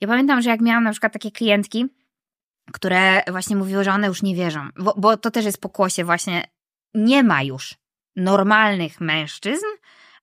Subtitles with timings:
[0.00, 1.86] Ja pamiętam, że jak miałam na przykład takie klientki,
[2.72, 6.44] które właśnie mówiły, że one już nie wierzą, bo, bo to też jest pokłosie właśnie,
[6.94, 7.74] nie ma już
[8.16, 9.66] normalnych mężczyzn,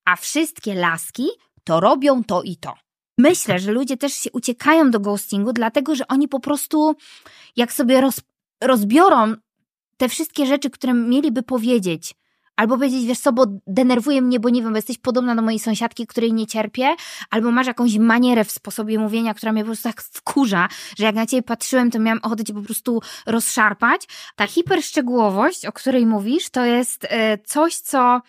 [0.05, 1.27] a wszystkie laski
[1.63, 2.73] to robią to i to.
[3.17, 6.95] Myślę, że ludzie też się uciekają do ghostingu, dlatego że oni po prostu,
[7.55, 8.21] jak sobie roz,
[8.63, 9.33] rozbiorą
[9.97, 12.15] te wszystkie rzeczy, które mieliby powiedzieć,
[12.55, 15.59] Albo powiedzieć, wiesz co, bo denerwuje mnie, bo nie wiem, bo jesteś podobna do mojej
[15.59, 16.95] sąsiadki, której nie cierpię,
[17.29, 21.15] albo masz jakąś manierę w sposobie mówienia, która mnie po prostu tak wkurza, że jak
[21.15, 24.01] na ciebie patrzyłem, to miałam ochotę cię po prostu rozszarpać.
[24.35, 28.21] Ta hiperszczegółowość, o której mówisz, to jest e, coś, co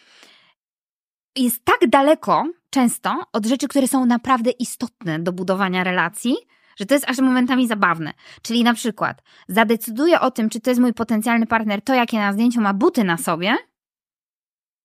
[1.37, 6.37] jest tak daleko często od rzeczy, które są naprawdę istotne do budowania relacji,
[6.77, 8.13] że to jest aż momentami zabawne.
[8.43, 12.33] Czyli na przykład zadecyduję o tym, czy to jest mój potencjalny partner, to jakie na
[12.33, 13.57] zdjęciu ma buty na sobie,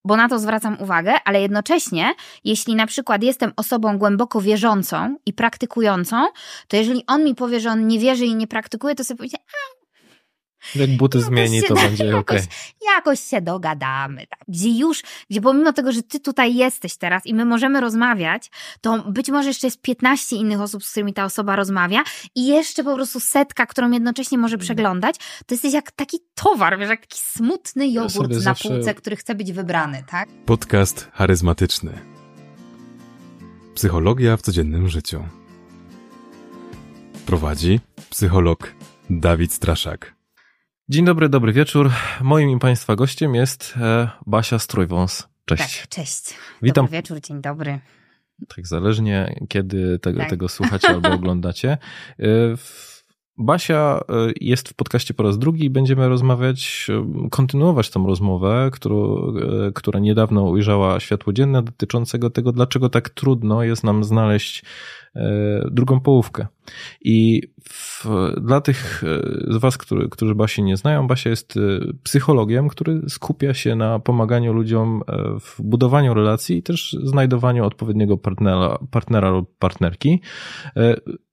[0.05, 2.13] bo na to zwracam uwagę, ale jednocześnie,
[2.43, 6.27] jeśli na przykład jestem osobą głęboko wierzącą i praktykującą,
[6.67, 9.41] to jeżeli on mi powie, że on nie wierzy i nie praktykuje, to sobie powiedzieć,
[10.75, 12.31] jak buty zmieni, to będzie ok.
[12.31, 12.47] Jakoś,
[12.95, 14.27] jakoś się dogadamy.
[14.27, 14.39] Tak.
[14.47, 19.03] Gdzie już, gdzie pomimo tego, że ty tutaj jesteś teraz i my możemy rozmawiać, to
[19.11, 22.03] być może jeszcze jest 15 innych osób, z którymi ta osoba rozmawia
[22.35, 24.63] i jeszcze po prostu setka, którą jednocześnie może mm.
[24.63, 25.15] przeglądać,
[25.45, 28.69] to jesteś jak taki towar, wiesz, jak taki smutny jogurt ja na zawsze...
[28.69, 30.29] półce, który chce być wybrany, tak?
[30.45, 31.99] Podcast charyzmatyczny.
[33.75, 35.23] Psychologia w codziennym życiu.
[37.25, 38.73] Prowadzi psycholog
[39.09, 40.18] Dawid Straszak.
[40.91, 41.91] Dzień dobry, dobry wieczór.
[42.21, 45.27] Moim i Państwa gościem jest e, Basia Strójwąs.
[45.45, 45.79] Cześć.
[45.79, 46.33] Tak, cześć.
[46.61, 46.85] Witam.
[46.85, 47.79] Dobry wieczór, dzień dobry.
[48.55, 50.29] Tak, zależnie kiedy tego, tak.
[50.29, 51.77] tego słuchacie albo oglądacie.
[52.19, 52.25] E,
[53.37, 56.87] Basia e, jest w podcaście po raz drugi i będziemy rozmawiać,
[57.31, 59.33] kontynuować tą rozmowę, którą,
[59.75, 64.63] która niedawno ujrzała światło dzienne dotyczącego tego, dlaczego tak trudno jest nam znaleźć
[65.71, 66.47] drugą połówkę.
[67.01, 68.05] I w,
[68.41, 71.59] dla tych e, z Was, który, którzy Basi nie znają, Basia jest e,
[72.03, 75.01] psychologiem, który skupia się na pomaganiu ludziom
[75.39, 80.21] w budowaniu relacji i też znajdowaniu odpowiedniego partnera, partnera lub partnerki.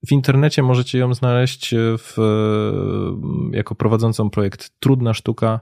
[0.07, 2.17] W internecie możecie ją znaleźć w,
[3.53, 5.61] jako prowadzącą projekt Trudna Sztuka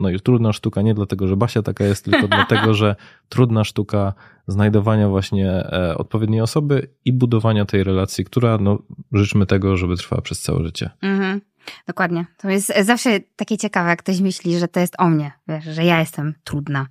[0.00, 2.96] no i trudna sztuka nie dlatego, że Basia taka jest, tylko dlatego, że
[3.28, 4.12] trudna sztuka
[4.46, 8.78] znajdowania właśnie e, odpowiedniej osoby i budowania tej relacji, która no,
[9.12, 10.90] życzmy tego, żeby trwała przez całe życie.
[11.02, 11.40] Mhm.
[11.86, 12.26] Dokładnie.
[12.38, 15.84] To jest zawsze takie ciekawe, jak ktoś myśli, że to jest o mnie, wiesz, że
[15.84, 16.86] ja jestem trudna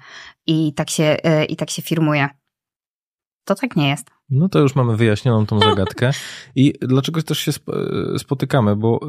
[0.48, 2.30] i tak się, e, i tak się firmuje.
[3.46, 4.08] To tak nie jest.
[4.30, 6.12] No to już mamy wyjaśnioną tą zagadkę.
[6.56, 7.52] I dlaczego też się
[8.18, 8.76] spotykamy?
[8.76, 9.00] Bo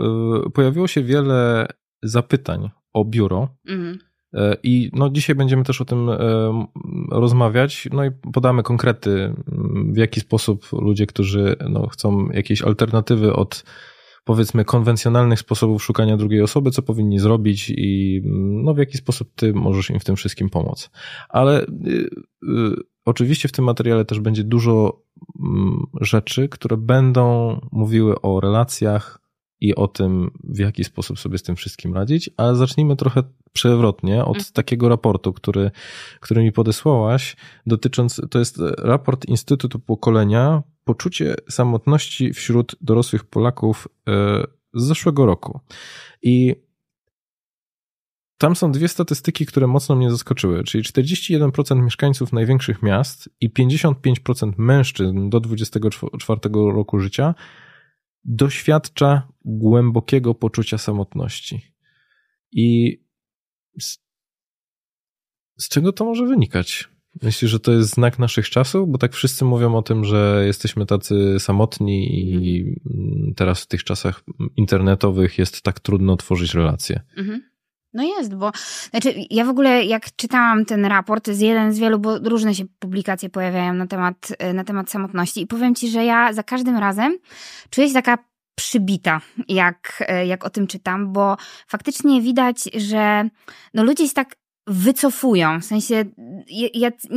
[0.47, 1.67] e, pojawiło się wiele
[2.03, 3.49] zapytań o biuro.
[3.69, 3.99] Mhm.
[4.35, 6.17] E, I no, dzisiaj będziemy też o tym e,
[7.11, 9.35] rozmawiać, no i podamy konkrety,
[9.93, 13.65] w jaki sposób ludzie, którzy no, chcą jakiejś alternatywy od
[14.25, 18.23] powiedzmy konwencjonalnych sposobów szukania drugiej osoby, co powinni zrobić i
[18.65, 20.91] no, w jaki sposób ty możesz im w tym wszystkim pomóc.
[21.29, 21.67] Ale y,
[22.43, 22.75] y,
[23.05, 25.41] oczywiście w tym materiale też będzie dużo y,
[26.01, 29.22] rzeczy, które będą mówiły o relacjach,
[29.62, 34.25] i o tym, w jaki sposób sobie z tym wszystkim radzić, ale zacznijmy trochę przewrotnie
[34.25, 34.53] od mhm.
[34.53, 35.71] takiego raportu, który,
[36.21, 37.37] który mi podesłałaś,
[37.67, 44.12] dotycząc, to jest raport Instytutu Pokolenia, poczucie samotności wśród dorosłych Polaków e,
[44.75, 45.61] z zeszłego roku.
[46.23, 46.56] I
[48.39, 54.53] tam są dwie statystyki, które mocno mnie zaskoczyły, czyli 41% mieszkańców największych miast i 55%
[54.59, 57.34] mężczyzn do 24 roku życia
[58.25, 61.60] doświadcza głębokiego poczucia samotności.
[62.53, 62.99] I
[63.81, 63.99] z,
[65.59, 66.88] z czego to może wynikać?
[67.22, 68.88] Myślisz, że to jest znak naszych czasów?
[68.88, 73.34] Bo tak wszyscy mówią o tym, że jesteśmy tacy samotni i mhm.
[73.37, 74.25] teraz w tych czasach
[74.56, 77.00] internetowych jest tak trudno tworzyć relacje.
[77.16, 77.52] Mhm.
[77.95, 78.53] No jest, bo
[78.91, 82.55] znaczy ja w ogóle jak czytałam ten raport, to jest jeden z wielu, bo różne
[82.55, 85.43] się publikacje pojawiają na temat, na temat samotności.
[85.43, 87.19] I powiem ci, że ja za każdym razem
[87.71, 88.19] czuję się taka
[88.55, 91.37] przybita, jak, jak o tym czytam, bo
[91.69, 93.29] faktycznie widać, że
[93.75, 95.61] no ludzie się tak wycofują.
[95.61, 96.05] W sensie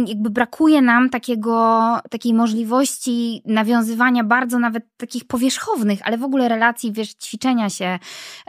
[0.07, 6.91] jakby brakuje nam takiego, takiej możliwości nawiązywania bardzo nawet takich powierzchownych, ale w ogóle relacji,
[6.91, 7.99] wiesz, ćwiczenia się,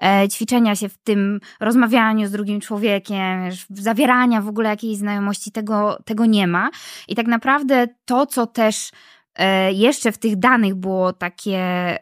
[0.02, 5.52] e, ćwiczenia się w tym rozmawianiu z drugim człowiekiem, wiesz, zawierania w ogóle jakiejś znajomości,
[5.52, 6.70] tego, tego nie ma.
[7.08, 8.90] I tak naprawdę to, co też
[9.34, 11.58] e, jeszcze w tych danych było takie...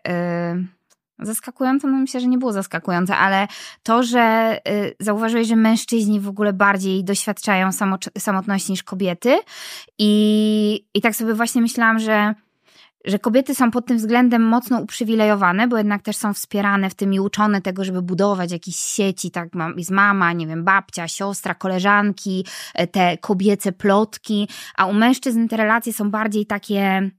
[0.08, 0.73] E,
[1.18, 3.46] Zaskakujące, no myślę, że nie było zaskakujące, ale
[3.82, 7.70] to, że y, zauważyłeś, że mężczyźni w ogóle bardziej doświadczają
[8.18, 9.38] samotności niż kobiety
[9.98, 12.34] i, i tak sobie właśnie myślałam, że
[13.04, 17.14] że kobiety są pod tym względem mocno uprzywilejowane, bo jednak też są wspierane w tym
[17.14, 22.46] i uczone tego, żeby budować jakieś sieci, tak, jest mama, nie wiem, babcia, siostra, koleżanki,
[22.74, 27.10] e, te kobiece plotki, a u mężczyzn te relacje są bardziej takie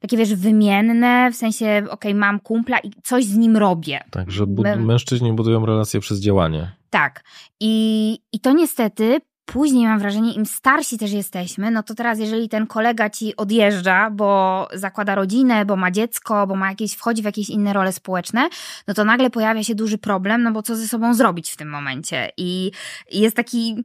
[0.00, 4.00] takie wiesz, wymienne, w sensie, okej, okay, mam kumpla i coś z nim robię.
[4.10, 4.46] Tak, że
[4.76, 6.72] mężczyźni budują relacje przez działanie.
[6.90, 7.24] Tak.
[7.60, 9.20] I, I to niestety
[9.52, 14.10] później mam wrażenie, im starsi też jesteśmy, no to teraz jeżeli ten kolega ci odjeżdża,
[14.10, 18.48] bo zakłada rodzinę, bo ma dziecko, bo ma jakieś, wchodzi w jakieś inne role społeczne,
[18.88, 21.70] no to nagle pojawia się duży problem, no bo co ze sobą zrobić w tym
[21.70, 22.30] momencie?
[22.36, 22.70] I
[23.12, 23.84] jest taki,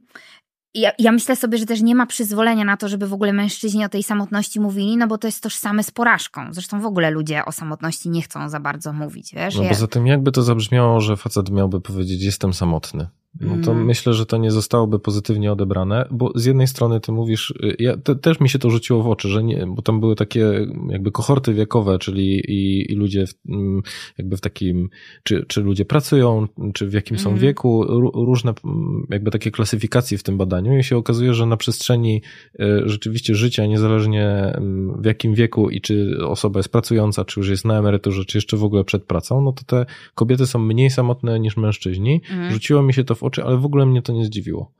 [0.74, 3.84] ja, ja, myślę sobie, że też nie ma przyzwolenia na to, żeby w ogóle mężczyźni
[3.84, 6.46] o tej samotności mówili, no bo to jest tożsame z porażką.
[6.50, 9.56] Zresztą w ogóle ludzie o samotności nie chcą za bardzo mówić, wiesz?
[9.56, 9.68] No ja...
[9.68, 13.08] poza tym jakby to zabrzmiało, że facet miałby powiedzieć jestem samotny.
[13.40, 13.84] No to mm.
[13.84, 17.96] myślę, że to nie zostałoby pozytywnie odebrane, bo z jednej strony ty mówisz, y, ja,
[17.96, 21.12] te, też mi się to rzuciło w oczy, że nie, bo tam były takie jakby
[21.12, 23.82] kohorty wiekowe, czyli i, i ludzie w, mm,
[24.18, 24.88] jakby w takim,
[25.22, 27.40] czy, czy ludzie pracują, czy w jakim są mm.
[27.40, 27.84] wieku,
[28.14, 32.22] różne mm, jakby takie klasyfikacje w tym badaniu i się okazuje, że na przestrzeni
[32.60, 34.52] y, rzeczywiście życia, niezależnie
[34.98, 38.56] w jakim wieku i czy osoba jest pracująca, czy już jest na emeryturze, czy jeszcze
[38.56, 42.20] w ogóle przed pracą, no to te kobiety są mniej samotne niż mężczyźni.
[42.50, 44.72] Rzuciło mi się to w oczy, ale w ogóle mnie to nie zdziwiło.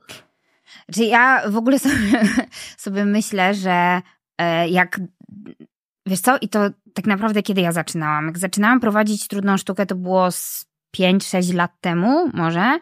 [0.93, 1.95] Czyli ja w ogóle sobie,
[2.77, 4.01] sobie myślę, że
[4.37, 4.99] e, jak
[6.05, 6.59] wiesz co, i to
[6.93, 8.25] tak naprawdę kiedy ja zaczynałam?
[8.25, 10.65] Jak zaczynałam prowadzić trudną sztukę, to było z
[10.97, 12.79] 5-6 lat temu może.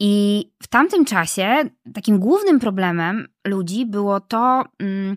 [0.00, 1.56] I w tamtym czasie
[1.94, 4.64] takim głównym problemem ludzi było to.
[4.78, 5.16] Mm,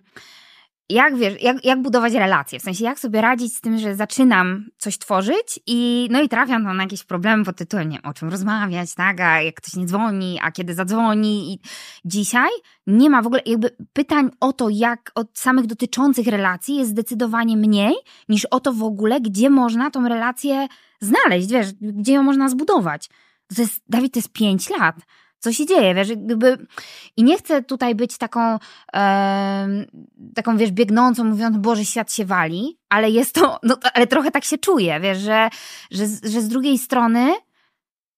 [0.88, 4.64] jak wiesz, jak, jak budować relacje, w sensie jak sobie radzić z tym, że zaczynam
[4.78, 8.28] coś tworzyć i no i trafiam tam na jakieś problemy pod tytułem, nie o czym
[8.28, 11.60] rozmawiać, tak, a jak ktoś nie dzwoni, a kiedy zadzwoni i
[12.04, 12.50] dzisiaj
[12.86, 17.56] nie ma w ogóle jakby pytań o to, jak od samych dotyczących relacji jest zdecydowanie
[17.56, 17.94] mniej
[18.28, 20.66] niż o to w ogóle, gdzie można tą relację
[21.00, 23.08] znaleźć, wiesz, gdzie ją można zbudować.
[23.56, 24.96] To jest, Dawid, to jest pięć lat
[25.44, 26.66] co się dzieje, wiesz, jakby
[27.16, 28.58] i nie chcę tutaj być taką
[28.94, 29.68] e,
[30.34, 34.44] taką, wiesz, biegnącą, mówiąc, Boże, świat się wali, ale jest to, no, ale trochę tak
[34.44, 35.48] się czuję, wiesz, że,
[35.90, 37.32] że, że z drugiej strony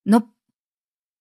[0.05, 0.21] no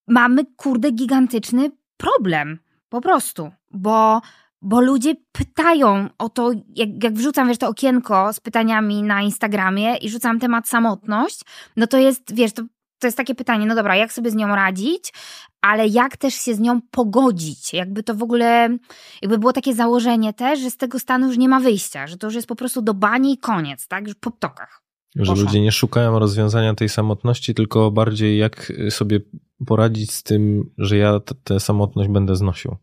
[0.08, 4.20] mamy, kurde, gigantyczny problem, po prostu, bo
[4.62, 9.96] bo ludzie pytają o to, jak, jak wrzucam, wiesz, to okienko z pytaniami na Instagramie
[9.96, 11.40] i rzucam temat samotność,
[11.76, 12.62] no to jest, wiesz, to
[12.98, 15.12] to jest takie pytanie, no dobra, jak sobie z nią radzić,
[15.60, 17.72] ale jak też się z nią pogodzić?
[17.72, 18.78] Jakby to w ogóle,
[19.22, 22.26] jakby było takie założenie też, że z tego stanu już nie ma wyjścia, że to
[22.26, 24.06] już jest po prostu do bani i koniec, tak?
[24.06, 24.82] Już po ptokach.
[25.16, 25.44] Że Poszło.
[25.44, 29.20] ludzie nie szukają rozwiązania tej samotności, tylko bardziej jak sobie
[29.66, 32.76] poradzić z tym, że ja tę samotność będę znosił.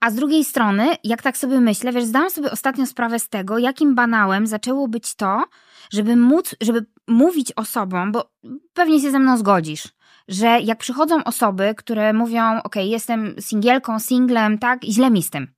[0.00, 3.58] A z drugiej strony, jak tak sobie myślę, wiesz, zdałam sobie ostatnio sprawę z tego,
[3.58, 5.44] jakim banałem zaczęło być to,
[5.92, 8.30] żeby móc, żeby mówić osobom, bo
[8.72, 9.88] pewnie się ze mną zgodzisz,
[10.28, 15.30] że jak przychodzą osoby, które mówią, ok, jestem singielką, singlem, tak, i źle mi z
[15.30, 15.48] tym.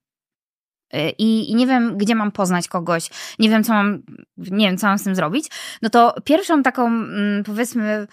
[0.93, 3.09] Y, I, I, nie wiem, gdzie mam poznać kogoś,
[3.39, 4.03] nie wiem, co mam,
[4.37, 5.47] nie wiem, co mam z tym zrobić,
[5.81, 8.07] no to pierwszą taką, mm, powiedzmy,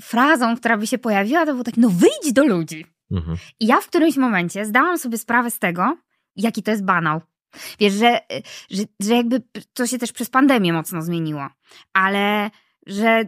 [0.00, 2.86] frazą, która by się pojawiła, to było tak, no wyjdź do ludzi.
[3.10, 3.36] Mhm.
[3.60, 5.96] I ja w którymś momencie zdałam sobie sprawę z tego,
[6.36, 7.20] jaki to jest banał.
[7.78, 8.20] Wiesz, że,
[8.70, 9.42] że, że jakby
[9.74, 11.48] to się też przez pandemię mocno zmieniło,
[11.92, 12.50] ale
[12.86, 13.24] że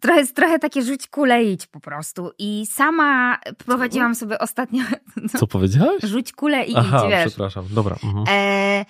[0.00, 2.30] trochę trochę takie rzuć kulę idź po prostu.
[2.38, 4.84] I sama prowadziłam sobie ostatnio...
[5.16, 6.02] No, Co powiedziałaś?
[6.02, 7.28] Rzuć kulę i Aha, idź, wiesz.
[7.28, 7.96] przepraszam, dobra.
[8.04, 8.24] Mhm.
[8.28, 8.84] E,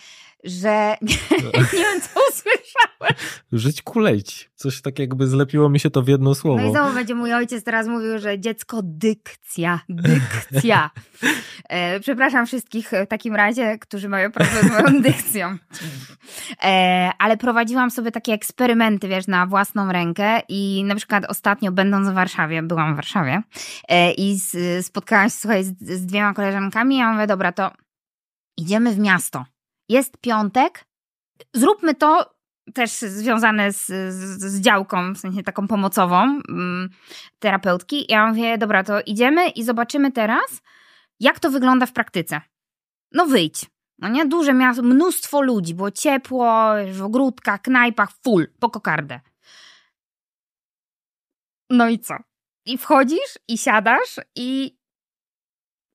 [0.45, 1.17] że nie
[1.73, 2.90] wiem, co usłyszałem.
[3.53, 4.51] Żyć kuleć.
[4.55, 6.63] Coś tak jakby zlepiło mi się to w jedno słowo.
[6.63, 10.91] No i znowu będzie mój ojciec teraz mówił, że dziecko dykcja, dykcja.
[11.69, 15.57] E, przepraszam wszystkich w takim razie, którzy mają problem z moją dykcją.
[16.63, 22.09] E, ale prowadziłam sobie takie eksperymenty, wiesz, na własną rękę i na przykład ostatnio będąc
[22.09, 23.43] w Warszawie, byłam w Warszawie
[23.89, 27.71] e, i z, spotkałam się, słuchaj, z, z dwiema koleżankami i ja mówię, dobra, to
[28.57, 29.45] idziemy w miasto
[29.91, 30.85] jest piątek,
[31.55, 32.35] zróbmy to
[32.75, 36.89] też związane z, z, z, działką, w sensie taką pomocową mm,
[37.39, 38.07] terapeutki.
[38.09, 40.63] Ja mówię, dobra, to idziemy i zobaczymy teraz,
[41.21, 42.41] jak to wygląda w praktyce.
[43.13, 43.67] No wyjdź.
[43.99, 49.21] No nie, duże miasto, mnóstwo ludzi, było ciepło, w ogródkach, knajpach, full, po kokardę.
[51.71, 52.15] No i co?
[52.67, 54.80] I wchodzisz i siadasz i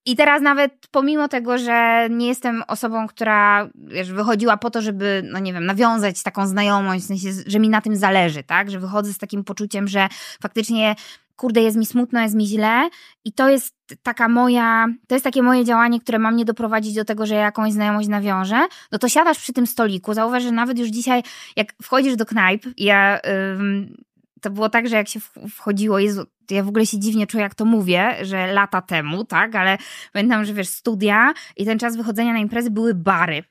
[0.05, 5.21] i teraz nawet pomimo tego, że nie jestem osobą, która wiesz, wychodziła po to, żeby,
[5.31, 8.71] no nie wiem, nawiązać taką znajomość, w sensie, że mi na tym zależy, tak?
[8.71, 10.07] Że wychodzę z takim poczuciem, że
[10.41, 10.95] faktycznie
[11.35, 12.89] kurde, jest mi smutno, jest mi źle
[13.25, 17.05] i to jest taka moja, to jest takie moje działanie, które ma mnie doprowadzić do
[17.05, 20.79] tego, że ja jakąś znajomość nawiążę, no to siadasz przy tym stoliku, zauważ, że nawet
[20.79, 21.23] już dzisiaj,
[21.55, 23.19] jak wchodzisz do knajp, ja...
[24.41, 25.19] to było tak, że jak się
[25.49, 29.55] wchodziło, Jezu, ja w ogóle się dziwnie czuję, jak to mówię, że lata temu, tak,
[29.55, 29.77] ale
[30.13, 33.43] pamiętam, że wiesz, studia i ten czas wychodzenia na imprezy były bary.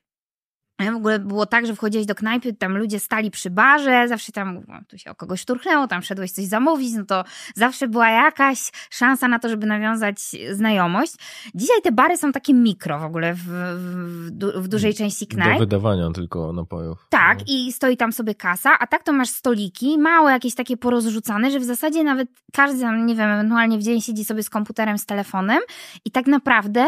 [0.80, 4.64] W ogóle było tak, że wchodziłeś do knajpy, tam ludzie stali przy barze, zawsze tam
[4.68, 8.58] no, tu się o kogoś szturchnęło, tam szedłeś coś zamówić, no to zawsze była jakaś
[8.90, 10.18] szansa na to, żeby nawiązać
[10.52, 11.14] znajomość.
[11.54, 15.52] Dzisiaj te bary są takie mikro w ogóle w, w, w dużej części knajp.
[15.52, 17.06] Do wydawania tylko napojów.
[17.10, 17.44] Tak, no.
[17.48, 21.60] i stoi tam sobie kasa, a tak to masz stoliki, małe jakieś takie porozrzucane, że
[21.60, 25.60] w zasadzie nawet każdy nie wiem, ewentualnie w dzień siedzi sobie z komputerem, z telefonem
[26.04, 26.86] i tak naprawdę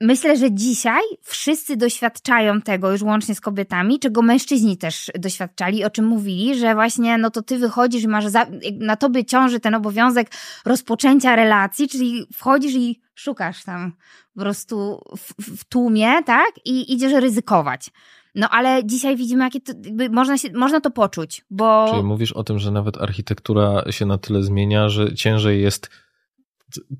[0.00, 5.90] Myślę, że dzisiaj wszyscy doświadczają tego już łącznie z kobietami, czego mężczyźni też doświadczali, o
[5.90, 8.46] czym mówili, że właśnie no to ty wychodzisz i masz za,
[8.78, 10.30] na tobie ciąży ten obowiązek
[10.64, 13.92] rozpoczęcia relacji, czyli wchodzisz i szukasz tam
[14.34, 16.50] po prostu w, w tłumie, tak?
[16.64, 17.90] I idziesz ryzykować.
[18.34, 19.72] No ale dzisiaj widzimy, jakie to,
[20.10, 21.86] można, się, można to poczuć, bo...
[21.90, 25.90] Czyli mówisz o tym, że nawet architektura się na tyle zmienia, że ciężej jest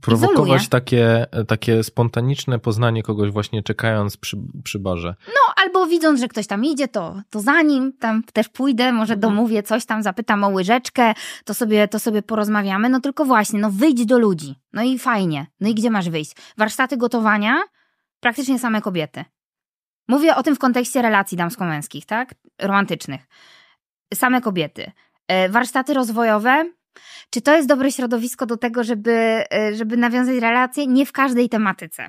[0.01, 5.15] prowokować takie, takie spontaniczne poznanie kogoś właśnie czekając przy, przy barze.
[5.27, 9.15] No, albo widząc, że ktoś tam idzie, to, to za nim tam też pójdę, może
[9.15, 9.21] mhm.
[9.21, 11.15] domówię coś tam, zapytam o łyżeczkę,
[11.45, 12.89] to sobie, to sobie porozmawiamy.
[12.89, 14.55] No tylko właśnie, no wyjdź do ludzi.
[14.73, 15.47] No i fajnie.
[15.61, 16.33] No i gdzie masz wyjść?
[16.57, 17.63] Warsztaty gotowania?
[18.21, 19.25] Praktycznie same kobiety.
[20.09, 22.35] Mówię o tym w kontekście relacji damsko-męskich, tak?
[22.63, 23.21] Romantycznych.
[24.15, 24.93] Same kobiety.
[25.29, 26.65] E, warsztaty rozwojowe?
[27.31, 29.13] Czy to jest dobre środowisko do tego, żeby,
[29.53, 30.87] e, żeby nawiązać relacje?
[30.87, 32.09] Nie w każdej tematyce.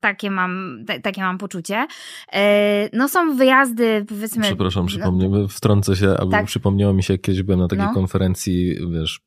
[0.00, 1.86] Takie mam, t- takie mam poczucie.
[2.32, 4.42] E, no są wyjazdy, powiedzmy...
[4.42, 6.46] Przepraszam, przypomnę, wtrącę się, albo tak?
[6.46, 7.94] przypomniało mi się, kiedyś byłem na takiej no.
[7.94, 9.20] konferencji, wiesz,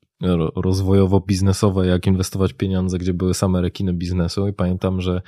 [0.56, 5.22] rozwojowo-biznesowej, jak inwestować pieniądze, gdzie były same rekiny biznesu i pamiętam, że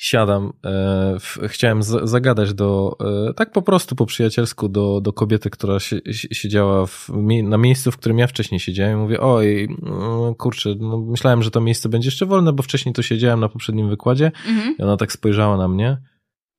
[0.00, 2.96] siadam, e, chciałem z, zagadać do,
[3.28, 7.10] e, tak po prostu po przyjacielsku do, do kobiety, która si, siedziała w,
[7.42, 8.98] na miejscu, w którym ja wcześniej siedziałem.
[8.98, 13.02] Mówię, oj, no, kurczę, no, myślałem, że to miejsce będzie jeszcze wolne, bo wcześniej to
[13.02, 14.32] siedziałem na poprzednim wykładzie.
[14.48, 14.76] Mhm.
[14.78, 15.96] I ona tak spojrzała na mnie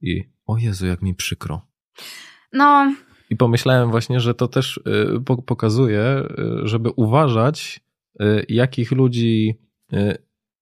[0.01, 1.61] i, o Jezu, jak mi przykro.
[2.53, 2.95] No.
[3.29, 6.23] I pomyślałem właśnie, że to też y, pokazuje,
[6.63, 7.79] y, żeby uważać,
[8.21, 9.59] y, jakich ludzi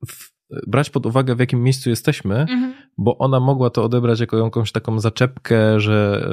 [0.08, 2.69] w, brać pod uwagę, w jakim miejscu jesteśmy, mhm.
[3.02, 6.28] Bo ona mogła to odebrać jako jakąś taką zaczepkę, że,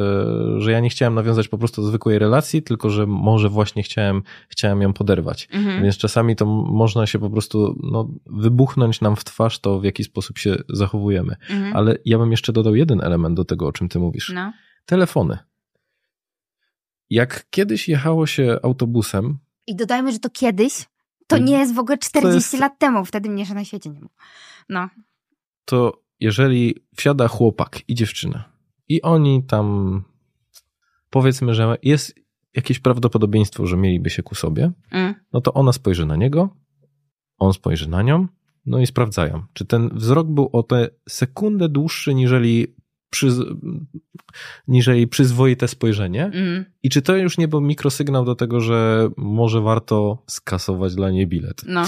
[0.57, 3.83] e, że ja nie chciałem nawiązać po prostu do zwykłej relacji, tylko że może właśnie
[3.83, 5.49] chciałem, chciałem ją poderwać.
[5.53, 5.83] Mhm.
[5.83, 10.05] Więc czasami to można się po prostu no, wybuchnąć nam w twarz to, w jaki
[10.05, 11.37] sposób się zachowujemy.
[11.51, 11.77] Mhm.
[11.77, 14.33] Ale ja bym jeszcze dodał jeden element do tego, o czym ty mówisz.
[14.35, 14.53] No.
[14.87, 15.39] Telefony.
[17.11, 19.39] Jak kiedyś jechało się autobusem.
[19.67, 20.87] I dodajmy, że to kiedyś
[21.27, 22.53] to nie jest w ogóle 40 jest...
[22.61, 24.11] lat temu, wtedy mnie jeszcze na świecie nie było.
[24.69, 24.89] No.
[25.65, 28.53] To jeżeli wsiada chłopak i dziewczyna
[28.89, 30.05] i oni tam
[31.11, 32.15] powiedzmy, że jest
[32.55, 35.15] jakieś prawdopodobieństwo, że mieliby się ku sobie, mm.
[35.33, 36.57] no to ona spojrzy na niego,
[37.39, 38.29] on spojrzy na nią,
[38.67, 42.77] no i sprawdzają, czy ten wzrok był o tę sekundę dłuższy, niżeli
[43.11, 43.29] przy,
[44.69, 46.25] niżeli przyzwoite spojrzenie.
[46.25, 46.65] Mm.
[46.83, 51.27] I czy to już nie był mikrosygnał do tego, że może warto skasować dla niej
[51.27, 51.63] bilet?
[51.67, 51.83] No.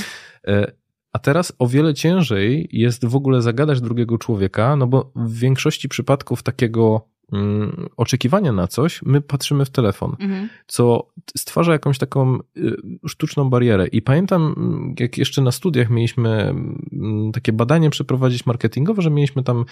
[1.09, 5.39] E, a teraz o wiele ciężej jest w ogóle zagadać drugiego człowieka, no bo w
[5.39, 10.49] większości przypadków takiego Mm, oczekiwania na coś, my patrzymy w telefon, mhm.
[10.67, 13.87] co stwarza jakąś taką y, sztuczną barierę.
[13.87, 19.43] I pamiętam, mm, jak jeszcze na studiach mieliśmy mm, takie badanie przeprowadzić marketingowe, że mieliśmy
[19.43, 19.65] tam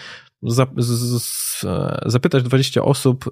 [0.43, 1.67] za, z, z,
[2.07, 3.25] zapytać 20 osób,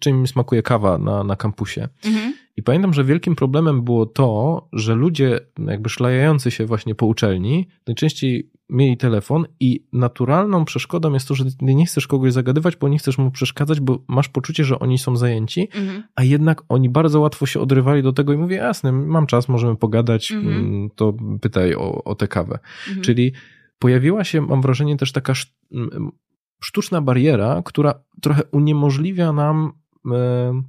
[0.00, 1.88] czym smakuje kawa na, na kampusie.
[2.04, 2.34] Mhm.
[2.56, 7.68] I pamiętam, że wielkim problemem było to, że ludzie jakby szlajający się właśnie po uczelni
[7.86, 12.88] najczęściej mieli telefon i naturalną przeszkodą jest to, że ty nie chcesz kogoś zagadywać, bo
[12.88, 16.02] nie chcesz mu przeszkadzać, bo masz poczucie, że oni są zajęci, mhm.
[16.14, 19.76] a jednak oni bardzo łatwo się odrywali do tego i mówię, jasne, mam czas, możemy
[19.76, 20.56] pogadać, mhm.
[20.56, 22.58] Mm, to pytaj o, o tę kawę.
[22.88, 23.02] Mhm.
[23.02, 23.32] Czyli
[23.78, 25.32] pojawiła się, mam wrażenie, też taka
[26.60, 29.72] sztuczna bariera, która trochę uniemożliwia nam
[30.12, 30.62] e,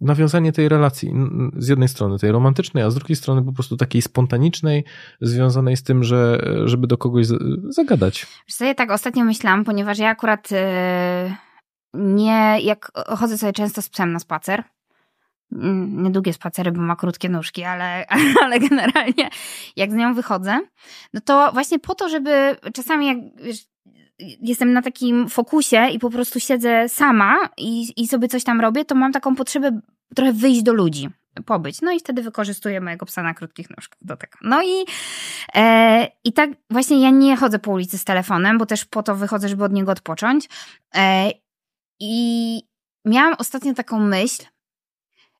[0.00, 1.12] nawiązanie tej relacji
[1.56, 4.84] z jednej strony tej romantycznej, a z drugiej strony po prostu takiej spontanicznej,
[5.20, 7.26] związanej z tym, że żeby do kogoś
[7.68, 8.26] zagadać.
[8.48, 10.58] Wiesz ja tak ostatnio myślałam, ponieważ ja akurat yy,
[11.94, 14.64] nie, jak chodzę sobie często z psem na spacer,
[15.52, 18.06] mm, niedługie spacery, bo ma krótkie nóżki, ale,
[18.44, 19.30] ale generalnie
[19.76, 20.60] jak z nią wychodzę,
[21.14, 23.66] no to właśnie po to, żeby czasami jak wiesz,
[24.18, 28.84] jestem na takim fokusie i po prostu siedzę sama i, i sobie coś tam robię,
[28.84, 29.80] to mam taką potrzebę
[30.14, 31.08] trochę wyjść do ludzi.
[31.46, 31.82] pobyć.
[31.82, 34.38] No i wtedy wykorzystuję mojego psa na krótkich nóżkach do tego.
[34.42, 34.84] No i,
[35.54, 39.16] e, i tak właśnie ja nie chodzę po ulicy z telefonem, bo też po to
[39.16, 40.48] wychodzę, żeby od niego odpocząć.
[40.94, 41.30] E,
[42.00, 42.62] I
[43.04, 44.44] miałam ostatnio taką myśl,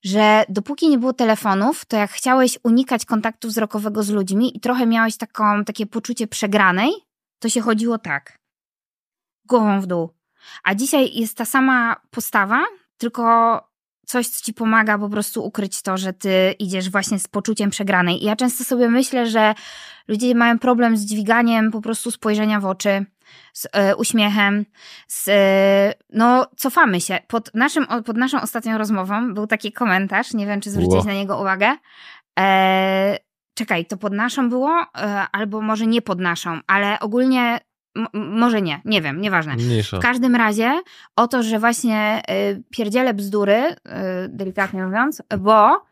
[0.04, 4.86] że dopóki nie było telefonów, to jak chciałeś unikać kontaktu wzrokowego z ludźmi i trochę
[4.86, 6.90] miałeś taką, takie poczucie przegranej,
[7.38, 8.38] to się chodziło tak.
[9.48, 10.10] Głową w dół.
[10.64, 12.64] A dzisiaj jest ta sama postawa,
[12.98, 13.68] tylko
[14.06, 18.22] coś, co ci pomaga po prostu ukryć to, że ty idziesz właśnie z poczuciem przegranej.
[18.22, 19.54] I ja często sobie myślę, że
[20.08, 23.06] ludzie mają problem z dźwiganiem po prostu spojrzenia w oczy,
[23.52, 24.64] z y, uśmiechem,
[25.08, 25.32] z, y,
[26.12, 27.18] no cofamy się.
[27.26, 31.40] Pod, naszym, pod naszą ostatnią rozmową był taki komentarz, nie wiem, czy zwrócić na niego
[31.40, 31.76] uwagę.
[32.38, 33.18] E,
[33.54, 37.60] czekaj, to pod naszą było, e, albo może nie pod naszą, ale ogólnie
[38.12, 39.56] może nie, nie wiem, nieważne.
[39.56, 39.98] Mniejsza.
[39.98, 40.80] W każdym razie
[41.16, 43.74] o to, że właśnie y, pierdzielę bzdury, y,
[44.28, 45.84] delikatnie mówiąc, bo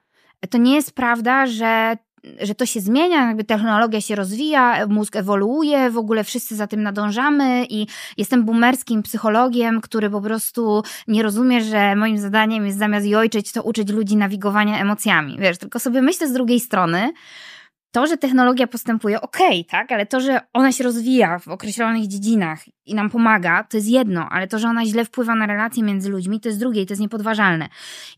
[0.51, 1.97] to nie jest prawda, że
[2.41, 6.83] że to się zmienia, jakby technologia się rozwija, mózg ewoluuje, w ogóle wszyscy za tym
[6.83, 7.87] nadążamy i
[8.17, 13.63] jestem boomerskim psychologiem, który po prostu nie rozumie, że moim zadaniem jest zamiast jojczyć, to
[13.63, 15.37] uczyć ludzi nawigowania emocjami.
[15.39, 17.13] Wiesz, tylko sobie myślę z drugiej strony,
[17.97, 22.07] to, że technologia postępuje, okej, okay, tak, ale to, że ona się rozwija w określonych
[22.07, 25.83] dziedzinach i nam pomaga, to jest jedno, ale to, że ona źle wpływa na relacje
[25.83, 27.69] między ludźmi, to jest drugie i to jest niepodważalne.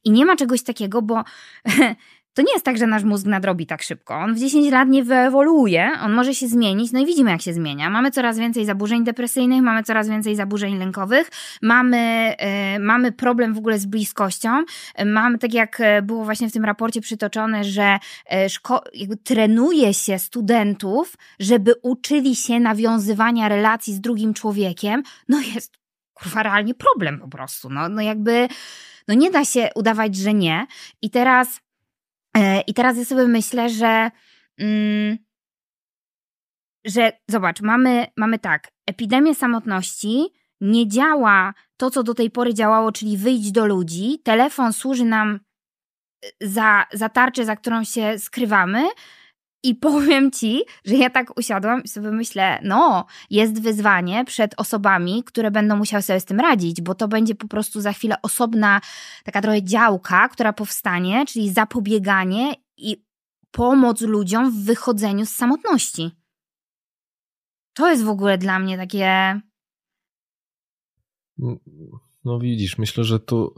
[0.04, 1.24] I nie ma czegoś takiego, bo
[2.38, 4.14] To nie jest tak, że nasz mózg nadrobi tak szybko.
[4.14, 7.52] On w 10 lat nie wyewoluuje, on może się zmienić, no i widzimy, jak się
[7.52, 7.90] zmienia.
[7.90, 11.30] Mamy coraz więcej zaburzeń depresyjnych, mamy coraz więcej zaburzeń lękowych,
[11.62, 12.34] mamy,
[12.74, 14.64] yy, mamy problem w ogóle z bliskością.
[15.06, 17.98] Mamy, tak jak e, było właśnie w tym raporcie przytoczone, że
[18.30, 18.38] yy,
[18.94, 25.02] jakby trenuje się studentów, żeby uczyli się nawiązywania relacji z drugim człowiekiem.
[25.28, 25.78] No jest
[26.14, 27.70] kurwa realnie problem po prostu.
[27.70, 28.48] No, no jakby,
[29.08, 30.66] no nie da się udawać, że nie.
[31.02, 31.60] I teraz
[32.66, 34.10] I teraz ja sobie myślę, że,
[34.58, 35.18] mm,
[36.84, 40.26] że zobacz, mamy, mamy tak, epidemię samotności,
[40.60, 44.20] nie działa to, co do tej pory działało, czyli wyjść do ludzi.
[44.24, 45.40] Telefon służy nam
[46.24, 48.84] e, za, za tarczę, za którą się skrywamy,
[49.62, 55.24] i powiem ci, że ja tak usiadłam i sobie myślę, no, jest wyzwanie przed osobami,
[55.24, 58.80] które będą musiały sobie z tym radzić, bo to będzie po prostu za chwilę osobna,
[59.24, 63.04] taka trochę działka, która powstanie, czyli zapobieganie i
[63.50, 66.10] pomoc ludziom w wychodzeniu z samotności.
[67.74, 69.40] To jest w ogóle dla mnie takie.
[72.24, 73.54] No widzisz, myślę, że tu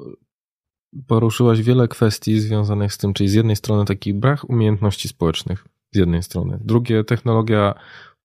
[1.06, 5.98] poruszyłaś wiele kwestii związanych z tym, czyli z jednej strony taki brak umiejętności społecznych z
[5.98, 6.58] jednej strony.
[6.64, 7.74] Drugie, technologia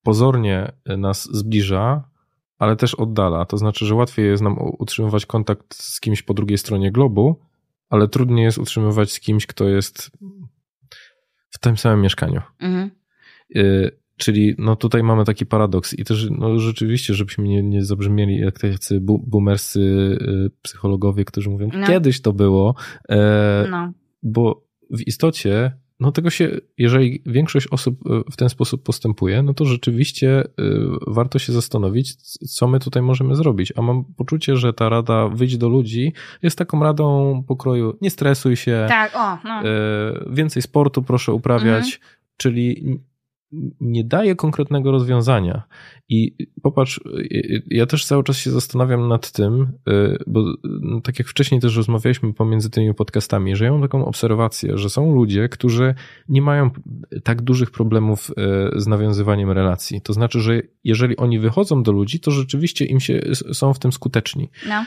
[0.04, 2.10] pozornie nas zbliża,
[2.58, 3.46] ale też oddala.
[3.46, 7.40] To znaczy, że łatwiej jest nam utrzymywać kontakt z kimś po drugiej stronie globu,
[7.90, 10.12] ale trudniej jest utrzymywać z kimś, kto jest
[11.50, 12.42] w tym samym mieszkaniu.
[12.60, 12.92] Mhm.
[13.56, 18.40] Y, czyli no tutaj mamy taki paradoks i też no rzeczywiście, żebyśmy nie, nie zabrzmieli
[18.40, 21.88] jak tacy boomerscy y, psychologowie, którzy mówią, no.
[21.88, 22.76] kiedyś to było,
[23.10, 23.92] e, no.
[24.24, 29.54] bo w istocie no tego się, jeżeli większość osób e, w ten sposób postępuje, no
[29.54, 30.46] to rzeczywiście e,
[31.08, 32.16] warto się zastanowić,
[32.56, 33.74] co my tutaj możemy zrobić.
[33.76, 38.56] A mam poczucie, że ta rada wyjść do ludzi jest taką radą pokroju nie stresuj
[38.56, 39.70] się, tak, o, no.
[39.70, 42.12] E, więcej sportu proszę uprawiać, mhm.
[42.38, 43.00] czyli
[43.82, 45.64] nie daje konkretnego rozwiązania.
[46.10, 47.00] I popatrz,
[47.68, 51.76] ja też cały czas się zastanawiam nad tym, y, bo no, tak jak wcześniej też
[51.76, 55.96] rozmawialiśmy pomiędzy tymi podcastami, że ja mam taką obserwację, że są ludzie, którzy
[56.30, 56.70] nie mają
[57.24, 58.34] tak dużych problemów y,
[58.82, 60.02] z nawiązywaniem relacji.
[60.02, 63.22] To znaczy, że jeżeli oni wychodzą do ludzi, to rzeczywiście im się
[63.54, 64.50] są w tym skuteczni.
[64.70, 64.86] No.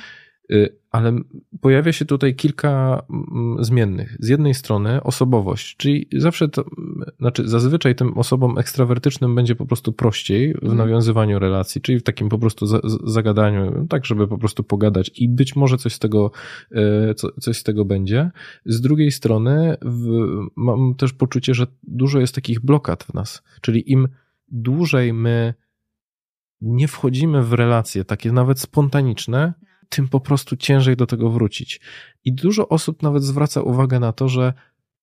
[0.53, 1.19] Y, ale
[1.61, 4.17] pojawia się tutaj kilka mm, zmiennych.
[4.21, 6.65] Z jednej strony osobowość, czyli zawsze to,
[7.19, 10.77] znaczy zazwyczaj tym osobom ekstrawertycznym będzie po prostu prościej w mhm.
[10.77, 12.67] nawiązywaniu relacji, czyli w takim po prostu
[13.05, 16.31] zagadaniu, tak żeby po prostu pogadać i być może coś z tego,
[16.73, 18.31] y, coś z tego będzie.
[18.67, 19.77] Z drugiej strony
[20.57, 24.09] mam też poczucie, że dużo jest takich blokad w nas, czyli im
[24.49, 25.55] dłużej my
[26.61, 29.55] nie wchodzimy w relacje takie nawet spontaniczne,
[29.89, 31.81] tym po prostu ciężej do tego wrócić.
[32.25, 34.53] I dużo osób nawet zwraca uwagę na to, że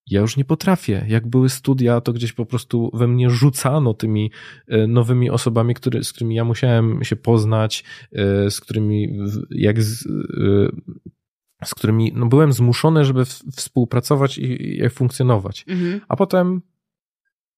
[0.06, 1.04] ja już nie potrafię.
[1.08, 4.30] Jak były studia, to gdzieś po prostu we mnie rzucano tymi
[4.68, 9.18] e, nowymi osobami, który, z którymi ja musiałem się poznać, e, z którymi
[9.50, 13.24] jak z, e, z którymi no, byłem zmuszony, żeby
[13.56, 15.64] współpracować i, i funkcjonować.
[15.68, 16.00] Mhm.
[16.08, 16.62] A potem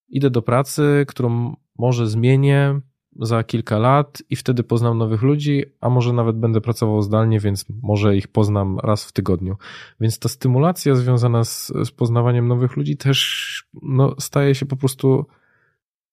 [0.08, 2.80] idę do pracy, którą może zmienię,
[3.18, 7.64] za kilka lat i wtedy poznam nowych ludzi, a może nawet będę pracował zdalnie, więc
[7.82, 9.56] może ich poznam raz w tygodniu.
[10.00, 15.26] Więc ta stymulacja związana z, z poznawaniem nowych ludzi też no, staje się po prostu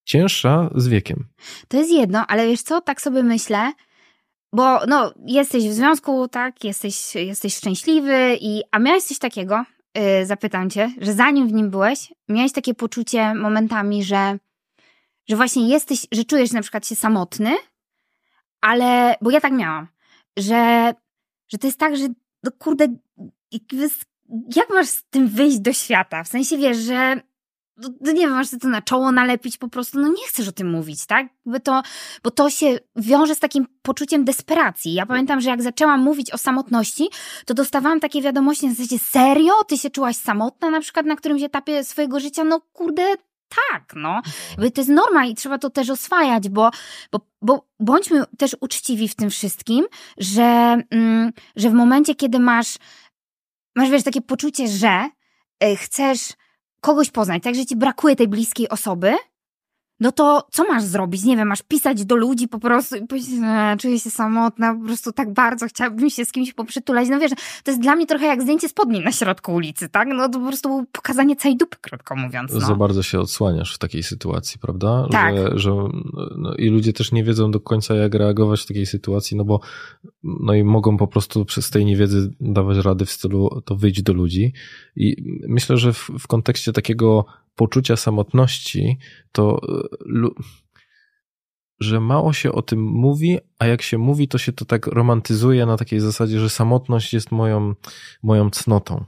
[0.03, 1.25] cięższa z wiekiem.
[1.67, 3.71] To jest jedno, ale wiesz co, tak sobie myślę,
[4.53, 9.63] bo no, jesteś w związku, tak, jesteś, jesteś szczęśliwy, i, a miałeś coś takiego,
[9.95, 14.37] yy, zapytam cię, że zanim w nim byłeś, miałeś takie poczucie momentami, że,
[15.29, 17.55] że właśnie jesteś, że czujesz na przykład się samotny,
[18.61, 19.87] ale, bo ja tak miałam,
[20.37, 20.93] że,
[21.47, 22.07] że to jest tak, że
[22.43, 22.87] no kurde,
[24.55, 26.23] jak masz z tym wyjść do świata?
[26.23, 27.21] W sensie wiesz, że
[27.77, 30.51] no, no, nie wiem, masz to na czoło nalepić po prostu, no nie chcesz o
[30.51, 31.27] tym mówić, tak?
[31.45, 31.81] Bo to,
[32.23, 34.93] bo to się wiąże z takim poczuciem desperacji.
[34.93, 37.07] Ja pamiętam, że jak zaczęłam mówić o samotności,
[37.45, 39.53] to dostawałam takie wiadomości na zasadzie, serio?
[39.67, 42.43] Ty się czułaś samotna na przykład na którymś etapie swojego życia?
[42.43, 43.13] No kurde,
[43.49, 44.21] tak, no.
[44.57, 46.71] Bo to jest norma i trzeba to też oswajać, bo,
[47.11, 49.85] bo, bo bądźmy też uczciwi w tym wszystkim,
[50.17, 52.75] że, mm, że w momencie, kiedy masz,
[53.75, 55.09] masz wiesz, takie poczucie, że
[55.63, 56.33] y, chcesz
[56.81, 59.15] kogoś poznać, tak, że ci brakuje tej bliskiej osoby,
[59.99, 61.23] no to co masz zrobić?
[61.23, 64.85] Nie wiem, masz pisać do ludzi po prostu i powiedzieć, e, czuję się samotna, po
[64.85, 67.09] prostu tak bardzo chciałabym się z kimś poprzytulać.
[67.09, 67.31] No wiesz,
[67.63, 70.07] to jest dla mnie trochę jak zdjęcie spodni na środku ulicy, tak?
[70.07, 72.53] No to po prostu pokazanie całej dupy, krótko mówiąc.
[72.53, 72.59] No.
[72.59, 75.07] Za bardzo się odsłaniasz w takiej sytuacji, prawda?
[75.11, 75.35] Tak.
[75.35, 75.71] Że, że
[76.37, 79.59] no, I ludzie też nie wiedzą do końca, jak reagować w takiej sytuacji, no bo
[80.23, 84.13] no i mogą po prostu przez tej niewiedzy dawać rady w stylu to wyjść do
[84.13, 84.53] ludzi.
[84.95, 85.15] I
[85.47, 87.25] myślę, że w, w kontekście takiego
[87.55, 88.97] poczucia samotności,
[89.31, 90.29] to e,
[91.79, 95.65] że mało się o tym mówi, a jak się mówi, to się to tak romantyzuje
[95.65, 97.75] na takiej zasadzie, że samotność jest moją,
[98.23, 99.05] moją cnotą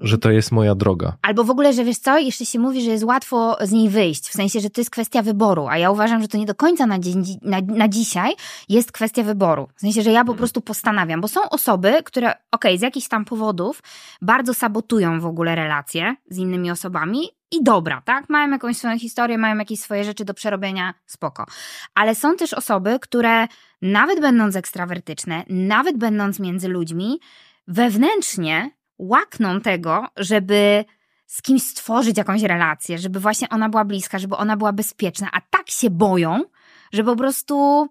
[0.00, 1.16] że to jest moja droga.
[1.22, 4.28] Albo w ogóle, że wiesz co, jeszcze się mówi, że jest łatwo z niej wyjść,
[4.28, 6.86] w sensie, że to jest kwestia wyboru, a ja uważam, że to nie do końca
[6.86, 8.32] na, dzień, na, na dzisiaj
[8.68, 9.68] jest kwestia wyboru.
[9.76, 13.08] W sensie, że ja po prostu postanawiam, bo są osoby, które, okej, okay, z jakichś
[13.08, 13.82] tam powodów
[14.22, 18.28] bardzo sabotują w ogóle relacje z innymi osobami i dobra, tak?
[18.28, 21.46] Mają jakąś swoją historię, mają jakieś swoje rzeczy do przerobienia, spoko.
[21.94, 23.46] Ale są też osoby, które
[23.82, 27.20] nawet będąc ekstrawertyczne, nawet będąc między ludźmi,
[27.68, 30.84] wewnętrznie łakną tego, żeby
[31.26, 35.40] z kimś stworzyć jakąś relację, żeby właśnie ona była bliska, żeby ona była bezpieczna, a
[35.40, 36.44] tak się boją,
[36.92, 37.86] że po prostu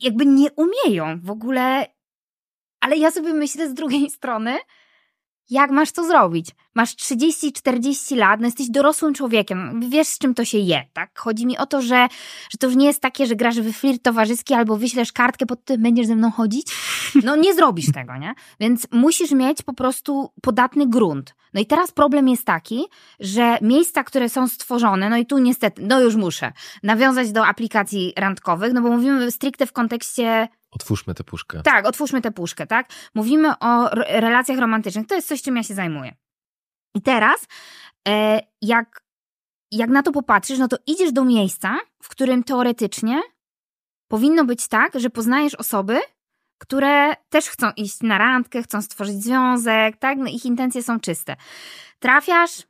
[0.00, 1.86] jakby nie umieją w ogóle.
[2.80, 4.58] Ale ja sobie myślę z drugiej strony,
[5.50, 6.50] jak masz to zrobić?
[6.74, 11.18] Masz 30-40 lat, no jesteś dorosłym człowiekiem, wiesz z czym to się je, tak?
[11.18, 12.08] Chodzi mi o to, że,
[12.50, 15.64] że to już nie jest takie, że grasz w flirt towarzyski albo wyślesz kartkę pod
[15.64, 16.66] tym, będziesz ze mną chodzić.
[17.24, 18.34] No nie zrobisz tego, nie?
[18.60, 21.34] Więc musisz mieć po prostu podatny grunt.
[21.54, 22.84] No i teraz problem jest taki,
[23.20, 28.12] że miejsca, które są stworzone, no i tu niestety, no już muszę, nawiązać do aplikacji
[28.16, 31.62] randkowych, no bo mówimy stricte w kontekście Otwórzmy tę puszkę.
[31.62, 32.88] Tak, otwórzmy tę puszkę, tak?
[33.14, 35.06] Mówimy o relacjach romantycznych.
[35.06, 36.14] To jest coś, czym ja się zajmuję.
[36.94, 37.46] I teraz,
[38.08, 39.02] e, jak,
[39.70, 43.22] jak na to popatrzysz, no to idziesz do miejsca, w którym teoretycznie
[44.08, 46.00] powinno być tak, że poznajesz osoby,
[46.58, 50.18] które też chcą iść na randkę, chcą stworzyć związek, tak?
[50.18, 51.36] No ich intencje są czyste.
[51.98, 52.62] Trafiasz,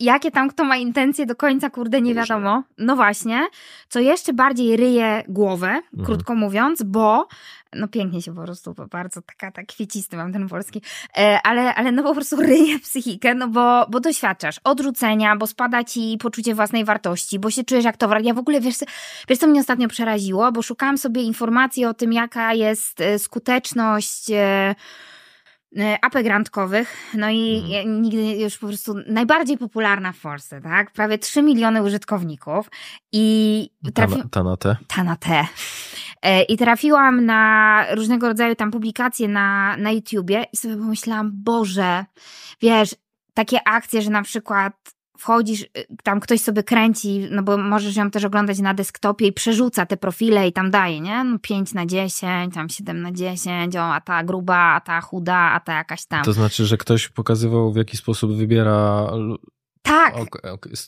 [0.00, 2.62] Jakie tam kto ma intencje do końca, kurde, nie wiadomo.
[2.78, 3.46] No właśnie,
[3.88, 6.04] co jeszcze bardziej ryje głowę, mhm.
[6.06, 7.28] krótko mówiąc, bo
[7.72, 10.82] no pięknie się po prostu, bardzo taka, tak kwiecisty mam ten polski,
[11.18, 15.84] e, ale, ale no po prostu ryje psychikę, no bo, bo doświadczasz odrzucenia, bo spada
[15.84, 18.22] ci poczucie własnej wartości, bo się czujesz jak towar.
[18.22, 18.76] Ja w ogóle, wiesz,
[19.28, 24.30] wiesz co mnie ostatnio przeraziło, bo szukałam sobie informacji o tym, jaka jest e, skuteczność
[24.30, 24.74] E,
[26.02, 28.02] apek randkowych, no i mhm.
[28.02, 30.92] nigdy już po prostu najbardziej popularna w Polsce, tak?
[30.92, 32.70] Prawie 3 miliony użytkowników
[33.12, 34.22] i trafi...
[34.30, 34.76] ta, na te.
[34.88, 35.44] Ta na te.
[36.22, 42.04] E, I trafiłam na różnego rodzaju tam publikacje na, na YouTubie i sobie pomyślałam, Boże,
[42.60, 42.94] wiesz,
[43.34, 45.68] takie akcje, że na przykład wchodzisz, y,
[46.02, 49.96] tam ktoś sobie kręci, no bo możesz ją też oglądać na desktopie i przerzuca te
[49.96, 51.24] profile i tam daje, nie?
[51.24, 55.36] No 5 na 10, tam 7 na 10, o, a ta gruba, a ta chuda,
[55.36, 56.24] a ta jakaś tam.
[56.24, 59.06] To znaczy, że ktoś pokazywał w jaki sposób wybiera
[59.86, 60.14] tak.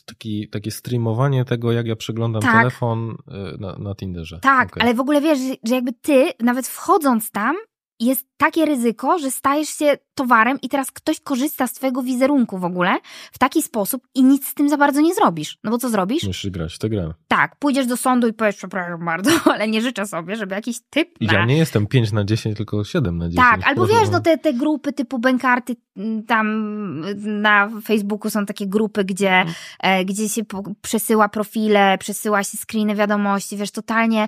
[0.05, 2.57] Taki, takie streamowanie tego, jak ja przeglądam tak.
[2.57, 4.39] telefon y, na, na Tinderze.
[4.39, 4.83] Tak, okay.
[4.83, 7.55] ale w ogóle wiesz, że jakby ty, nawet wchodząc tam,
[7.99, 12.63] jest takie ryzyko, że stajesz się towarem i teraz ktoś korzysta z twojego wizerunku w
[12.63, 12.97] ogóle
[13.31, 15.57] w taki sposób i nic z tym za bardzo nie zrobisz.
[15.63, 16.23] No bo co zrobisz?
[16.23, 17.13] Musisz grać w tę grę.
[17.27, 21.09] Tak, pójdziesz do sądu i powiesz, przepraszam bardzo, ale nie życzę sobie, żeby jakiś typ
[21.21, 21.33] na...
[21.33, 23.47] ja nie jestem 5 na 10, tylko 7 na 10.
[23.49, 28.45] Tak, albo wiesz, no te, te grupy typu bękarty, mm, tam mm, na Facebooku są
[28.45, 29.55] takie grupy, gdzie, Mhm.
[29.79, 30.41] e, gdzie się
[30.81, 34.27] przesyła profile, przesyła się screeny wiadomości, wiesz, totalnie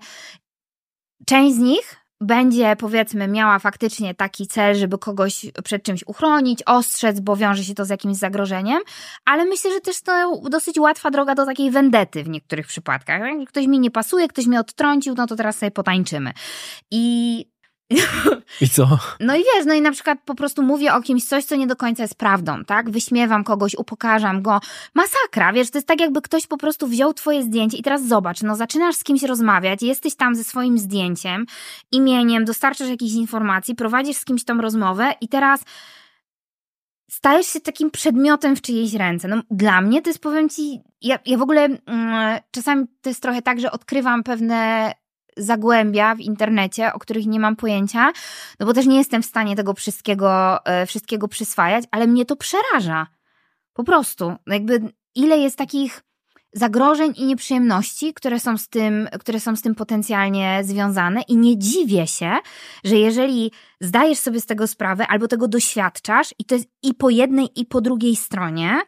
[1.25, 7.19] część z nich będzie, powiedzmy, miała faktycznie taki cel, żeby kogoś przed czymś uchronić, ostrzec,
[7.19, 8.81] bo wiąże się to z jakimś zagrożeniem,
[9.25, 13.21] ale myślę, że też to dosyć łatwa droga do takiej wendety w niektórych przypadkach.
[13.39, 16.31] Jak Ktoś mi nie pasuje, ktoś mnie odtrącił, no to teraz sobie potańczymy.
[16.91, 17.45] I
[18.62, 18.97] I co?
[19.19, 21.67] no i wiesz, no i na przykład po prostu mówię o kimś coś, co nie
[21.67, 22.89] do końca jest prawdą, tak?
[22.89, 24.60] Wyśmiewam kogoś, upokarzam go.
[24.93, 28.41] Masakra, wiesz, to jest tak jakby ktoś po prostu wziął twoje zdjęcie i teraz zobacz,
[28.41, 31.45] no zaczynasz z kimś rozmawiać, jesteś tam ze swoim zdjęciem,
[31.91, 35.62] imieniem, dostarczasz jakichś informacji, prowadzisz z kimś tą rozmowę i teraz
[37.12, 39.27] stajesz się takim przedmiotem w czyjejś ręce.
[39.27, 43.21] No, dla mnie to jest, powiem ci, ja, ja w ogóle mm, czasami to jest
[43.21, 44.91] trochę tak, że odkrywam pewne
[45.38, 48.12] zagłębia w internecie, o których nie mam pojęcia,
[48.60, 52.36] no bo też nie jestem w stanie tego wszystkiego, e, wszystkiego przyswajać, ale mnie to
[52.36, 53.08] przeraża.
[53.74, 54.36] Po prostu.
[54.48, 54.82] No Jakby
[55.15, 56.02] ile jest takich
[56.54, 61.58] zagrożeń i nieprzyjemności, które są z tym, które są z tym potencjalnie związane i nie
[61.58, 62.32] dziwię się,
[62.84, 67.10] że jeżeli zdajesz sobie z tego sprawę albo tego doświadczasz i to jest i po
[67.10, 68.82] jednej i po drugiej stronie,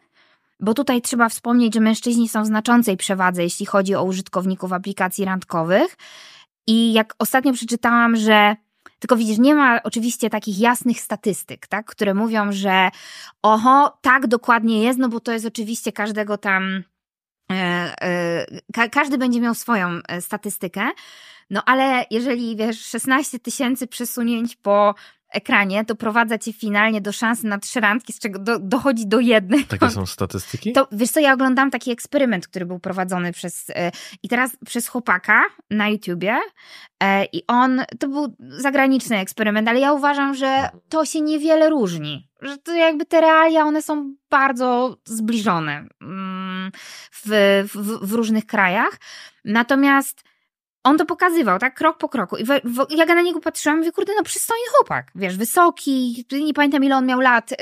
[0.60, 5.24] bo tutaj trzeba wspomnieć, że mężczyźni są w znaczącej przewadze, jeśli chodzi o użytkowników aplikacji
[5.24, 5.96] randkowych.
[6.66, 8.56] I jak ostatnio przeczytałam, że
[8.98, 12.90] tylko widzisz, nie ma oczywiście takich jasnych statystyk, tak, które mówią, że
[13.42, 16.84] oho, tak dokładnie jest, no bo to jest oczywiście każdego tam.
[17.52, 17.54] E,
[18.02, 20.90] e, ka- każdy będzie miał swoją e, statystykę.
[21.50, 24.94] No ale jeżeli wiesz, 16 tysięcy przesunięć po
[25.34, 29.64] ekranie doprowadza cię finalnie do szansy na trzy randki, z czego do, dochodzi do jednej.
[29.64, 30.72] Takie są statystyki?
[30.72, 33.90] To wiesz co, ja oglądam taki eksperyment, który był prowadzony przez e,
[34.22, 36.38] i teraz przez chłopaka na YouTubie
[37.02, 42.28] e, i on, to był zagraniczny eksperyment, ale ja uważam, że to się niewiele różni.
[42.42, 46.70] Że to jakby te realia, one są bardzo zbliżone mm,
[47.12, 47.28] w,
[47.74, 48.98] w, w różnych krajach.
[49.44, 50.24] Natomiast
[50.84, 52.36] on to pokazywał, tak, krok po kroku.
[52.36, 56.26] I w, w, jak ja na niego patrzyłam, mówię, kurde, no przystojny chłopak, wiesz, wysoki,
[56.32, 57.56] nie pamiętam ile on miał lat, y,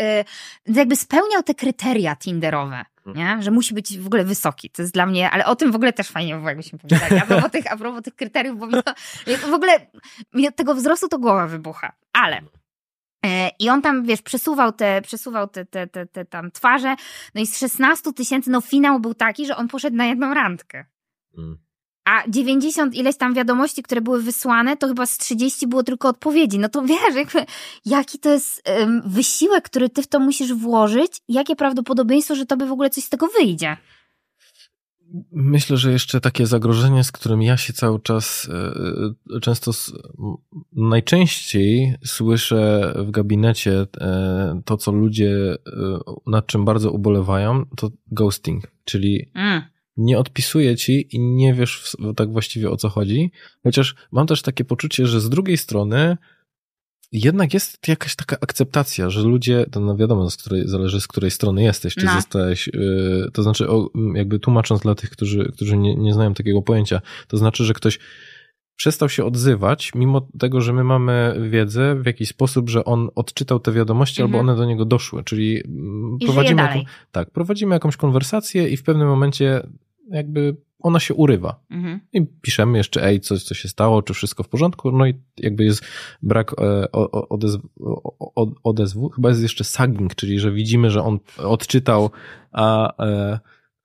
[0.66, 3.36] jakby spełniał te kryteria tinderowe, nie?
[3.40, 4.70] Że musi być w ogóle wysoki.
[4.70, 7.18] To jest dla mnie, ale o tym w ogóle też fajnie było, jakbyśmy powiedzieli.
[7.22, 8.94] A propos tych, a propos tych kryteriów, bo to,
[9.50, 9.86] w ogóle
[10.34, 11.92] mi od tego wzrostu to głowa wybucha.
[12.12, 12.40] Ale
[13.26, 16.96] e, i on tam, wiesz, przesuwał te, przesuwał te, te, te, te tam twarze.
[17.34, 20.84] No i z 16 tysięcy, no finał był taki, że on poszedł na jedną randkę.
[21.38, 21.58] Mm.
[22.04, 26.58] A 90 ileś tam wiadomości, które były wysłane, to chyba z 30 było tylko odpowiedzi.
[26.58, 27.44] No to wiesz, jakby,
[27.86, 32.66] jaki to jest um, wysiłek, który ty w to musisz włożyć, jakie prawdopodobieństwo, że tobie
[32.66, 33.76] w ogóle coś z tego wyjdzie.
[35.32, 38.48] Myślę, że jeszcze takie zagrożenie, z którym ja się cały czas
[39.34, 40.34] e, często s- m-
[40.72, 48.64] najczęściej słyszę w gabinecie e, to, co ludzie e, nad czym bardzo ubolewają, to ghosting,
[48.84, 49.62] czyli Mm.
[49.96, 53.30] Nie odpisuje ci i nie wiesz tak właściwie o co chodzi.
[53.62, 56.16] Chociaż mam też takie poczucie, że z drugiej strony
[57.12, 61.30] jednak jest jakaś taka akceptacja, że ludzie, to no wiadomo, z której, zależy z której
[61.30, 62.12] strony jesteś, czy No.
[62.14, 63.66] zostałeś, yy, to znaczy,
[64.14, 67.98] jakby tłumacząc dla tych, którzy, którzy nie, nie znają takiego pojęcia, to znaczy, że ktoś
[68.82, 73.60] przestał się odzywać, mimo tego, że my mamy wiedzę w jakiś sposób, że on odczytał
[73.60, 74.40] te wiadomości Mhm.
[74.40, 78.76] albo one do niego doszły, czyli mm, I prowadzimy, jaką- tak, prowadzimy jakąś konwersację i
[78.76, 79.66] w pewnym momencie
[80.10, 81.60] jakby ona się urywa.
[81.70, 82.00] Mhm.
[82.12, 85.64] I piszemy jeszcze, ej, coś, co się stało, czy wszystko w porządku, no i jakby
[85.64, 85.84] jest
[86.22, 86.92] brak e,
[87.28, 87.60] odezw,
[88.64, 89.08] odezwu.
[89.08, 92.10] Chyba jest jeszcze sagging, czyli że widzimy, że on odczytał,
[92.52, 93.38] a, e,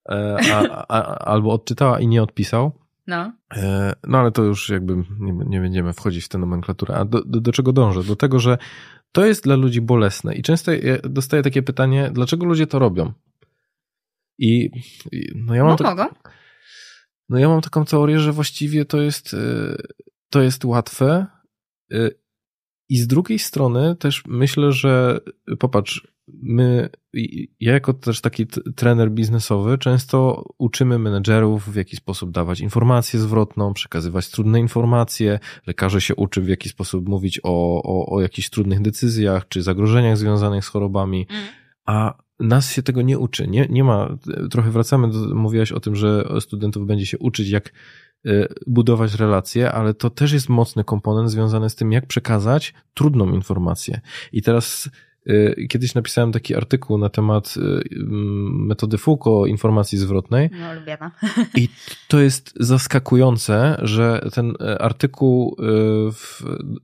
[0.09, 2.86] e, a, a, albo odczytała i nie odpisał.
[3.07, 3.33] No.
[3.55, 6.95] E, No ale to już jakby nie, nie będziemy wchodzić w tę nomenklaturę.
[6.95, 8.03] A do, do, do czego dążę?
[8.03, 8.57] Do tego, że
[9.11, 13.13] to jest dla ludzi bolesne i często ja dostaję takie pytanie, dlaczego ludzie to robią?
[14.39, 14.69] I,
[15.11, 16.09] i no ja mam Bo tak, mogą.
[17.29, 19.77] no ja mam taką teorię, że właściwie to jest, y,
[20.29, 21.27] to jest łatwe.
[21.93, 22.19] y,
[22.89, 25.19] I z drugiej strony też myślę, że
[25.59, 26.89] popatrz, my,
[27.59, 33.73] ja jako też taki trener biznesowy często uczymy menedżerów w jaki sposób dawać informację zwrotną,
[33.73, 35.39] przekazywać trudne informacje.
[35.67, 40.17] Lekarze się uczy w jaki sposób mówić o, o, o jakichś trudnych decyzjach czy zagrożeniach
[40.17, 41.47] związanych z chorobami Mm.
[41.85, 43.47] a nas się tego nie uczy.
[43.47, 44.17] Nie, nie ma,
[44.51, 47.73] trochę wracamy, do, mówiłaś o tym, że studentów będzie się uczyć, jak
[48.25, 53.33] y, budować relacje, ale to też jest mocny komponent związany z tym, jak przekazać trudną
[53.33, 54.01] informację.
[54.31, 54.89] I teraz
[55.69, 57.55] kiedyś napisałem taki artykuł na temat
[58.51, 60.49] metody Foucault informacji zwrotnej.
[60.59, 61.11] No, lubię no.
[61.55, 61.69] I
[62.07, 65.57] to jest zaskakujące, że ten artykuł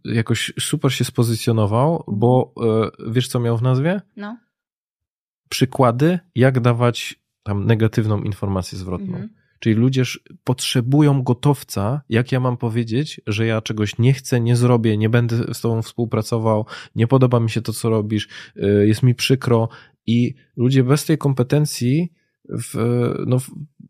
[0.06, 2.54] jakoś super się spozycjonował, bo
[3.08, 4.02] wiesz co miał w nazwie?
[4.18, 4.38] No.
[5.50, 9.08] Przykłady, jak dawać tam negatywną informację zwrotną.
[9.18, 9.30] Mhm.
[9.64, 10.04] Czyli ludzie
[10.44, 15.54] potrzebują gotowca, jak ja mam powiedzieć, że ja czegoś nie chcę, nie zrobię, nie będę
[15.54, 19.70] z tobą współpracował, nie podoba mi się to, co robisz, y, jest mi przykro.
[20.08, 22.14] I ludzie bez tej kompetencji
[22.50, 22.76] w,
[23.28, 23.38] no,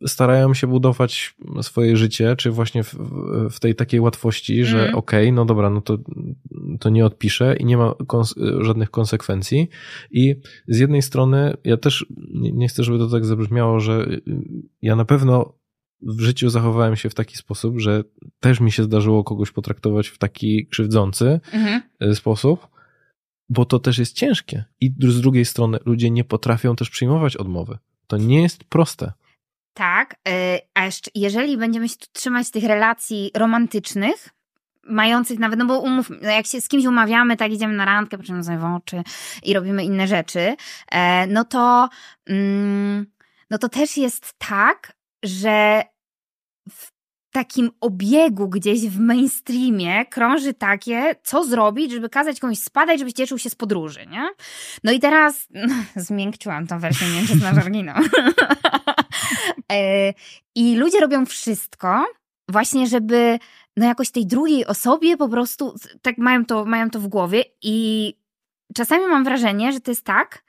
[0.08, 2.96] starają się budować swoje życie, czy właśnie w,
[3.52, 4.96] w tej takiej łatwości, że mm.
[4.96, 5.98] okej, okay, no dobra, no to,
[6.80, 9.70] to nie odpiszę i nie ma kons żadnych konsekwencji.
[10.12, 10.36] I
[10.68, 14.08] z jednej strony ja też nie, nie chcę, żeby to tak zabrzmiało, że
[14.82, 15.63] ja na pewno
[16.06, 18.04] w życiu zachowałem się w taki sposób, że
[18.40, 22.16] też mi się zdarzyło kogoś potraktować w taki krzywdzący mm -hmm.
[22.16, 22.68] sposób,
[23.50, 24.64] bo to też jest ciężkie.
[24.82, 27.78] I z drugiej strony ludzie nie potrafią też przyjmować odmowy.
[28.08, 29.12] To nie jest proste.
[29.74, 34.30] Tak, y, a jeszcze jeżeli będziemy się tu trzymać tych relacji romantycznych,
[34.84, 38.18] mających nawet, no bo umów, no jak się z kimś umawiamy, tak idziemy na randkę,
[38.18, 39.04] patrzymy sobie w oczy
[39.44, 40.56] i robimy inne rzeczy,
[40.92, 41.90] e, no to,
[42.28, 43.06] mm,
[43.50, 45.84] no to też jest tak, że
[47.34, 53.38] takim obiegu gdzieś w mainstreamie krąży takie, co zrobić, żeby kazać komuś spadać, żeby cieszył
[53.38, 54.30] się z podróży, nie?
[54.84, 57.96] No i teraz no, zmiękczyłam tą wersję, znasz oryginał.
[59.72, 60.14] E,
[60.56, 62.06] I ludzie robią wszystko
[62.50, 63.40] właśnie, żeby
[63.78, 68.18] no jakoś tej drugiej osobie po prostu tak mają to, mają to w głowie i
[68.76, 70.44] czasami mam wrażenie, że to jest tak,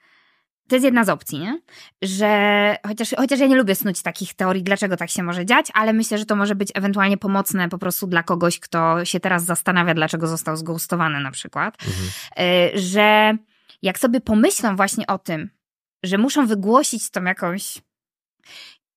[0.67, 1.59] to jest jedna z opcji, nie?
[2.01, 5.93] Że chociaż, chociaż ja nie lubię snuć takich teorii, dlaczego tak się może dziać, ale
[5.93, 9.93] myślę, że to może być ewentualnie pomocne po prostu dla kogoś, kto się teraz zastanawia,
[9.93, 11.77] dlaczego został zgustowany na przykład.
[11.87, 12.07] Mhm.
[12.75, 13.37] Y, że
[13.81, 15.49] jak sobie pomyślą właśnie o tym,
[16.03, 17.81] że muszą wygłosić tą jakąś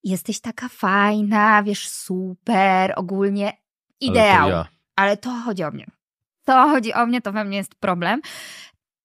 [0.05, 3.53] jesteś taka fajna, wiesz, super, ogólnie
[4.01, 4.43] ideał.
[4.43, 4.69] Ale to, ja.
[4.97, 5.87] ale to chodzi o mnie.
[6.45, 8.21] To chodzi o mnie, to we mnie jest problem.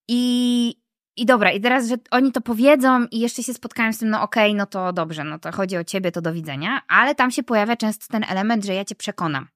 [0.07, 0.75] I,
[1.17, 4.21] i dobra, i teraz, że oni to powiedzą i jeszcze się spotkają z tym, no
[4.21, 7.31] okej, okay, no to dobrze, no to chodzi o ciebie, to do widzenia, ale tam
[7.31, 9.47] się pojawia często ten element, że ja cię przekonam.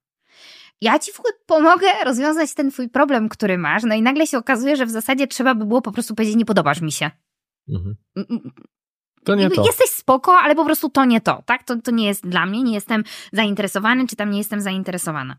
[0.80, 4.38] Ja ci w ogóle pomogę rozwiązać ten twój problem, który masz, no i nagle się
[4.38, 7.10] okazuje, że w zasadzie trzeba by było po prostu powiedzieć, nie podobasz mi się.
[7.68, 7.96] Mhm.
[9.24, 9.66] To nie to.
[9.66, 11.62] Jesteś spoko, ale po prostu to nie to, tak?
[11.62, 15.36] To, to nie jest dla mnie, nie jestem zainteresowany, czy tam nie jestem zainteresowana.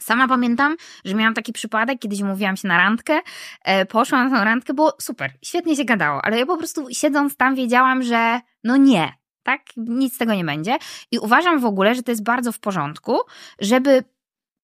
[0.00, 3.20] Sama pamiętam, że miałam taki przypadek, kiedyś mówiłam się na randkę,
[3.64, 7.36] e, poszłam na tę randkę, było super, świetnie się gadało, ale ja po prostu siedząc
[7.36, 9.60] tam wiedziałam, że no nie, tak?
[9.76, 10.76] Nic z tego nie będzie.
[11.10, 13.18] I uważam w ogóle, że to jest bardzo w porządku,
[13.58, 14.04] żeby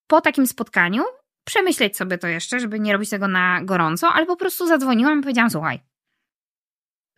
[0.06, 1.02] po takim spotkaniu
[1.44, 5.22] przemyśleć sobie to jeszcze, żeby nie robić tego na gorąco, ale po prostu zadzwoniłam i
[5.22, 5.80] powiedziałam, słuchaj,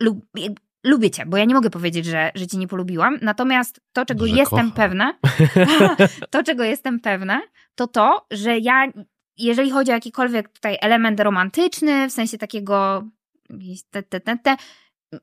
[0.00, 0.26] lub,
[0.84, 3.18] lubię cię, bo ja nie mogę powiedzieć, że, że cię nie polubiłam.
[3.22, 4.82] Natomiast to, czego jestem kocha.
[4.82, 5.14] pewna,
[6.30, 7.42] to, czego jestem pewna,
[7.74, 8.92] to to, że ja,
[9.38, 13.04] jeżeli chodzi o jakikolwiek tutaj element romantyczny, w sensie takiego
[13.90, 14.56] te, te, te, te,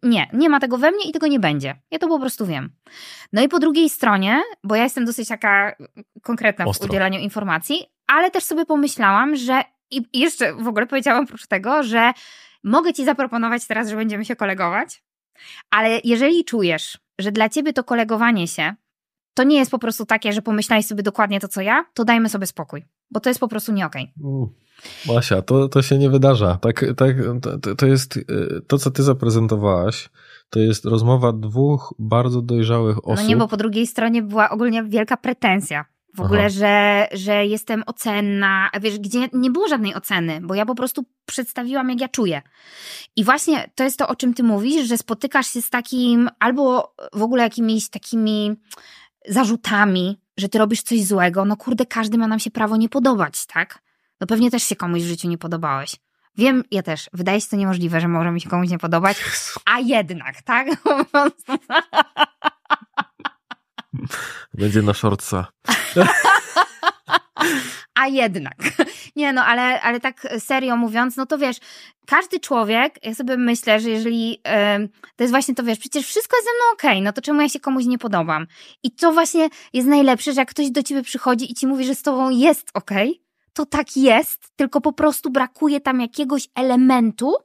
[0.03, 1.75] nie, nie ma tego we mnie i tego nie będzie.
[1.91, 2.69] Ja to po prostu wiem.
[3.33, 5.75] No i po drugiej stronie, bo ja jestem dosyć taka
[6.21, 6.87] konkretna Ostro.
[6.87, 11.83] w udzielaniu informacji, ale też sobie pomyślałam, że i jeszcze w ogóle powiedziałam oprócz tego,
[11.83, 12.11] że
[12.63, 15.03] mogę ci zaproponować teraz, że będziemy się kolegować,
[15.69, 18.75] ale jeżeli czujesz, że dla ciebie to kolegowanie się
[19.33, 22.29] to nie jest po prostu takie, że pomyślałeś sobie dokładnie to, co ja, to dajmy
[22.29, 24.13] sobie spokój, bo to jest po prostu nie okej.
[24.23, 25.15] Okay.
[25.15, 26.57] Basia, to, to się nie wydarza.
[26.61, 27.15] Tak, tak,
[27.61, 28.25] to, to jest y,
[28.67, 30.09] to, co ty zaprezentowałaś.
[30.49, 33.23] To jest rozmowa dwóch bardzo dojrzałych osób.
[33.23, 37.83] No nie, bo po drugiej stronie była ogólnie wielka pretensja w ogóle, że, że jestem
[37.85, 42.41] ocenna, wiesz, gdzie nie było żadnej oceny, bo ja po prostu przedstawiłam, jak ja czuję.
[43.15, 46.95] I właśnie to jest to, o czym ty mówisz, że spotykasz się z takim, albo
[47.13, 48.55] w ogóle jakimiś takimi
[49.27, 51.45] zarzutami, że ty robisz coś złego.
[51.45, 53.79] No kurde, każdy ma nam się prawo nie podobać, tak?
[54.21, 55.95] No pewnie też się komuś w życiu nie podobałeś.
[56.37, 57.09] Wiem, ja też.
[57.13, 59.17] Wydaje się to niemożliwe, że może mi się komuś nie podobać,
[59.65, 60.67] a jednak, tak?
[64.53, 65.47] Będzie na shortsa.
[67.95, 68.55] A jednak.
[69.15, 71.57] Nie no, ale, ale tak serio mówiąc, no to wiesz,
[72.05, 76.37] każdy człowiek, ja sobie myślę, że jeżeli yy, to jest właśnie to, wiesz, przecież wszystko
[76.37, 78.47] jest ze mną okej, okay, no to czemu ja się komuś nie podobam?
[78.83, 81.95] I to właśnie jest najlepsze, że jak ktoś do ciebie przychodzi i ci mówi, że
[81.95, 87.35] z tobą jest okej, okay, to tak jest, tylko po prostu brakuje tam jakiegoś elementu,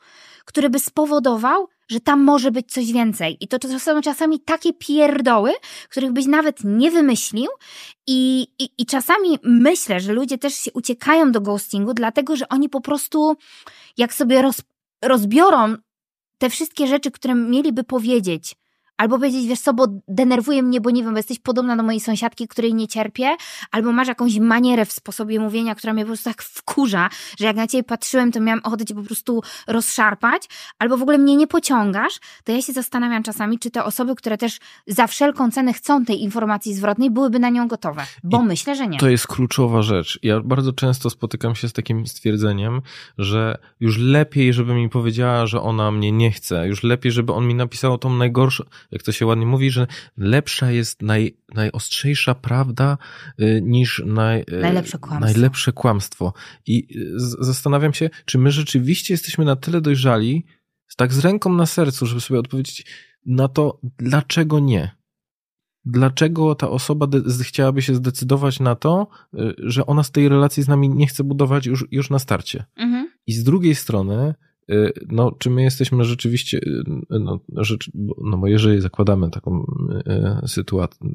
[0.44, 3.36] który by spowodował, że tam może być coś więcej.
[3.40, 5.52] I to, to są czasami takie pierdoły,
[5.88, 7.50] których byś nawet nie wymyślił.
[8.06, 12.68] I, i, I czasami myślę, że ludzie też się uciekają do ghostingu, dlatego że oni
[12.68, 13.36] po prostu,
[13.96, 14.56] jak sobie roz,
[15.04, 15.76] rozbiorą
[16.38, 18.54] te wszystkie rzeczy, które mieliby powiedzieć,
[18.96, 22.00] Albo powiedzieć, wiesz co, bo denerwuje mnie, bo nie wiem, bo jesteś podobna do mojej
[22.00, 23.36] sąsiadki, której nie cierpię,
[23.70, 27.56] albo masz jakąś manierę w sposobie mówienia, która mnie po prostu tak wkurza, że jak
[27.56, 30.42] na ciebie patrzyłem, to miałam ochotę cię po prostu rozszarpać,
[30.78, 34.38] albo w ogóle mnie nie pociągasz, to ja się zastanawiam czasami, czy te osoby, które
[34.38, 38.02] też za wszelką cenę chcą tej informacji zwrotnej, byłyby na nią gotowe.
[38.24, 38.98] Bo I myślę, że nie.
[38.98, 40.18] To jest kluczowa rzecz.
[40.22, 42.82] Ja bardzo często spotykam się z takim stwierdzeniem,
[43.18, 47.46] że już lepiej, żeby mi powiedziała, że ona mnie nie chce, już lepiej, żeby on
[47.46, 52.98] mi napisał tą najgorszą, jak to się ładnie mówi, że lepsza jest naj, najostrzejsza prawda
[53.40, 55.32] y, niż naj, y, najlepsze, kłamstwo.
[55.32, 56.32] najlepsze kłamstwo.
[56.66, 60.46] I y, zastanawiam się, czy my rzeczywiście jesteśmy na tyle dojrzali,
[60.96, 62.86] tak z ręką na sercu, żeby sobie odpowiedzieć
[63.26, 64.90] na to, dlaczego nie.
[65.84, 67.06] Dlaczego ta osoba
[67.42, 69.08] chciałaby się zdecydować na to,
[69.58, 72.64] że ona z tej relacji z nami nie chce budować już, już na starcie?
[72.76, 73.10] Mhm.
[73.26, 74.34] I z drugiej strony,
[75.08, 77.90] no, czy my jesteśmy rzeczywiście, y, no, rzecz,
[78.22, 79.66] no bo jeżeli zakładamy taką
[80.44, 81.10] y, sytuację,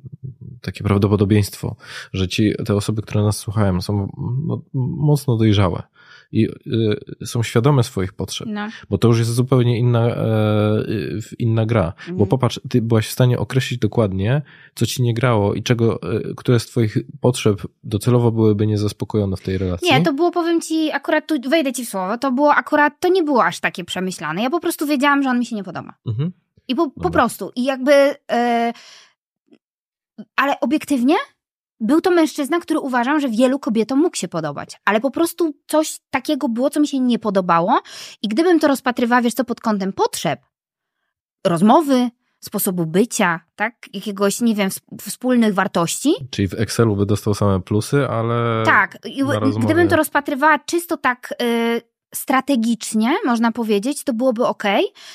[0.61, 1.75] takie prawdopodobieństwo,
[2.13, 4.11] że ci, te osoby, które nas słuchają, są
[4.45, 5.83] no, mocno dojrzałe,
[6.31, 6.47] i
[7.21, 8.67] y, są świadome swoich potrzeb, no.
[8.89, 10.85] bo to już jest zupełnie inna, e,
[11.39, 11.93] inna gra.
[11.97, 12.17] Mhm.
[12.17, 14.41] Bo popatrz, ty byłaś w stanie określić dokładnie,
[14.75, 19.41] co ci nie grało i czego, e, które z twoich potrzeb docelowo byłyby niezaspokojone w
[19.41, 19.91] tej relacji.
[19.91, 23.09] Nie, to było, powiem ci, akurat tu wejdę ci w słowo, to było akurat, to
[23.09, 24.43] nie było aż takie przemyślane.
[24.43, 25.93] Ja po prostu wiedziałam, że on mi się nie podoba.
[26.07, 26.31] Mhm.
[26.67, 27.51] I po, po prostu.
[27.55, 28.15] I jakby...
[28.31, 28.73] E,
[30.35, 31.15] ale obiektywnie
[31.79, 35.99] był to mężczyzna, który uważam, że wielu kobietom mógł się podobać, ale po prostu coś
[36.09, 37.81] takiego było, co mi się nie podobało
[38.21, 40.39] i gdybym to rozpatrywała, wiesz co, pod kątem potrzeb,
[41.45, 42.09] rozmowy,
[42.39, 43.73] sposobu bycia, tak?
[43.93, 44.69] Jakiegoś, nie wiem,
[45.01, 46.13] wspólnych wartości.
[46.31, 48.63] Czyli w Excelu by dostał same plusy, ale.
[48.65, 48.97] Tak,
[49.59, 51.81] gdybym to rozpatrywała czysto tak y,
[52.15, 54.63] strategicznie, można powiedzieć, to byłoby ok.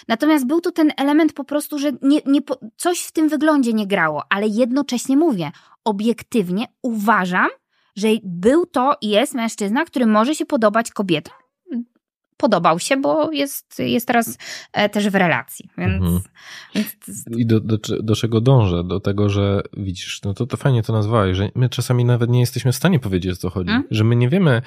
[0.09, 2.41] Natomiast był tu ten element po prostu, że nie, nie,
[2.77, 5.53] coś w tym wyglądzie nie grało, ale jednocześnie mówię,
[5.85, 7.49] obiektywnie uważam,
[7.97, 11.44] że był to i jest mężczyzna, który może się podobać kobietom
[12.37, 14.39] podobał się, bo jest, jest teraz
[14.73, 15.71] e, też w relacji.
[15.79, 16.21] Więc, mhm.
[16.75, 16.97] więc...
[17.37, 18.85] I do, do, do, czego dążę?
[18.85, 22.41] Do tego, że widzisz, no to, to fajnie to nazwałeś, że my czasami nawet nie
[22.41, 23.71] jesteśmy w stanie powiedzieć, o co chodzi.
[23.71, 23.89] Hmm?
[23.91, 24.63] Że my nie wiemy,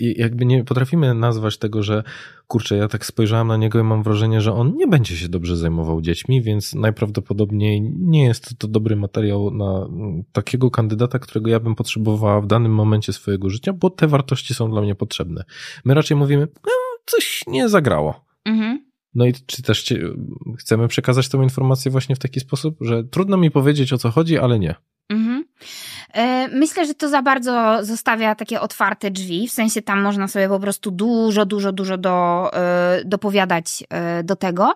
[0.00, 2.02] jakby nie potrafimy nazwać tego, że
[2.46, 5.56] kurczę, ja tak spojrzałem na niego i mam wrażenie, że on nie będzie się dobrze
[5.56, 9.88] zajmował dziećmi, więc najprawdopodobniej nie jest to dobry materiał na
[10.32, 14.70] takiego kandydata, którego ja bym potrzebowała w danym momencie swojego życia, bo te wartości są
[14.70, 15.44] dla mnie potrzebne.
[15.84, 16.72] My raczej mówimy, no,
[17.10, 18.24] coś nie zagrało.
[18.44, 18.88] Mhm.
[19.14, 19.94] No i czy też
[20.58, 24.38] chcemy przekazać tę informację właśnie w taki sposób, że trudno mi powiedzieć o co chodzi,
[24.38, 24.74] ale nie.
[25.08, 25.44] Mhm.
[26.12, 30.48] E, myślę, że to za bardzo zostawia takie otwarte drzwi, w sensie tam można sobie
[30.48, 34.74] po prostu dużo, dużo, dużo do, e, dopowiadać e, do tego.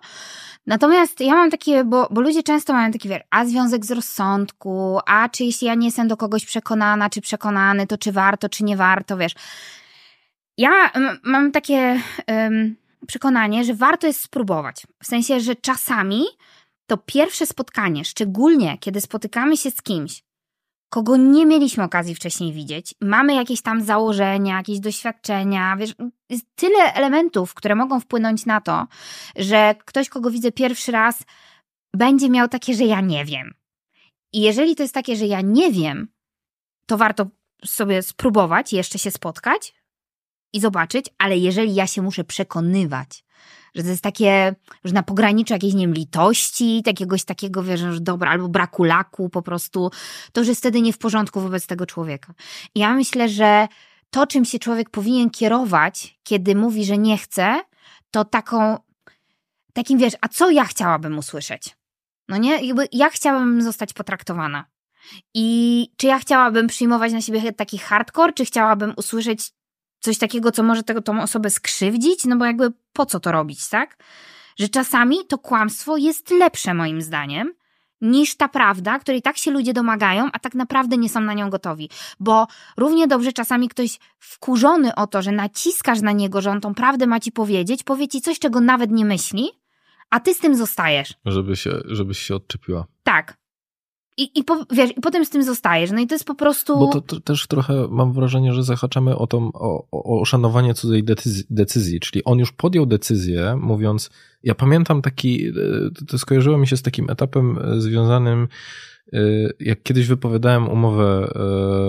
[0.66, 5.28] Natomiast ja mam takie, bo, bo ludzie często mają taki, a związek z rozsądku, a
[5.28, 8.76] czy jeśli ja nie jestem do kogoś przekonana, czy przekonany, to czy warto, czy nie
[8.76, 9.35] warto, wiesz.
[10.59, 10.91] Ja
[11.23, 12.77] mam takie um,
[13.07, 14.87] przekonanie, że warto jest spróbować.
[15.03, 16.25] W sensie, że czasami
[16.87, 20.23] to pierwsze spotkanie, szczególnie kiedy spotykamy się z kimś,
[20.89, 25.95] kogo nie mieliśmy okazji wcześniej widzieć, mamy jakieś tam założenia, jakieś doświadczenia, wiesz,
[26.31, 28.87] jest tyle elementów, które mogą wpłynąć na to,
[29.37, 31.23] że ktoś, kogo widzę pierwszy raz,
[31.97, 33.55] będzie miał takie, że ja nie wiem.
[34.33, 36.09] I jeżeli to jest takie, że ja nie wiem,
[36.87, 37.27] to warto
[37.65, 39.75] sobie spróbować, jeszcze się spotkać,
[40.53, 43.25] i zobaczyć, ale jeżeli ja się muszę przekonywać,
[43.75, 48.01] że to jest takie, że na pograniczu jakiejś, nie wiem, litości, takiegoś takiego, wiesz, że
[48.01, 49.91] dobra, albo braku laku po prostu,
[50.33, 52.35] to już jest wtedy nie w porządku wobec tego człowieka.
[52.75, 53.69] I ja myślę, że
[54.11, 57.61] to, czym się człowiek powinien kierować, kiedy mówi, że nie chce,
[58.11, 58.79] to taką,
[59.73, 61.77] takim, wiesz, a co ja chciałabym usłyszeć?
[62.29, 62.67] No nie?
[62.67, 64.65] Jakby ja chciałabym zostać potraktowana.
[65.35, 69.53] I czy ja chciałabym przyjmować na siebie taki hardcore, czy chciałabym usłyszeć
[70.03, 73.69] coś takiego, co może tego, tą osobę skrzywdzić, no bo jakby po co to robić,
[73.69, 73.97] tak?
[74.59, 77.53] Że czasami to kłamstwo jest lepsze moim zdaniem
[78.01, 81.51] niż ta prawda, której tak się ludzie domagają, a tak naprawdę nie są na nią
[81.51, 81.89] gotowi.
[82.21, 82.47] Bo
[82.77, 87.07] równie dobrze czasami ktoś wkurzony o to, że naciskasz na niego, że on tą prawdę
[87.07, 89.51] ma ci powiedzieć, powie ci coś, czego nawet nie myśli,
[90.11, 91.15] a ty z tym zostajesz.
[91.25, 92.87] Żeby się, żebyś się odczepiła.
[93.03, 93.41] Tak.
[94.17, 95.91] I, i, po, wiesz, I potem z tym zostajesz.
[95.91, 96.79] No i to jest po prostu.
[96.79, 101.05] Bo to, to też trochę mam wrażenie, że zahaczamy o, tą, o, o szanowanie cudzej
[101.05, 102.01] decyzji, decyzji.
[102.01, 104.11] Czyli on już podjął decyzję, mówiąc.
[104.43, 105.49] Ja pamiętam taki.
[105.49, 105.53] E,
[106.07, 108.49] to skojarzyło mi się z takim etapem e, związanym.
[109.13, 109.19] E,
[109.61, 111.29] jak kiedyś wypowiadałem umowę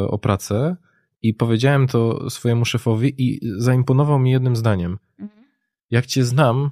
[0.08, 0.76] o pracę
[1.22, 4.98] i powiedziałem to swojemu szefowi, i zaimponował mi jednym zdaniem.
[5.20, 5.44] Mhm.
[5.92, 6.70] Jak cię znam,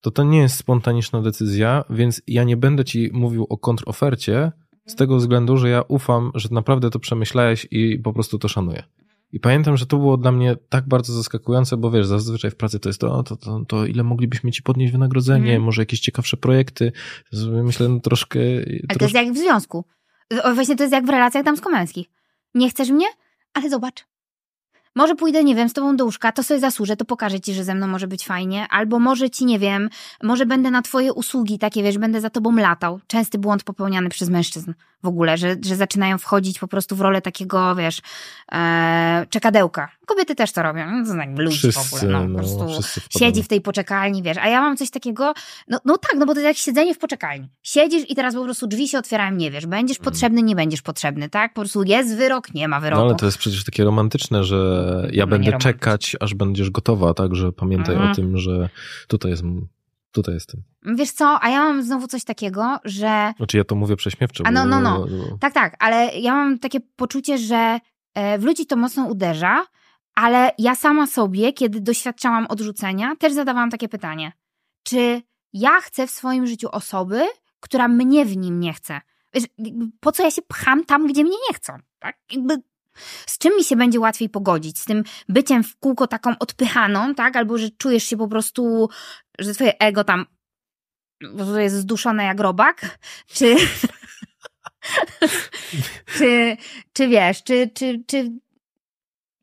[0.00, 4.52] to to nie jest spontaniczna decyzja, więc ja nie będę ci mówił o kontrofercie
[4.88, 8.82] z tego względu, że ja ufam, że naprawdę to przemyślałeś i po prostu to szanuję.
[9.32, 12.80] I pamiętam, że to było dla mnie tak bardzo zaskakujące, bo wiesz, zazwyczaj w pracy
[12.80, 15.62] to jest to, to, to, to ile moglibyśmy ci podnieść wynagrodzenie, mm.
[15.62, 16.92] może jakieś ciekawsze projekty.
[17.62, 18.40] Myślę, no troszkę...
[18.88, 19.84] Ale to jest jak w związku.
[20.54, 22.06] Właśnie to jest jak w relacjach damsko-męskich.
[22.54, 23.06] Nie chcesz mnie?
[23.54, 24.06] Ale zobacz,
[24.98, 27.64] może pójdę, nie wiem, z tobą do łóżka, to sobie zasłużę, to pokażę ci, że
[27.64, 29.90] ze mną może być fajnie, albo może ci, nie wiem,
[30.22, 33.00] może będę na twoje usługi, takie wiesz, będę za tobą latał.
[33.06, 34.72] Częsty błąd popełniany przez mężczyzn
[35.02, 38.00] w ogóle, że, że zaczynają wchodzić po prostu w rolę takiego, wiesz,
[38.52, 39.88] e, czekadełka.
[40.06, 43.42] Kobiety też to robią, no, to znaczy ludzi w ogóle, no, po no, prostu siedzi
[43.42, 45.34] w tej poczekalni, wiesz, a ja mam coś takiego,
[45.68, 47.48] no, no tak, no bo to jest jak siedzenie w poczekalni.
[47.62, 50.12] Siedzisz i teraz po prostu drzwi się otwierają, nie wiesz, będziesz hmm.
[50.12, 51.54] potrzebny, nie będziesz potrzebny, tak?
[51.54, 53.02] Po prostu jest wyrok, nie ma wyroku.
[53.02, 57.14] No ale to jest przecież takie romantyczne, że ja no, będę czekać, aż będziesz gotowa,
[57.14, 58.06] tak, że pamiętaj hmm.
[58.06, 58.16] o mhm.
[58.16, 58.68] tym, że
[59.08, 59.42] tutaj jest
[60.18, 60.62] tutaj jestem.
[60.82, 63.32] Wiesz co, a ja mam znowu coś takiego, że...
[63.36, 64.44] Znaczy ja to mówię prześmiewczo.
[64.46, 65.06] A no, no, no.
[65.40, 67.78] Tak, tak, ale ja mam takie poczucie, że
[68.14, 69.66] e, w ludzi to mocno uderza,
[70.14, 74.32] ale ja sama sobie, kiedy doświadczałam odrzucenia, też zadawałam takie pytanie.
[74.82, 77.22] Czy ja chcę w swoim życiu osoby,
[77.60, 79.00] która mnie w nim nie chce?
[79.34, 79.44] Wiesz,
[80.00, 81.72] po co ja się pcham tam, gdzie mnie nie chcą?
[81.98, 82.18] Tak?
[82.32, 82.56] Jakby
[83.26, 84.78] z czym mi się będzie łatwiej pogodzić?
[84.78, 87.36] Z tym byciem w kółko taką odpychaną, tak?
[87.36, 88.88] Albo że czujesz się po prostu,
[89.38, 90.26] że twoje ego tam
[91.58, 92.98] jest zduszone jak robak?
[93.26, 93.56] Czy...
[96.18, 96.56] czy,
[96.92, 98.32] czy wiesz, czy, czy, czy,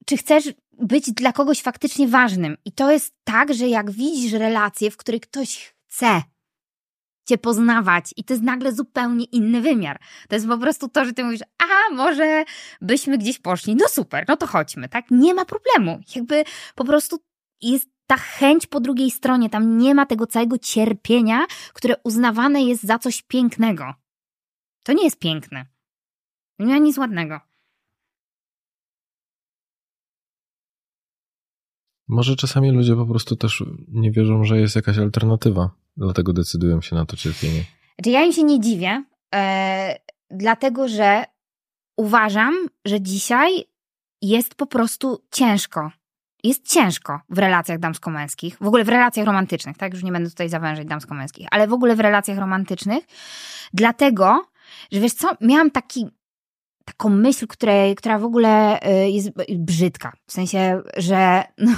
[0.05, 2.57] czy chcesz być dla kogoś faktycznie ważnym?
[2.65, 6.21] I to jest tak, że jak widzisz relacje, w których ktoś chce
[7.25, 9.99] cię poznawać i to jest nagle zupełnie inny wymiar.
[10.29, 12.43] To jest po prostu to, że ty mówisz, a może
[12.81, 15.05] byśmy gdzieś poszli, no super, no to chodźmy, tak?
[15.11, 15.99] Nie ma problemu.
[16.15, 16.43] Jakby
[16.75, 17.17] po prostu
[17.61, 22.83] jest ta chęć po drugiej stronie, tam nie ma tego całego cierpienia, które uznawane jest
[22.83, 23.93] za coś pięknego.
[24.83, 25.65] To nie jest piękne.
[26.59, 27.39] Nie ma nic ładnego.
[32.07, 35.84] Może czasami ludzie po prostu też nie wierzą, że jest jakaś alternatywa.
[35.97, 37.63] Dlatego decydują się na to cierpienie.
[37.95, 39.03] Znaczy ja im się nie dziwię,
[39.35, 39.95] e,
[40.31, 41.23] dlatego że
[41.97, 43.65] uważam, że dzisiaj
[44.21, 45.91] jest po prostu ciężko.
[46.43, 49.93] Jest ciężko w relacjach damsko-męskich, w ogóle w relacjach romantycznych, tak?
[49.93, 53.03] Już nie będę tutaj zawężać damsko-męskich, ale w ogóle w relacjach romantycznych,
[53.73, 54.45] dlatego,
[54.91, 56.07] że wiesz co, miałam taki,
[56.85, 60.13] taką myśl, której, która w ogóle e, jest brzydka.
[60.27, 61.73] W sensie, że no,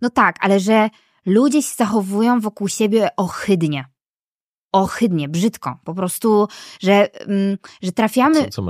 [0.00, 0.90] no tak, ale że
[1.26, 3.84] ludzie się zachowują wokół siebie ohydnie.
[4.72, 5.78] Ohydnie, brzydko.
[5.84, 6.48] Po prostu,
[6.80, 8.62] że, mm, że trafiamy co, co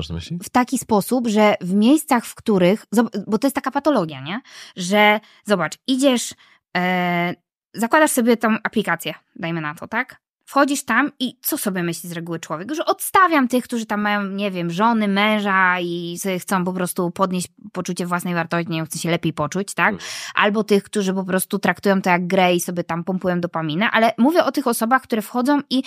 [0.43, 2.87] w taki sposób, że w miejscach, w których,
[3.27, 4.41] bo to jest taka patologia, nie?
[4.77, 6.35] Że zobacz, idziesz,
[6.77, 7.35] e,
[7.75, 10.21] zakładasz sobie tą aplikację, dajmy na to, tak?
[10.53, 12.75] Wchodzisz tam i co sobie myśli z reguły człowiek?
[12.75, 17.49] Że odstawiam tych, którzy tam mają, nie wiem, żony, męża i chcą po prostu podnieść
[17.73, 19.93] poczucie własnej wartości, nie chcą się lepiej poczuć, tak?
[19.93, 20.11] Mhm.
[20.35, 24.13] Albo tych, którzy po prostu traktują to jak grę i sobie tam pompują dopaminę, ale
[24.19, 25.83] mówię o tych osobach, które wchodzą i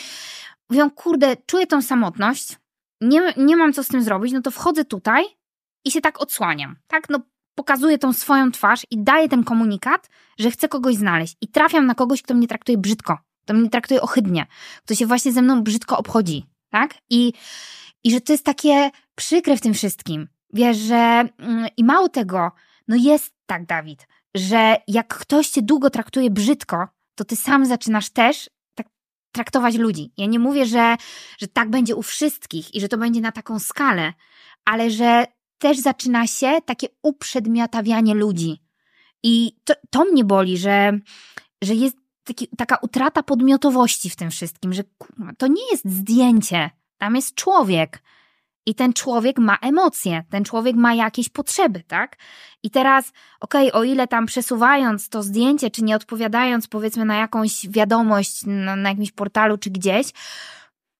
[0.69, 2.57] mówią, kurde, czuję tą samotność,
[3.01, 5.25] nie, nie mam co z tym zrobić, no to wchodzę tutaj
[5.85, 7.09] i się tak odsłaniam, tak?
[7.09, 7.19] No
[7.55, 10.09] pokazuję tą swoją twarz i daję ten komunikat,
[10.39, 14.01] że chcę kogoś znaleźć i trafiam na kogoś, kto mnie traktuje brzydko to mnie traktuje
[14.01, 14.45] ohydnie,
[14.85, 16.95] kto się właśnie ze mną brzydko obchodzi, tak?
[17.09, 17.33] I,
[18.03, 20.27] i że to jest takie przykre w tym wszystkim.
[20.53, 20.95] Wiesz, że
[21.37, 22.51] mm, i mało tego,
[22.87, 28.09] no jest tak, Dawid, że jak ktoś cię długo traktuje brzydko, to ty sam zaczynasz
[28.09, 28.87] też tak
[29.31, 30.13] traktować ludzi.
[30.17, 30.95] Ja nie mówię, że,
[31.37, 34.13] że tak będzie u wszystkich i że to będzie na taką skalę,
[34.65, 35.25] ale że
[35.57, 38.61] też zaczyna się takie uprzedmiotawianie ludzi.
[39.23, 40.99] I to, to mnie boli, że,
[41.61, 44.83] że jest taki, taka utrata podmiotowości w tym wszystkim, że
[45.37, 48.01] to nie jest zdjęcie, tam jest człowiek.
[48.67, 52.17] I ten człowiek ma emocje, ten człowiek ma jakieś potrzeby, tak?
[52.63, 57.15] I teraz, okej, okay, o ile tam przesuwając to zdjęcie, czy nie odpowiadając powiedzmy na
[57.15, 60.11] jakąś wiadomość na, na jakimś portalu czy gdzieś,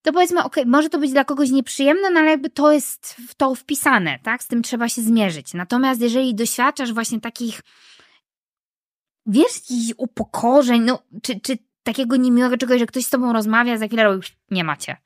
[0.01, 3.15] to powiedzmy, okej, okay, może to być dla kogoś nieprzyjemne, no ale jakby to jest
[3.30, 4.43] w to wpisane, tak?
[4.43, 5.53] Z tym trzeba się zmierzyć.
[5.53, 7.61] Natomiast jeżeli doświadczasz właśnie takich
[9.26, 13.88] wiesz, jakichś upokorzeń, no, czy, czy takiego niemiłego czegoś, że ktoś z tobą rozmawia, za
[13.88, 14.97] chwilę robi, nie macie.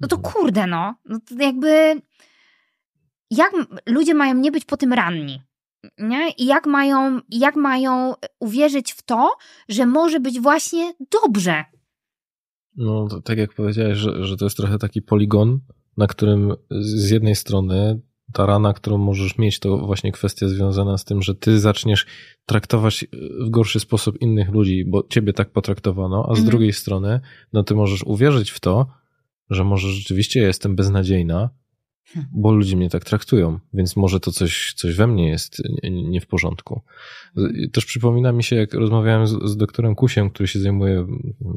[0.00, 0.34] no to mhm.
[0.34, 0.94] kurde, no.
[1.04, 2.00] no to jakby
[3.30, 3.52] jak
[3.86, 5.42] ludzie mają nie być po tym ranni?
[5.98, 6.30] Nie?
[6.30, 9.30] I jak mają, jak mają uwierzyć w to,
[9.68, 11.64] że może być właśnie dobrze?
[12.76, 15.60] No, to, tak jak powiedziałeś, że, że to jest trochę taki poligon,
[15.96, 18.00] na którym z jednej strony
[18.32, 22.06] ta rana, którą możesz mieć, to właśnie kwestia związana z tym, że ty zaczniesz
[22.46, 23.04] traktować
[23.46, 26.50] w gorszy sposób innych ludzi, bo ciebie tak potraktowano, a z mhm.
[26.50, 27.20] drugiej strony,
[27.52, 28.86] no ty możesz uwierzyć w to,
[29.50, 31.50] że może rzeczywiście ja jestem beznadziejna,
[32.04, 32.30] hmm.
[32.34, 36.26] bo ludzie mnie tak traktują, więc może to coś, coś we mnie jest nie w
[36.26, 36.82] porządku.
[37.36, 37.70] Mhm.
[37.70, 41.06] Też przypomina mi się, jak rozmawiałem z, z doktorem Kusiem, który się zajmuje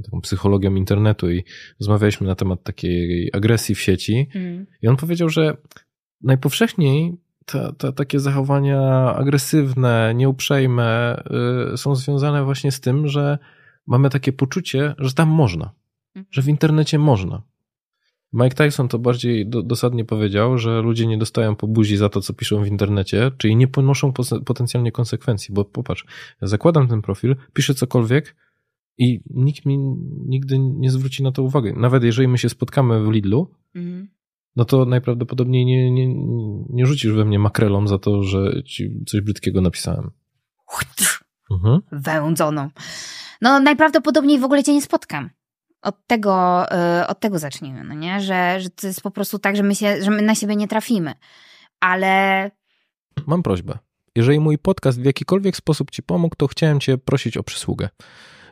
[0.04, 1.44] taką psychologią internetu i
[1.80, 4.66] rozmawialiśmy na temat takiej agresji w sieci mm.
[4.82, 5.58] i on powiedział, że
[6.22, 8.82] najpowszechniej te, te, takie zachowania
[9.16, 11.22] agresywne, nieuprzejme
[11.74, 13.38] y, są związane właśnie z tym, że
[13.88, 15.72] mamy takie poczucie, że tam można,
[16.16, 16.26] mhm.
[16.32, 17.42] że w internecie można.
[18.34, 22.22] Mike Tyson to bardziej do, dosadnie powiedział, że ludzie nie dostają po buzi za to,
[22.22, 24.14] co piszą w internecie, czyli nie ponoszą
[24.46, 26.06] potencjalnie konsekwencji, bo popatrz,
[26.42, 28.36] zakładam ten profil, piszę cokolwiek
[28.98, 29.78] i nikt mi
[30.26, 31.74] nigdy nie zwróci na to uwagi.
[31.76, 34.08] Nawet jeżeli my się spotkamy w Lidlu, mhm
[34.58, 36.14] no to najprawdopodobniej nie, nie,
[36.70, 40.12] nie rzucisz we mnie makrelą za to, że ci coś brzydkiego napisałem.
[41.52, 41.82] Mhm.
[41.92, 42.70] Wędzoną.
[43.42, 45.30] No najprawdopodobniej w ogóle cię nie spotkam.
[45.82, 46.66] Od tego,
[47.00, 48.22] yy, od tego zacznijmy, no nie?
[48.22, 50.68] Że, że to jest po prostu tak, że my, się, że my na siebie nie
[50.68, 51.14] trafimy.
[51.80, 52.52] Ale...
[53.28, 53.78] Mam prośbę.
[54.16, 57.90] Jeżeli mój podcast w jakikolwiek sposób ci pomógł, to chciałem cię prosić o przysługę.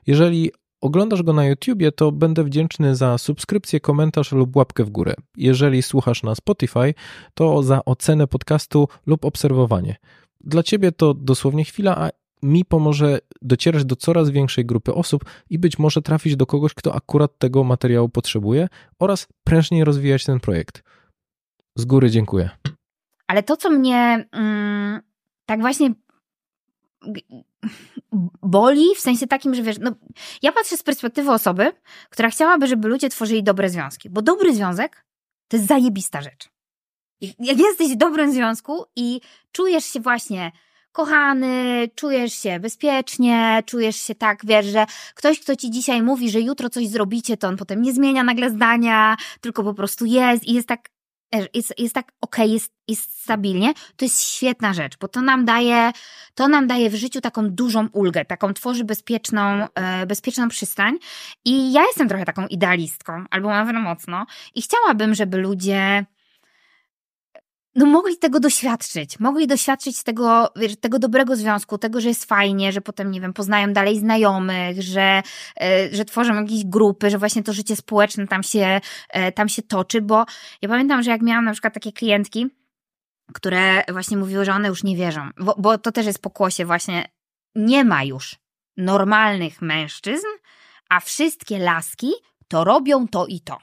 [0.08, 0.52] Jeżeli
[0.82, 5.14] oglądasz go na YouTubie, to będę wdzięczny za subskrypcję, komentarz lub łapkę w górę.
[5.38, 6.94] Jeżeli słuchasz na Spotify,
[7.34, 9.96] to za ocenę podcastu lub obserwowanie.
[10.42, 12.10] Dla ciebie to dosłownie chwila, a
[12.44, 16.96] mi pomoże docierać do coraz większej grupy osób i być może trafić do kogoś, kto
[16.96, 18.68] akurat tego materiału potrzebuje
[19.00, 20.84] oraz prężniej rozwijać ten projekt.
[21.76, 22.50] Z góry dziękuję.
[23.28, 25.02] Ale to, co mnie mm,
[25.46, 25.94] tak właśnie
[28.44, 29.92] boli w sensie takim, że wiesz, no,
[30.42, 31.72] ja patrzę z perspektywy osoby,
[32.10, 35.06] która chciałaby, żeby ludzie tworzyli dobre związki, bo dobry związek
[35.48, 36.50] to jest zajebista rzecz.
[37.40, 40.52] Jak jesteś w dobrym związku i czujesz się właśnie
[40.92, 44.86] kochany, czujesz się bezpiecznie, czujesz się tak, wiesz, że
[45.16, 48.50] ktoś, kto ci dzisiaj mówi, że jutro coś zrobicie, to on potem nie zmienia nagle
[48.50, 50.90] zdania, tylko po prostu jest i jest tak
[51.54, 55.92] jest, jest tak ok, jest, jest stabilnie, to jest świetna rzecz, bo to nam daje,
[56.36, 60.98] to nam daje w życiu taką dużą ulgę, taką tworzy bezpieczną, e, bezpieczną przystań.
[61.46, 66.06] I ja jestem trochę taką idealistką, albo nawet mocno i chciałabym, żeby ludzie
[67.76, 72.72] no mogli tego doświadczyć, mogli doświadczyć tego, wiesz, tego dobrego związku, tego, że jest fajnie,
[72.72, 75.22] że potem, nie wiem, poznają dalej znajomych, że,
[75.62, 79.62] e, że tworzą jakieś grupy, że właśnie to życie społeczne tam się, e, tam się
[79.62, 80.26] toczy, bo
[80.62, 82.48] ja pamiętam, że jak miałam na przykład takie klientki,
[83.34, 87.06] które właśnie mówiły, że one już nie wierzą, bo, bo to też jest pokłosie właśnie,
[87.56, 88.36] nie ma już
[88.78, 90.28] normalnych mężczyzn,
[90.90, 92.12] a wszystkie laski
[92.48, 93.58] to robią to i to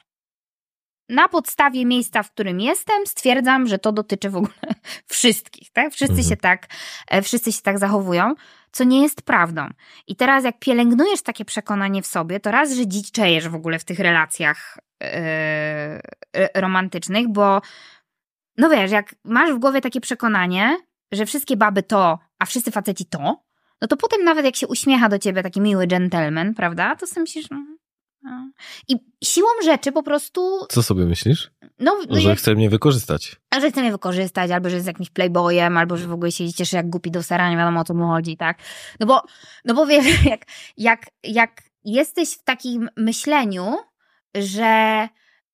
[1.13, 4.53] na podstawie miejsca, w którym jestem, stwierdzam, że to dotyczy w ogóle
[5.07, 5.93] wszystkich, tak?
[5.93, 6.29] Wszyscy mhm.
[6.29, 6.67] się tak,
[7.09, 8.35] e, wszyscy się tak zachowują,
[8.73, 9.69] co nie jest prawdą.
[10.07, 13.85] I teraz jak pielęgnujesz takie przekonanie w sobie, to raz, że dziczejesz w ogóle w
[13.85, 17.61] tych relacjach yy, romantycznych, bo
[18.59, 20.79] no wiesz, jak masz w głowie takie przekonanie,
[21.13, 23.43] że wszystkie baby to, a wszyscy faceci to,
[23.81, 27.21] no to potem nawet jak się uśmiecha do ciebie taki miły gentleman, prawda, to sobie
[27.21, 27.65] myślisz, no,
[28.89, 30.66] i siłą rzeczy po prostu.
[30.68, 31.51] Co sobie myślisz?
[31.79, 32.39] No, no że jak...
[32.39, 33.37] chce mnie wykorzystać.
[33.51, 36.53] A że chce mnie wykorzystać, albo że jest jakimś playboyem, albo że w ogóle się
[36.53, 38.59] cieszy jak głupi do sera, nie wiadomo o co mu chodzi, tak?
[39.01, 39.23] No bo,
[39.64, 40.47] no bo wiesz, jak,
[40.77, 43.77] jak, jak jesteś w takim myśleniu,
[44.35, 45.09] że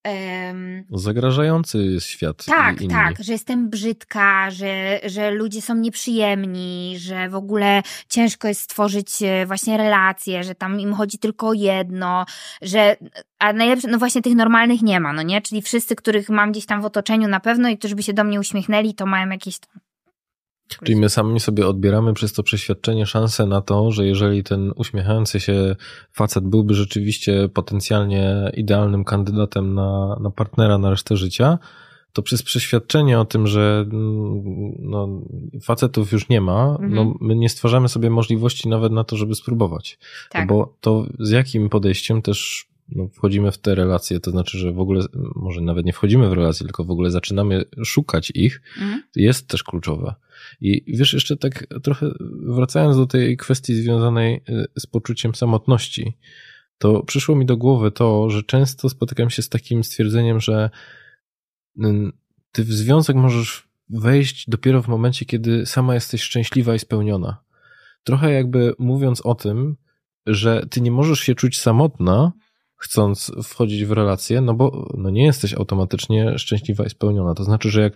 [0.04, 2.44] Um, Zagrażający świat.
[2.44, 2.94] Tak, inni.
[2.94, 9.22] tak, że jestem brzydka, że, że ludzie są nieprzyjemni, że w ogóle ciężko jest stworzyć
[9.22, 12.26] e, właśnie relacje, że tam im chodzi tylko o jedno,
[12.62, 12.96] że.
[13.38, 15.42] A najlepsze, no właśnie tych normalnych nie ma, no nie?
[15.42, 18.24] Czyli wszyscy, których mam gdzieś tam w otoczeniu na pewno i którzy by się do
[18.24, 19.80] mnie uśmiechnęli, to mają jakieś tam
[20.68, 25.40] Czyli my sami sobie odbieramy przez to przeświadczenie szansę na to, że jeżeli ten uśmiechający
[25.40, 25.76] się
[26.12, 31.58] facet byłby rzeczywiście potencjalnie idealnym kandydatem na, na partnera na resztę życia,
[32.12, 34.42] to przez przeświadczenie o tym, że mm,
[34.78, 35.22] no,
[35.62, 36.94] facetów już nie ma, mhm.
[36.94, 39.98] no, my nie stwarzamy sobie możliwości nawet na to, żeby spróbować.
[40.30, 40.48] Tak.
[40.48, 44.80] Bo to z jakim podejściem też no, wchodzimy w te relacje, to znaczy, że w
[44.80, 45.04] ogóle,
[45.36, 49.02] może nawet nie wchodzimy w relacje, tylko w ogóle zaczynamy szukać ich, mhm.
[49.16, 50.14] jest też kluczowe.
[50.60, 52.10] I wiesz, jeszcze tak trochę
[52.46, 56.18] wracając do tej kwestii związanej y, z poczuciem samotności,
[56.78, 60.70] to przyszło mi do głowy to, że często spotykam się z takim stwierdzeniem, że
[61.78, 62.12] mm,
[62.52, 67.42] ty w związek możesz wejść dopiero w momencie, kiedy sama jesteś szczęśliwa i spełniona.
[68.04, 69.76] Trochę jakby mówiąc o tym,
[70.26, 72.32] że ty nie możesz się czuć samotna,
[72.78, 77.34] chcąc wchodzić w relację, no bo no nie jesteś automatycznie szczęśliwa i spełniona.
[77.34, 77.92] To znaczy, że jak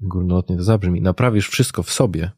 [0.00, 2.30] górnolotnie to zabrzmi, naprawisz wszystko w sobie,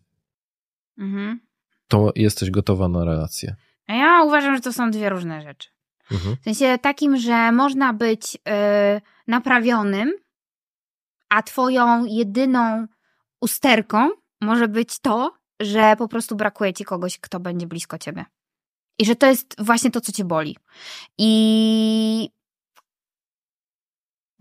[0.99, 1.41] mhm.
[1.89, 3.57] to jesteś gotowa na relację.
[3.87, 5.69] A ja uważam, że to są dwie różne rzeczy.
[6.13, 6.37] Mhm.
[6.37, 8.41] W sensie takim, że można być yy,
[9.27, 10.13] naprawionym,
[11.29, 12.87] a twoją jedyną
[13.41, 18.25] usterką może być to, że po prostu brakuje ci kogoś, kto będzie blisko ciebie.
[18.99, 20.57] I że to jest właśnie to, co cię boli.
[21.19, 22.31] I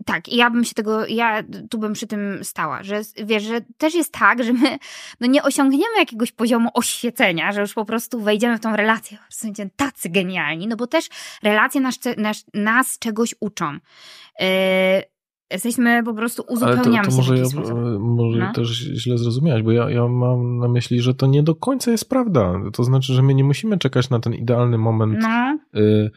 [0.04, 3.94] tak, ja bym się tego, ja tu bym przy tym stała, że wiesz, że też
[3.94, 4.78] jest tak, że my
[5.20, 9.70] no nie osiągniemy jakiegoś poziomu oświecenia, że już po prostu wejdziemy w tą relację, będziemy
[9.76, 11.08] tacy genialni, no bo też
[11.42, 13.72] relacje nas, nas, nas czegoś uczą.
[14.40, 14.46] Yy,
[15.50, 17.44] jesteśmy po prostu uzupełniamy Ale to, to może, ja,
[17.98, 18.52] może no?
[18.52, 22.08] też źle zrozumiałaś, bo ja, ja mam na myśli, że to nie do końca jest
[22.08, 22.54] prawda.
[22.72, 25.18] To znaczy, że my nie musimy czekać na ten idealny moment.
[25.22, 25.58] No.
[25.80, 26.10] Y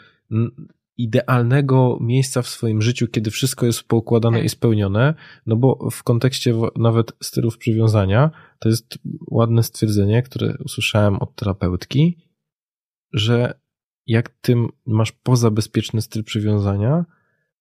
[0.98, 4.46] idealnego miejsca w swoim życiu, kiedy wszystko jest poukładane tak.
[4.46, 5.14] i spełnione,
[5.46, 9.00] no bo w kontekście nawet stylów przywiązania, to jest
[9.32, 12.18] ładne stwierdzenie, które usłyszałem od terapeutki,
[13.14, 13.60] że
[14.08, 14.56] jak ty
[14.86, 17.06] masz pozabezpieczny styl przywiązania,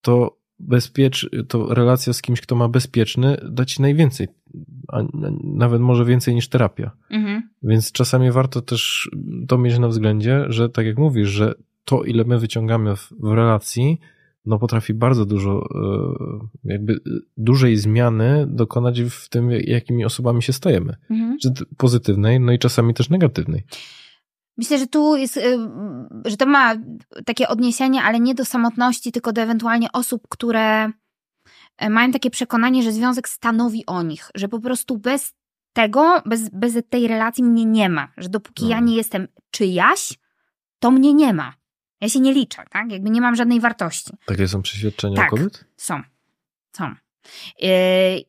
[0.00, 4.28] to bezpiecz, to relacja z kimś, kto ma bezpieczny, da ci najwięcej,
[4.88, 5.02] a
[5.44, 6.90] nawet może więcej niż terapia.
[7.10, 7.42] Mhm.
[7.62, 9.10] Więc czasami warto też
[9.48, 11.54] to mieć na względzie, że tak jak mówisz, że
[11.84, 14.00] to, ile my wyciągamy w, w relacji,
[14.46, 15.68] no potrafi bardzo dużo,
[16.64, 17.00] e, jakby
[17.36, 20.96] dużej zmiany dokonać w tym, jakimi osobami się stajemy.
[21.10, 21.38] Mhm.
[21.38, 23.62] Czy pozytywnej, no i czasami też negatywnej.
[24.56, 25.58] Myślę, że tu jest, y,
[26.24, 26.74] że to ma
[27.24, 30.90] takie odniesienie, ale nie do samotności, tylko do ewentualnie osób, które
[31.76, 35.32] e, mają takie przekonanie, że związek stanowi o nich, że po prostu bez
[35.72, 38.70] tego, bez, bez tej relacji mnie nie ma, że dopóki no.
[38.70, 40.18] ja nie jestem czyjaś,
[40.78, 41.54] to mnie nie ma.
[42.00, 42.92] Ja się nie liczę, tak?
[42.92, 44.12] Jakby nie mam żadnej wartości.
[44.26, 45.64] Takie są przeświadczenia tak, kobiet?
[45.76, 46.02] są.
[46.76, 46.94] Są.
[47.60, 47.68] Yy,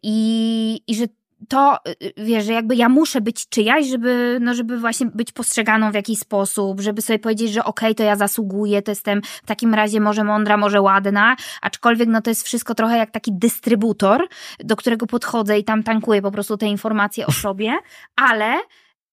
[0.03, 1.05] I, I że
[1.49, 5.91] to, yy, wiesz, że jakby ja muszę być czyjaś, żeby, no żeby właśnie być postrzeganą
[5.91, 9.45] w jakiś sposób, żeby sobie powiedzieć, że okej, okay, to ja zasługuję, to jestem w
[9.45, 14.27] takim razie może mądra, może ładna, aczkolwiek no to jest wszystko trochę jak taki dystrybutor,
[14.59, 17.77] do którego podchodzę i tam tankuję po prostu te informacje o sobie,
[18.31, 18.59] ale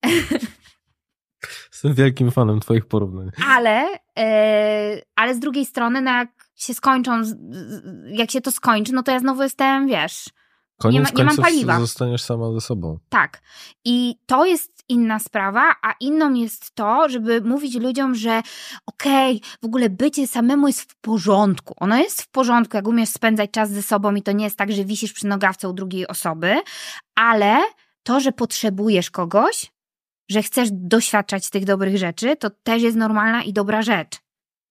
[1.72, 3.31] Jestem wielkim fanem twoich porównań.
[3.49, 3.87] Ale,
[4.18, 7.22] e, ale z drugiej strony, no jak się skończą,
[8.07, 10.25] jak się to skończy, no to ja znowu jestem, wiesz,
[10.79, 11.81] Koniec nie, ma, nie mam paliwa.
[11.81, 12.99] zostaniesz sama ze sobą.
[13.09, 13.43] Tak.
[13.85, 18.43] I to jest inna sprawa, a inną jest to, żeby mówić ludziom, że
[18.87, 21.75] okej, okay, w ogóle bycie samemu jest w porządku.
[21.77, 24.72] Ono jest w porządku, jak umiesz spędzać czas ze sobą i to nie jest tak,
[24.72, 26.55] że wisisz przy nogawce u drugiej osoby,
[27.14, 27.57] ale
[28.03, 29.72] to, że potrzebujesz kogoś,
[30.31, 34.18] że chcesz doświadczać tych dobrych rzeczy, to też jest normalna i dobra rzecz.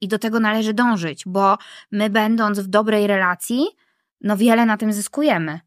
[0.01, 1.57] I do tego należy dążyć, bo
[1.91, 3.65] my, będąc w dobrej relacji,
[4.21, 5.59] no wiele na tym zyskujemy.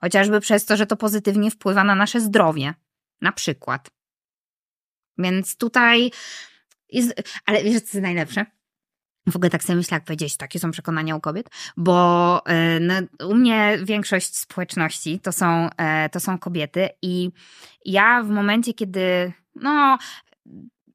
[0.00, 2.74] Chociażby przez to, że to pozytywnie wpływa na nasze zdrowie.
[3.20, 3.90] Na przykład.
[5.18, 6.10] Więc tutaj
[6.88, 7.22] jest.
[7.46, 8.46] Ale wiesz, co jest najlepsze?
[9.30, 12.94] W ogóle tak sobie myślę, jak powiedzieć, takie są przekonania u kobiet, bo e, no,
[13.28, 17.30] u mnie większość społeczności to są, e, to są kobiety i
[17.84, 19.98] ja w momencie, kiedy no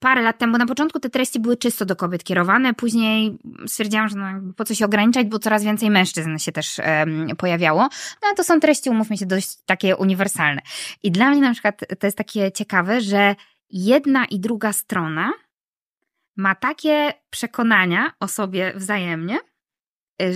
[0.03, 3.37] parę lat temu, na początku te treści były czysto do kobiet kierowane, później
[3.67, 7.81] stwierdziłam, że no, po co się ograniczać, bo coraz więcej mężczyzn się też um, pojawiało.
[8.21, 10.61] No to są treści, umówmy się, dość takie uniwersalne.
[11.03, 13.35] I dla mnie na przykład to jest takie ciekawe, że
[13.69, 15.31] jedna i druga strona
[16.35, 19.39] ma takie przekonania o sobie wzajemnie,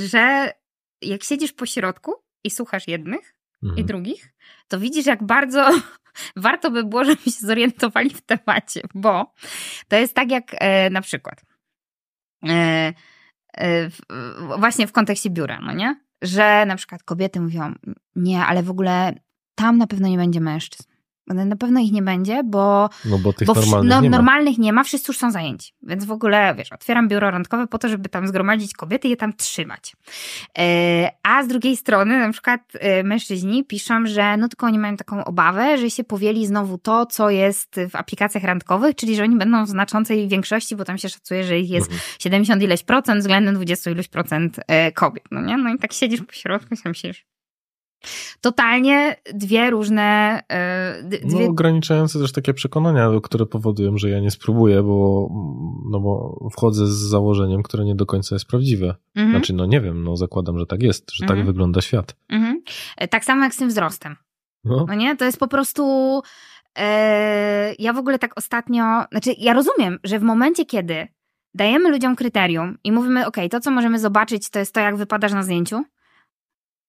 [0.06, 0.54] że
[1.02, 2.14] jak siedzisz po środku
[2.44, 3.80] i słuchasz jednych mhm.
[3.80, 4.34] i drugich,
[4.68, 5.70] to widzisz, jak bardzo
[6.36, 9.34] warto by było, żeby się zorientowali w temacie, bo
[9.88, 11.44] to jest tak jak e, na przykład
[12.44, 12.94] e,
[13.54, 14.00] e, w,
[14.60, 16.00] właśnie w kontekście biura, no nie?
[16.22, 17.74] Że na przykład kobiety mówią,
[18.16, 19.14] nie, ale w ogóle
[19.56, 20.97] tam na pewno nie będzie mężczyzn.
[21.28, 24.74] Na pewno ich nie będzie, bo, no bo tych bo normalnych, no, nie normalnych nie
[24.74, 25.74] ma, wszyscy już są zajęci.
[25.84, 29.18] Więc w ogóle, wiesz, otwieram biuro randkowe po to, żeby tam zgromadzić kobiety i je
[29.18, 29.96] tam trzymać.
[30.58, 34.98] E, a z drugiej strony, na przykład e, mężczyźni piszą, że no tylko oni mają
[34.98, 39.36] taką obawę, że się powieli znowu to, co jest w aplikacjach randkowych, czyli że oni
[39.36, 42.10] będą w znaczącej większości, bo tam się szacuje, że ich jest mhm.
[42.20, 45.58] 70 ileś procent względem 20 ileś procent e, kobiet, no nie?
[45.58, 47.26] No i tak siedzisz po środku i myślisz,
[48.42, 50.40] Totalnie dwie różne.
[51.02, 51.40] Yy, dwie...
[51.40, 55.30] No, ograniczające też takie przekonania, które powodują, że ja nie spróbuję, bo,
[55.92, 58.96] no bo wchodzę z założeniem, które nie do końca jest prawdziwe.
[59.16, 59.32] Mhm.
[59.32, 61.40] Znaczy, no nie wiem, no zakładam, że tak jest, że tak mhm.
[61.40, 62.16] tak wygląda świat.
[62.30, 62.62] Mhm.
[63.10, 64.16] Tak samo jak z tym wzrostem.
[64.64, 64.86] No.
[64.88, 65.18] no nie?
[65.18, 66.22] To jest po prostu.
[66.78, 66.84] Yy,
[67.80, 68.84] ja w ogóle tak ostatnio.
[69.12, 71.08] Znaczy, ja rozumiem, że w momencie, kiedy
[71.54, 75.34] dajemy ludziom kryterium i mówimy, OK, to co możemy zobaczyć, to jest to, jak wypadasz
[75.34, 75.84] na zdjęciu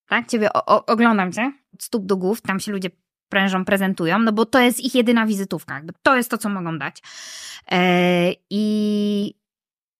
[0.09, 0.27] tak?
[0.27, 2.89] Ciebie o, oglądam cię od stóp do głów, tam się ludzie
[3.29, 6.77] prężą, prezentują, no bo to jest ich jedyna wizytówka, jakby to jest to, co mogą
[6.77, 7.01] dać.
[7.71, 9.35] E, I,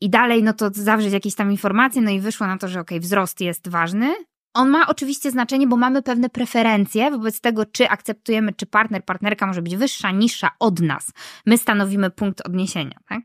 [0.02, 2.98] I dalej, no to zawrzeć jakieś tam informacje, no i wyszło na to, że okej,
[2.98, 4.16] okay, wzrost jest ważny.
[4.54, 9.48] On ma oczywiście znaczenie, bo mamy pewne preferencje wobec tego, czy akceptujemy, czy partner, partnerka
[9.48, 11.12] może być wyższa, niższa od nas.
[11.46, 13.20] My stanowimy punkt odniesienia, tak?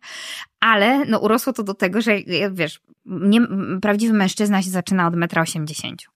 [0.61, 2.13] Ale no urosło to do tego, że
[2.51, 3.41] wiesz, nie,
[3.83, 6.14] prawdziwy mężczyzna się zaczyna od 1,80 m.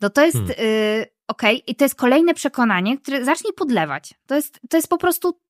[0.00, 0.54] No to jest hmm.
[0.58, 1.64] y, okej okay.
[1.66, 4.14] i to jest kolejne przekonanie, które zacznie podlewać.
[4.26, 5.40] To jest, to jest po prostu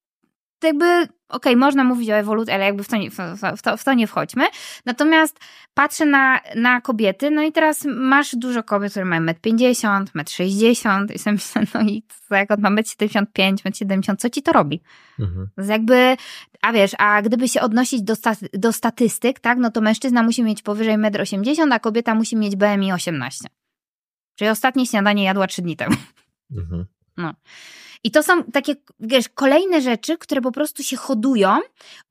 [0.62, 3.84] jakby, okej, okay, można mówić o ewolucji, ale jakby w to, nie, w, to, w
[3.84, 4.44] to nie wchodźmy.
[4.86, 5.38] Natomiast
[5.74, 10.88] patrzę na, na kobiety, no i teraz masz dużo kobiet, które mają 1,50 m, 1,60
[10.88, 14.30] m i sobie myślę, no i co, jak on ma 1,75 m, 1,70 m, co
[14.30, 14.80] ci to robi?
[15.18, 15.49] Mhm.
[15.68, 16.16] Jakby,
[16.62, 18.14] a wiesz, a gdyby się odnosić do,
[18.53, 22.57] do statystyk, tak, no to mężczyzna musi mieć powyżej 1,80 m, a kobieta musi mieć
[22.57, 23.49] BMI 18.
[24.39, 25.97] Czyli ostatnie śniadanie jadła trzy dni temu.
[26.57, 26.86] Mhm.
[27.16, 27.34] No.
[28.05, 31.59] I to są takie, wiesz, kolejne rzeczy, które po prostu się hodują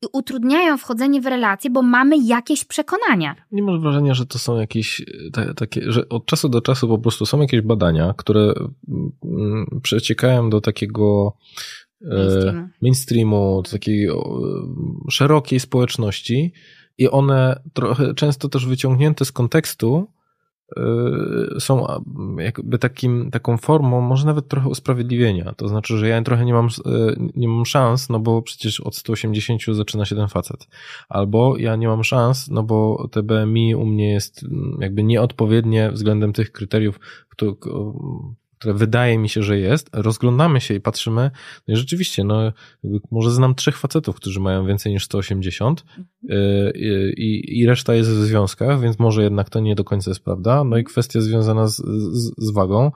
[0.02, 3.36] i utrudniają wchodzenie w relacje, bo mamy jakieś przekonania.
[3.52, 6.98] Nie masz wrażenia, że to są jakieś te, takie, że od czasu do czasu po
[6.98, 8.54] prostu są jakieś badania, które
[9.84, 11.38] przeciekają do takiego
[12.02, 14.10] e, mainstreamu, mainstreamu do takiej
[15.10, 16.54] szerokiej społeczności
[16.98, 20.08] i one trochę często też wyciągnięte z kontekstu
[21.60, 21.86] są
[22.38, 25.54] jakby takim, taką formą, może nawet trochę usprawiedliwienia.
[25.58, 26.70] To znaczy, że ja trochę nie mam, y,
[27.36, 30.68] nie mam szans, no bo przecież od 180 zaczyna się ten facet.
[31.10, 35.92] Albo ja nie mam szans, no bo te BMI u mnie jest mm, jakby nieodpowiednie
[35.92, 37.00] względem tych kryteriów,
[37.30, 37.52] które,
[38.60, 41.32] które wydaje mi się, że jest, rozglądamy się i patrzymy,
[41.68, 42.54] no i rzeczywiście, no
[43.12, 46.08] może znam trzech facetów, którzy mają więcej niż 180 mhm.
[46.32, 50.24] y, i, i reszta jest w związkach, więc może jednak to nie do końca jest
[50.24, 50.64] prawda.
[50.64, 52.92] No i kwestia związana z, z, z wagą,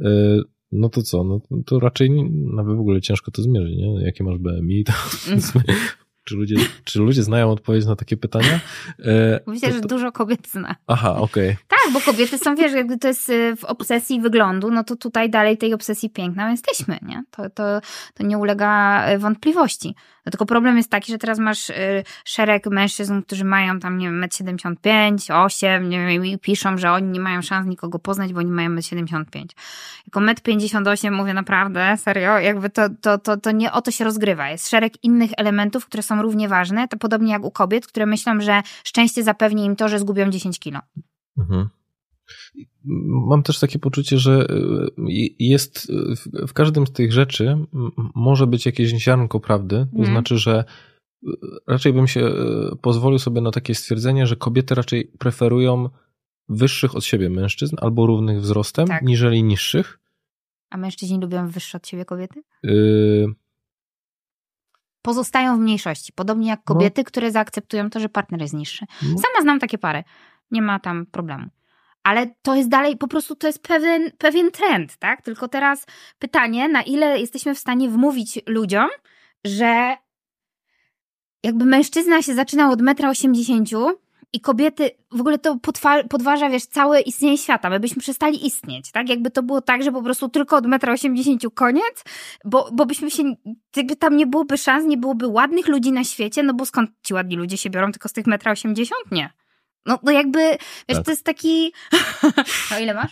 [0.00, 0.04] y,
[0.72, 2.10] no to co, no to raczej
[2.54, 4.04] nawet w ogóle ciężko to zmierzyć, nie?
[4.04, 4.92] Jakie masz BMI, to
[5.32, 5.64] mhm.
[6.28, 8.60] Czy ludzie, czy ludzie znają odpowiedź na takie pytania?
[8.98, 9.82] E, Myślę, to, to...
[9.82, 10.76] że dużo kobiet zna.
[10.86, 11.50] Aha, okej.
[11.50, 11.56] Okay.
[11.68, 15.30] Tak, bo kobiety są, wiesz, jakby to jest y, w obsesji wyglądu, no to tutaj
[15.30, 17.22] dalej tej obsesji piękna jesteśmy, nie?
[17.30, 17.80] To, to,
[18.14, 19.94] to nie ulega y, wątpliwości.
[20.26, 21.72] No tylko problem jest taki, że teraz masz
[22.24, 26.92] szereg mężczyzn, którzy mają tam, nie wiem, 1,75 m, 8 nie wiem, i piszą, że
[26.92, 29.46] oni nie mają szans nikogo poznać, bo oni mają 1,75 m.
[30.06, 34.04] Jako 1,58 m mówię naprawdę, serio, jakby to, to, to, to nie o to się
[34.04, 34.48] rozgrywa.
[34.48, 38.40] Jest szereg innych elementów, które są równie ważne, to podobnie jak u kobiet, które myślą,
[38.40, 40.80] że szczęście zapewni im to, że zgubią 10 kilo.
[41.38, 41.68] Mhm.
[43.28, 45.92] Mam też takie poczucie, że y, jest
[46.48, 47.56] w każdym z tych rzeczy
[48.14, 49.86] może być jakieś ziarnko prawdy.
[49.92, 50.10] To mm.
[50.10, 50.64] znaczy, że
[51.24, 51.28] y,
[51.66, 55.90] raczej bym się y, pozwolił sobie na takie stwierdzenie, że kobiety raczej preferują
[56.48, 59.02] wyższych od siebie mężczyzn albo równych wzrostem, tak.
[59.02, 59.98] niżeli niższych.
[60.70, 62.42] A mężczyźni lubią wyższe od siebie kobiety?
[62.64, 63.26] Y
[65.06, 66.74] Pozostają w mniejszości, podobnie jak no.
[66.74, 67.04] kobiety, no.
[67.04, 68.86] które zaakceptują to, że partner jest niższy.
[69.02, 69.08] No.
[69.08, 70.04] Sama znam takie pary.
[70.50, 71.46] Nie ma tam problemu
[72.06, 75.22] ale to jest dalej, po prostu to jest pewien, pewien trend, tak?
[75.22, 75.86] Tylko teraz
[76.18, 78.88] pytanie, na ile jesteśmy w stanie wmówić ludziom,
[79.44, 79.96] że
[81.42, 83.94] jakby mężczyzna się zaczynał od 1,80 m
[84.36, 85.58] i kobiety, w ogóle to
[86.10, 87.70] podważa, wiesz, całe istnienie świata.
[87.70, 89.08] My byśmy przestali istnieć, tak?
[89.08, 92.04] Jakby to było tak, że po prostu tylko od 1,80 m koniec,
[92.44, 93.22] bo, bo byśmy się,
[93.76, 97.14] jakby tam nie byłoby szans, nie byłoby ładnych ludzi na świecie, no bo skąd ci
[97.14, 98.86] ładni ludzie się biorą tylko z tych 1,80 m?
[99.10, 99.30] Nie.
[99.86, 100.38] No, no jakby,
[100.88, 101.04] wiesz, tak.
[101.04, 101.72] to jest taki...
[102.70, 103.10] No ile masz?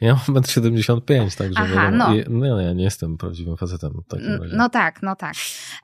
[0.00, 2.08] Ja mam 1,75 m, także Aha, no.
[2.28, 2.60] no.
[2.60, 3.92] ja nie jestem prawdziwym facetem.
[4.52, 5.34] No tak, no tak.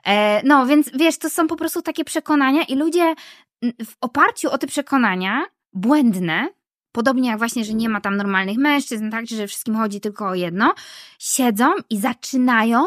[0.05, 3.15] E, no więc wiesz, to są po prostu takie przekonania i ludzie
[3.61, 6.49] w oparciu o te przekonania błędne,
[6.91, 10.35] podobnie jak właśnie, że nie ma tam normalnych mężczyzn, tak, że wszystkim chodzi tylko o
[10.35, 10.73] jedno,
[11.19, 12.85] siedzą i zaczynają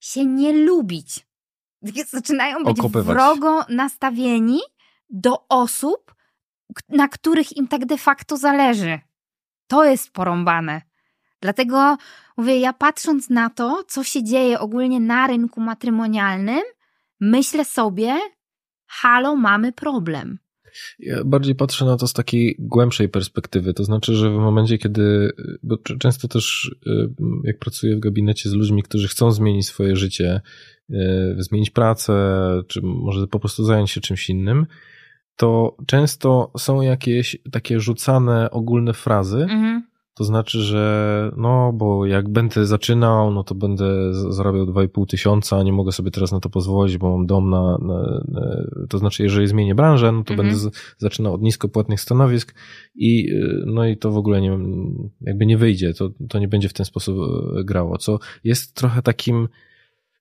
[0.00, 1.26] się nie lubić.
[2.10, 3.16] Zaczynają być Okopywać.
[3.16, 4.60] wrogo nastawieni
[5.10, 6.14] do osób,
[6.88, 9.00] na których im tak de facto zależy.
[9.66, 10.82] To jest porąbane.
[11.40, 11.96] Dlatego
[12.36, 16.62] mówię, ja patrząc na to, co się dzieje ogólnie na rynku matrymonialnym,
[17.20, 18.18] myślę sobie,
[18.88, 20.38] halo, mamy problem.
[20.98, 23.74] Ja bardziej patrzę na to z takiej głębszej perspektywy.
[23.74, 25.32] To znaczy, że w momencie, kiedy,
[25.62, 27.10] bo często też y,
[27.44, 30.40] jak pracuję w gabinecie z ludźmi, którzy chcą zmienić swoje życie,
[30.90, 30.94] y,
[31.38, 32.14] zmienić pracę,
[32.68, 34.66] czy może po prostu zająć się czymś innym,
[35.36, 39.82] to często są jakieś takie rzucane ogólne frazy, mhm.
[40.18, 45.72] To znaczy, że no, bo jak będę zaczynał, no to będę zarabiał 2,5 tysiąca, nie
[45.72, 48.40] mogę sobie teraz na to pozwolić, bo mam dom na, na, na
[48.88, 50.36] to znaczy, jeżeli zmienię branżę, no to mhm.
[50.36, 52.54] będę z, zaczynał od niskopłatnych stanowisk
[52.94, 53.28] i
[53.66, 54.58] no i to w ogóle nie,
[55.20, 59.02] jakby nie wyjdzie, to, to nie będzie w ten sposób e, grało, co jest trochę
[59.02, 59.48] takim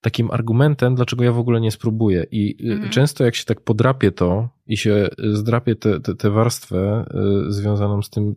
[0.01, 2.25] takim argumentem, dlaczego ja w ogóle nie spróbuję.
[2.31, 2.91] I y, mhm.
[2.91, 7.05] często jak się tak podrapie to i się zdrapie tę te, te, warstwę
[7.47, 8.35] y, związaną z tym,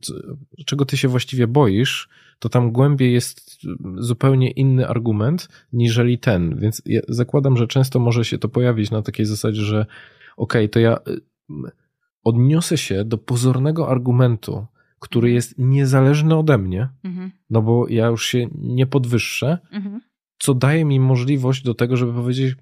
[0.67, 2.09] czego ty się właściwie boisz,
[2.39, 3.61] to tam głębiej jest
[3.97, 6.59] zupełnie inny argument niżeli ten.
[6.59, 9.87] Więc ja zakładam, że często może się to pojawić na takiej zasadzie, że
[10.37, 11.21] okej, okay, to ja y,
[12.25, 14.67] odniosę się do pozornego argumentu,
[14.99, 15.35] który mhm.
[15.35, 17.31] jest niezależny ode mnie, mhm.
[17.51, 19.59] no bo ja już się nie podwyższę,
[20.41, 22.55] co daje mi możliwość do tego, żeby powiedzieć,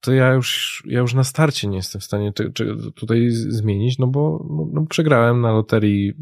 [0.00, 2.50] to ja już, ja już na starcie nie jestem w stanie te,
[2.94, 6.12] tutaj zmienić, no bo no, no, przegrałem na loterii,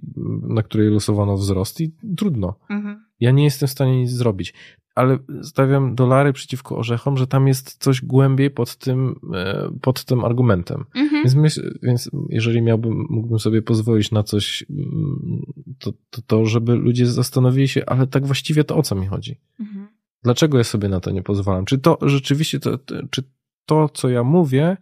[0.42, 2.54] na której losowano wzrost i trudno.
[2.70, 3.04] Mhm.
[3.20, 4.54] Ja nie jestem w stanie nic zrobić.
[4.94, 10.24] Ale stawiam dolary przeciwko orzechom, że tam jest coś głębiej pod tym, e, pod tym
[10.24, 10.84] argumentem.
[10.94, 11.22] Mhm.
[11.22, 15.42] Więc, myśl, więc jeżeli miałbym, mógłbym sobie pozwolić na coś, mm,
[15.78, 19.40] to, to, to żeby ludzie zastanowili się, ale tak właściwie to o co mi chodzi.
[19.60, 19.77] Mhm.
[20.22, 21.64] Dlaczego ja sobie na to nie pozwalam?
[21.64, 22.78] Czy to rzeczywiście, to,
[23.10, 23.22] czy
[23.66, 24.76] to, co ja mówię,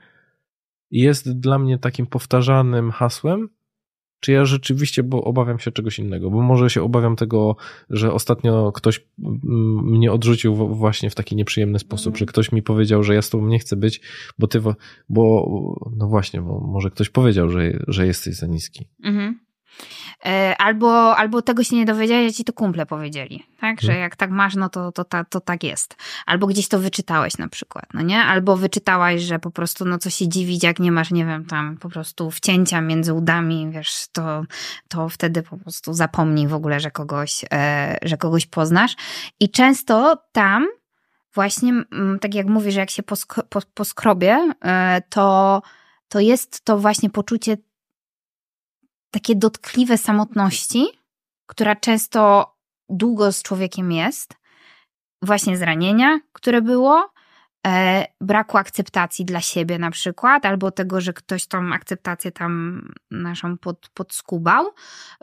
[0.91, 3.49] jest dla mnie takim powtarzanym hasłem?
[4.20, 6.30] Czy ja rzeczywiście, bo obawiam się czegoś innego?
[6.30, 7.57] Bo może się obawiam tego,
[7.91, 9.07] że ostatnio ktoś
[9.82, 12.18] mnie odrzucił właśnie w taki nieprzyjemny sposób, mm.
[12.18, 14.01] że ktoś mi powiedział, że ja z tobą nie chcę być,
[14.39, 14.61] bo ty,
[15.09, 15.47] bo,
[15.97, 18.89] no właśnie, bo może ktoś powiedział, że, że jesteś za niski.
[19.05, 19.45] Mhm.
[20.24, 23.80] E, albo, albo tego się nie dowiedziałeś, a ci to kumple powiedzieli, tak?
[23.80, 24.00] Że mhm.
[24.00, 25.96] jak tak masz, no to, to, to, to tak jest.
[26.26, 28.22] Albo gdzieś to wyczytałeś na przykład, no nie?
[28.22, 31.76] Albo wyczytałaś, że po prostu, no co się dziwić, jak nie masz, nie wiem, tam
[31.76, 34.42] po prostu wcięcia między udami, wiesz, to,
[34.88, 38.96] to wtedy po prostu zapomnij w ogóle, że kogoś, e, że kogoś poznasz.
[39.40, 40.66] I często tam
[41.34, 41.72] właśnie,
[42.20, 45.62] tak jak mówisz, że jak się posk po, poskrobie, e, to,
[46.08, 47.56] to jest to właśnie poczucie
[49.16, 50.86] takie dotkliwe samotności,
[51.46, 52.52] która często
[52.88, 54.34] długo z człowiekiem jest,
[55.22, 57.12] właśnie zranienia, które było,
[58.20, 63.88] braku akceptacji dla siebie na przykład, albo tego, że ktoś tą akceptację tam naszą pod,
[63.94, 64.66] podskubał,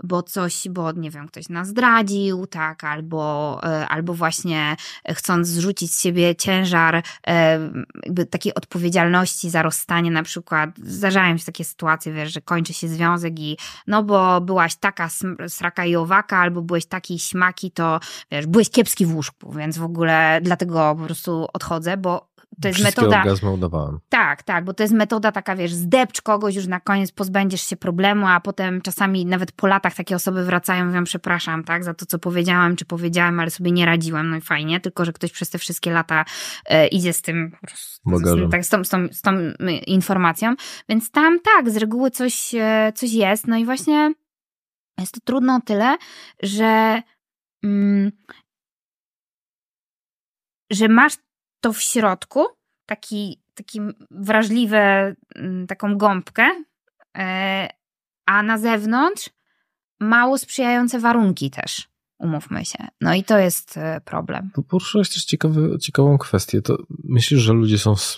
[0.03, 4.75] bo coś, bo nie wiem, ktoś nas zdradził, tak, albo, e, albo właśnie
[5.09, 7.59] chcąc zrzucić z siebie ciężar e,
[8.03, 10.69] jakby takiej odpowiedzialności za rozstanie na przykład.
[10.77, 15.09] Zdarzają się takie sytuacje, wiesz, że kończy się związek i no bo byłaś taka
[15.47, 17.99] sraka i owaka, albo byłeś taki śmaki, to
[18.31, 22.79] wiesz, byłeś kiepski w łóżku, więc w ogóle dlatego po prostu odchodzę, bo to jest
[22.79, 23.19] Wszystkie metoda.
[23.19, 23.99] orgazmy udawałem.
[24.09, 27.75] Tak, tak, bo to jest metoda taka, wiesz, zdepcz kogoś, już na koniec pozbędziesz się
[27.75, 32.05] problemu, a potem czasami nawet po latach takie osoby wracają mówią, przepraszam, tak, za to,
[32.05, 35.49] co powiedziałam, czy powiedziałem, ale sobie nie radziłem, no i fajnie, tylko, że ktoś przez
[35.49, 36.25] te wszystkie lata
[36.65, 37.99] e, idzie z tym, z,
[38.51, 39.31] tak, z, tą, z, tą, z tą
[39.87, 40.55] informacją,
[40.89, 44.13] więc tam tak, z reguły coś, e, coś jest, no i właśnie
[44.99, 45.97] jest to trudno o tyle,
[46.43, 47.01] że
[47.63, 48.11] mm,
[50.71, 51.13] że masz
[51.63, 52.45] to w środku,
[52.85, 53.79] taki, taki
[54.11, 54.77] wrażliwy,
[55.35, 56.63] mm, taką gąbkę,
[57.17, 57.69] e,
[58.25, 59.29] a na zewnątrz
[59.99, 61.87] mało sprzyjające warunki też.
[62.19, 62.87] Umówmy się.
[63.01, 64.51] No i to jest e, problem.
[64.69, 66.61] Poruszyłeś też ciekawy, ciekawą kwestię.
[66.61, 68.17] To myślisz, że ludzie są w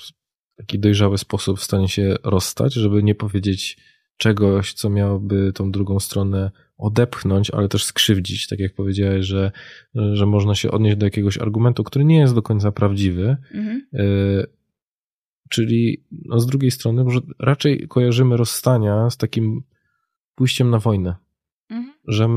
[0.58, 3.78] taki dojrzały sposób w stanie się rozstać, żeby nie powiedzieć
[4.18, 9.52] czegoś, co miałoby tą drugą stronę odepchnąć, ale też skrzywdzić, tak jak powiedziałeś, że,
[10.14, 13.38] że można się odnieść do jakiegoś argumentu, który nie jest do końca prawdziwy.
[13.54, 13.88] Mhm.
[13.94, 14.56] Y
[15.50, 19.64] czyli no, z drugiej strony, może raczej kojarzymy rozstania z takim
[20.36, 21.16] pójściem na wojnę.
[21.70, 21.94] Mhm.
[22.08, 22.28] Że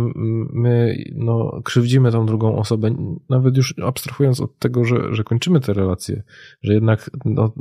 [0.52, 5.72] my no, krzywdzimy tą drugą osobę, nawet już abstrahując od tego, że, że kończymy te
[5.72, 6.22] relacje,
[6.62, 7.52] że jednak no,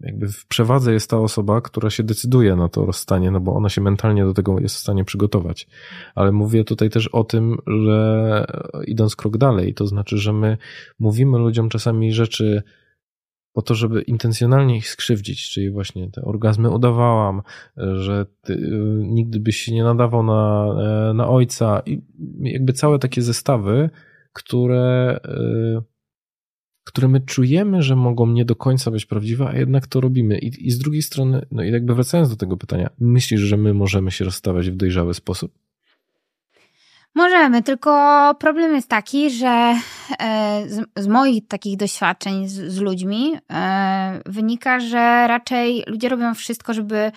[0.00, 3.68] jakby w przewadze jest ta osoba, która się decyduje na to rozstanie, no bo ona
[3.68, 5.68] się mentalnie do tego jest w stanie przygotować.
[6.14, 8.46] Ale mówię tutaj też o tym, że
[8.86, 10.56] idąc krok dalej, to znaczy, że my
[10.98, 12.62] mówimy ludziom czasami rzeczy
[13.52, 17.42] po to, żeby intencjonalnie ich skrzywdzić, czyli właśnie te orgazmy udawałam,
[17.76, 18.56] że ty,
[18.98, 20.74] nigdy byś się nie nadawał na,
[21.14, 22.02] na ojca i
[22.40, 23.90] jakby całe takie zestawy,
[24.32, 25.20] które
[26.88, 30.38] które my czujemy, że mogą nie do końca być prawdziwe, a jednak to robimy.
[30.38, 33.74] I, I z drugiej strony, no i jakby wracając do tego pytania, myślisz, że my
[33.74, 35.52] możemy się rozstawać w dojrzały sposób?
[37.14, 37.90] Możemy, tylko
[38.40, 39.74] problem jest taki, że
[40.20, 46.34] e, z, z moich takich doświadczeń z, z ludźmi e, wynika, że raczej ludzie robią
[46.34, 47.12] wszystko, żeby.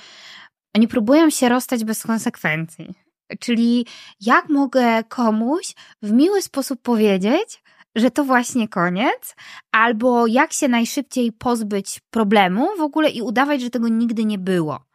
[0.75, 2.93] Oni próbują się rozstać bez konsekwencji.
[3.39, 3.85] Czyli
[4.21, 7.63] jak mogę komuś w miły sposób powiedzieć,
[7.95, 9.35] że to właśnie koniec,
[9.71, 14.85] albo jak się najszybciej pozbyć problemu w ogóle i udawać, że tego nigdy nie było.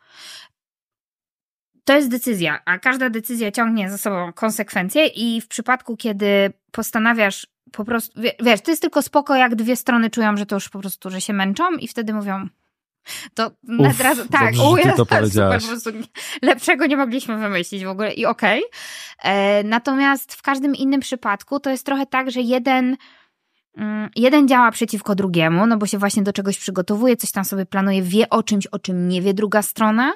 [1.85, 7.47] To jest decyzja, a każda decyzja ciągnie za sobą konsekwencje, i w przypadku, kiedy postanawiasz
[7.73, 10.79] po prostu, wiesz, to jest tylko spoko, jak dwie strony czują, że to już po
[10.79, 12.49] prostu, że się męczą, i wtedy mówią,
[13.35, 15.63] to Uf, razu, tak, dobrze, ty to powiedziałaś.
[15.65, 16.11] Super, po prostu
[16.43, 18.65] lepszego nie mogliśmy wymyślić w ogóle i okej.
[18.65, 19.33] Okay.
[19.33, 22.97] E, natomiast w każdym innym przypadku to jest trochę tak, że jeden
[23.77, 27.67] mm, jeden działa przeciwko drugiemu, no bo się właśnie do czegoś przygotowuje, coś tam sobie
[27.67, 30.13] planuje, wie o czymś, o czym nie wie druga strona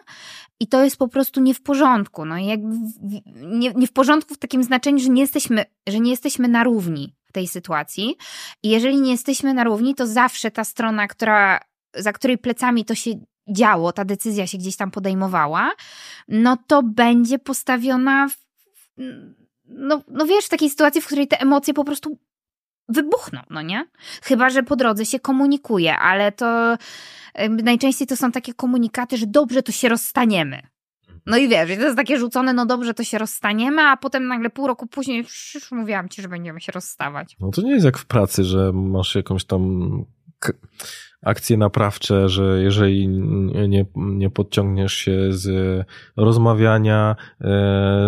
[0.60, 2.24] i to jest po prostu nie w porządku.
[2.24, 2.46] No i
[3.36, 7.14] nie, nie w porządku w takim znaczeniu, że nie jesteśmy, że nie jesteśmy na równi
[7.26, 8.16] w tej sytuacji.
[8.62, 11.60] I jeżeli nie jesteśmy na równi, to zawsze ta strona, która
[11.94, 13.10] za której plecami to się
[13.56, 15.70] działo, ta decyzja się gdzieś tam podejmowała,
[16.28, 18.36] no to będzie postawiona w,
[19.64, 22.18] no, no wiesz, w takiej sytuacji, w której te emocje po prostu
[22.88, 23.86] wybuchną, no nie?
[24.22, 26.76] Chyba, że po drodze się komunikuje, ale to
[27.48, 30.62] najczęściej to są takie komunikaty, że dobrze, to się rozstaniemy.
[31.26, 34.50] No i wiesz, to jest takie rzucone, no dobrze, to się rozstaniemy, a potem nagle
[34.50, 37.36] pół roku później już mówiłam ci, że będziemy się rozstawać.
[37.40, 40.04] No to nie jest jak w pracy, że masz jakąś tam
[41.22, 43.08] akcje naprawcze, że jeżeli
[43.68, 45.48] nie, nie podciągniesz się z
[46.16, 47.44] rozmawiania, e,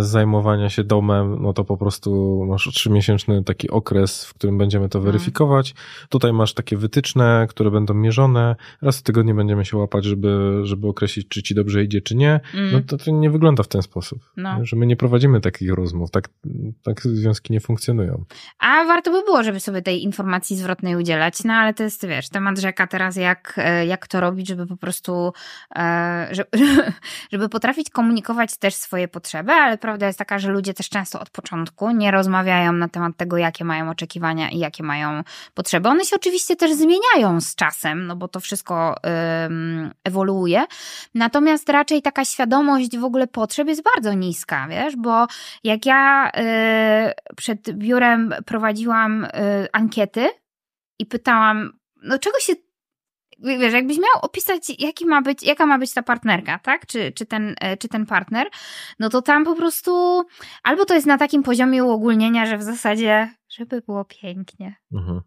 [0.00, 4.88] z zajmowania się domem, no to po prostu masz trzymiesięczny taki okres, w którym będziemy
[4.88, 5.12] to mhm.
[5.12, 5.74] weryfikować.
[6.08, 8.56] Tutaj masz takie wytyczne, które będą mierzone.
[8.82, 12.40] Raz w tygodniu będziemy się łapać, żeby, żeby określić, czy ci dobrze idzie, czy nie.
[12.54, 12.72] Mm.
[12.72, 14.18] No to, to nie wygląda w ten sposób.
[14.36, 14.58] No.
[14.62, 16.10] Że my nie prowadzimy takich rozmów.
[16.10, 16.28] Tak,
[16.82, 18.24] tak związki nie funkcjonują.
[18.58, 22.28] A warto by było, żeby sobie tej informacji zwrotnej udzielać, no ale to jest, wiesz,
[22.28, 25.32] temat rzeka teraz teraz, jak, e, jak to robić, żeby po prostu,
[25.76, 26.28] e,
[27.32, 31.30] żeby, potrafić komunikować też swoje potrzeby, ale prawda jest taka, że ludzie też często od
[31.30, 35.22] początku nie rozmawiają na temat tego, jakie mają oczekiwania i jakie mają
[35.54, 35.88] potrzeby.
[35.88, 38.96] One się oczywiście też zmieniają z czasem, no bo to wszystko
[40.04, 40.64] ewoluuje.
[41.14, 45.26] Natomiast raczej taka świadomość w ogóle potrzeb jest bardzo niska, wiesz, bo
[45.64, 49.26] jak ja y, przed biurem prowadziłam
[49.72, 50.28] ankiety
[50.98, 51.72] i pytałam,
[52.02, 52.52] no czego się
[53.42, 56.86] wiesz, jakbyś miał opisać, jaki ma być, jaka ma być ta partnerka, tak?
[56.86, 58.48] Czy, czy, ten, e, czy ten partner,
[58.98, 60.22] no to tam po prostu
[60.62, 64.74] albo to jest na takim poziomie uogólnienia, że w zasadzie, żeby było pięknie.
[64.92, 65.20] Mhm.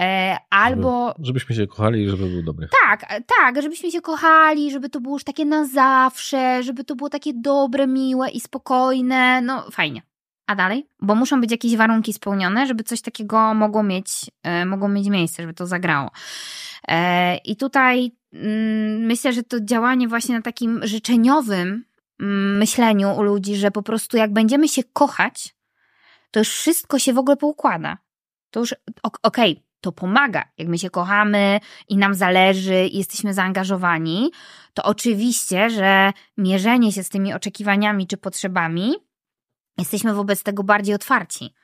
[0.00, 1.08] E, albo.
[1.08, 2.68] Żeby, żebyśmy się kochali i żeby był dobry.
[2.86, 6.96] Tak, e, tak, żebyśmy się kochali, żeby to było już takie na zawsze, żeby to
[6.96, 9.40] było takie dobre, miłe i spokojne.
[9.40, 10.02] No, fajnie.
[10.46, 10.86] A dalej?
[11.00, 15.42] Bo muszą być jakieś warunki spełnione, żeby coś takiego mogło mieć, e, mogło mieć miejsce,
[15.42, 16.10] żeby to zagrało.
[16.88, 21.84] E, I tutaj mm, myślę, że to działanie właśnie na takim życzeniowym
[22.20, 25.54] mm, myśleniu u ludzi, że po prostu jak będziemy się kochać,
[26.30, 27.98] to już wszystko się w ogóle poukłada.
[28.50, 30.44] To już, okej, okay, to pomaga.
[30.58, 34.30] Jak my się kochamy i nam zależy i jesteśmy zaangażowani,
[34.74, 38.94] to oczywiście, że mierzenie się z tymi oczekiwaniami czy potrzebami,
[39.78, 41.54] jesteśmy wobec tego bardziej otwarci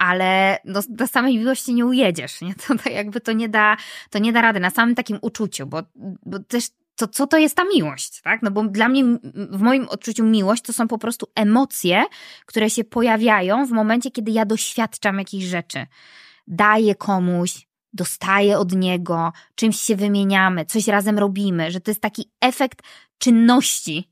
[0.00, 2.54] ale do, do samej miłości nie ujedziesz, nie?
[2.66, 3.76] To, to jakby to nie da,
[4.10, 5.82] to nie da rady na samym takim uczuciu, bo,
[6.26, 6.64] bo też
[6.96, 8.42] to co to jest ta miłość, tak?
[8.42, 9.04] No bo dla mnie,
[9.34, 12.04] w moim odczuciu miłość to są po prostu emocje,
[12.46, 15.86] które się pojawiają w momencie, kiedy ja doświadczam jakichś rzeczy.
[16.46, 22.30] Daję komuś, dostaję od niego, czymś się wymieniamy, coś razem robimy, że to jest taki
[22.40, 22.82] efekt
[23.18, 24.10] czynności,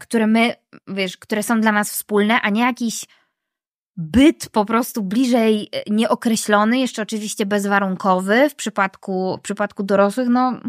[0.00, 0.54] które my,
[0.88, 3.04] wiesz, które są dla nas wspólne, a nie jakiś
[3.96, 10.60] byt po prostu bliżej e, nieokreślony, jeszcze oczywiście bezwarunkowy w przypadku, w przypadku dorosłych, no.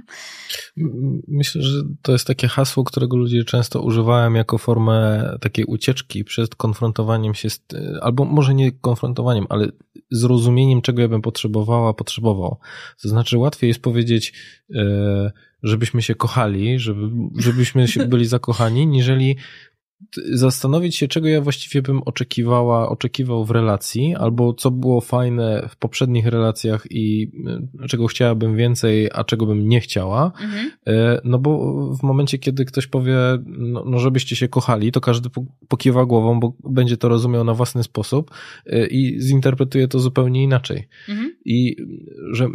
[1.27, 6.55] Myślę, że to jest takie hasło, którego ludzie często używają jako formę takiej ucieczki przed
[6.55, 7.61] konfrontowaniem się z,
[8.01, 9.67] albo może nie konfrontowaniem, ale
[10.11, 12.57] zrozumieniem, czego ja bym potrzebowała, potrzebował.
[13.01, 14.33] To znaczy łatwiej jest powiedzieć,
[14.75, 15.31] e,
[15.63, 19.37] żebyśmy się kochali, żeby, żebyśmy byli zakochani, niżeli
[20.33, 25.75] zastanowić się, czego ja właściwie bym oczekiwała, oczekiwał w relacji, albo co było fajne w
[25.75, 27.31] poprzednich relacjach i
[27.83, 30.31] e, czego chciałabym więcej, a czego bym nie chciała.
[30.41, 30.71] Mhm.
[30.87, 35.29] E, no bo w momencie, kiedy ktoś powie, no, no żebyście się kochali, to każdy
[35.67, 38.31] pokiwa głową, bo będzie to rozumiał na własny sposób
[38.65, 40.87] e, i zinterpretuje to zupełnie inaczej.
[41.09, 41.35] Mhm.
[41.45, 41.75] I
[42.31, 42.47] że,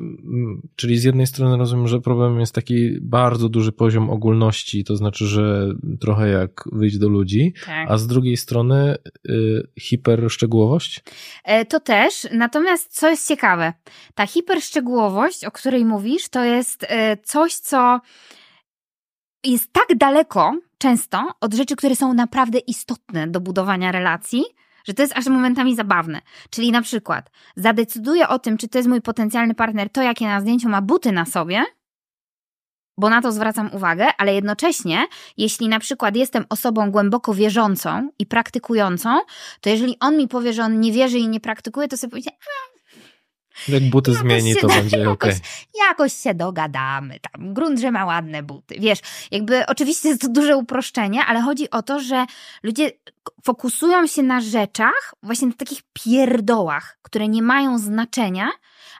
[0.76, 5.26] czyli z jednej strony rozumiem, że problemem jest taki bardzo duży poziom ogólności, to znaczy,
[5.26, 7.90] że trochę jak wyjść do ludzi, ludzi, tak.
[7.90, 8.96] a z drugiej strony
[9.28, 11.00] y, hiperszczegółowość?
[11.44, 13.72] E, to też, natomiast co jest ciekawe,
[14.14, 18.00] ta hiperszczegółowość, o której mówisz, to jest e, coś, co
[19.44, 24.44] jest tak daleko często od rzeczy, które są naprawdę istotne do budowania relacji,
[24.84, 26.20] że to jest aż momentami zabawne.
[26.50, 30.40] Czyli na przykład zadecyduję o tym, czy to jest mój potencjalny partner, to jakie na
[30.40, 31.64] zdjęciu ma buty na sobie,
[32.98, 35.06] bo na to zwracam uwagę, ale jednocześnie,
[35.36, 39.20] jeśli na przykład jestem osobą głęboko wierzącą i praktykującą,
[39.60, 42.30] to jeżeli on mi powie, że on nie wierzy i nie praktykuje, to sobie powiedzie,
[43.68, 45.24] jak buty zmieni, to będzie ok.
[45.24, 45.40] Jakoś,
[45.88, 47.20] jakoś się dogadamy.
[47.20, 48.74] Tam grunt, że ma ładne buty.
[48.78, 48.98] Wiesz,
[49.30, 52.26] jakby oczywiście jest to duże uproszczenie, ale chodzi o to, że
[52.62, 52.90] ludzie
[53.44, 58.50] fokusują się na rzeczach, właśnie na takich pierdołach, które nie mają znaczenia,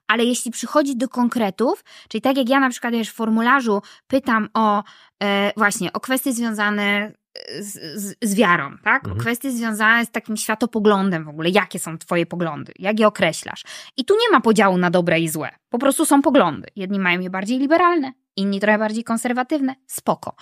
[0.09, 4.49] ale jeśli przychodzi do konkretów, czyli tak jak ja na przykład wiesz, w formularzu pytam
[4.55, 4.83] o
[5.23, 7.12] e, właśnie o kwestie związane
[7.61, 9.05] z, z, z wiarą, tak?
[9.05, 9.16] Mhm.
[9.16, 11.51] O kwestie związane z takim światopoglądem w ogóle.
[11.51, 12.73] Jakie są twoje poglądy?
[12.79, 13.65] Jak je określasz?
[13.97, 15.51] I tu nie ma podziału na dobre i złe.
[15.69, 16.69] Po prostu są poglądy.
[16.77, 19.75] Jedni mają je bardziej liberalne, inni trochę bardziej konserwatywne.
[19.87, 20.35] Spoko.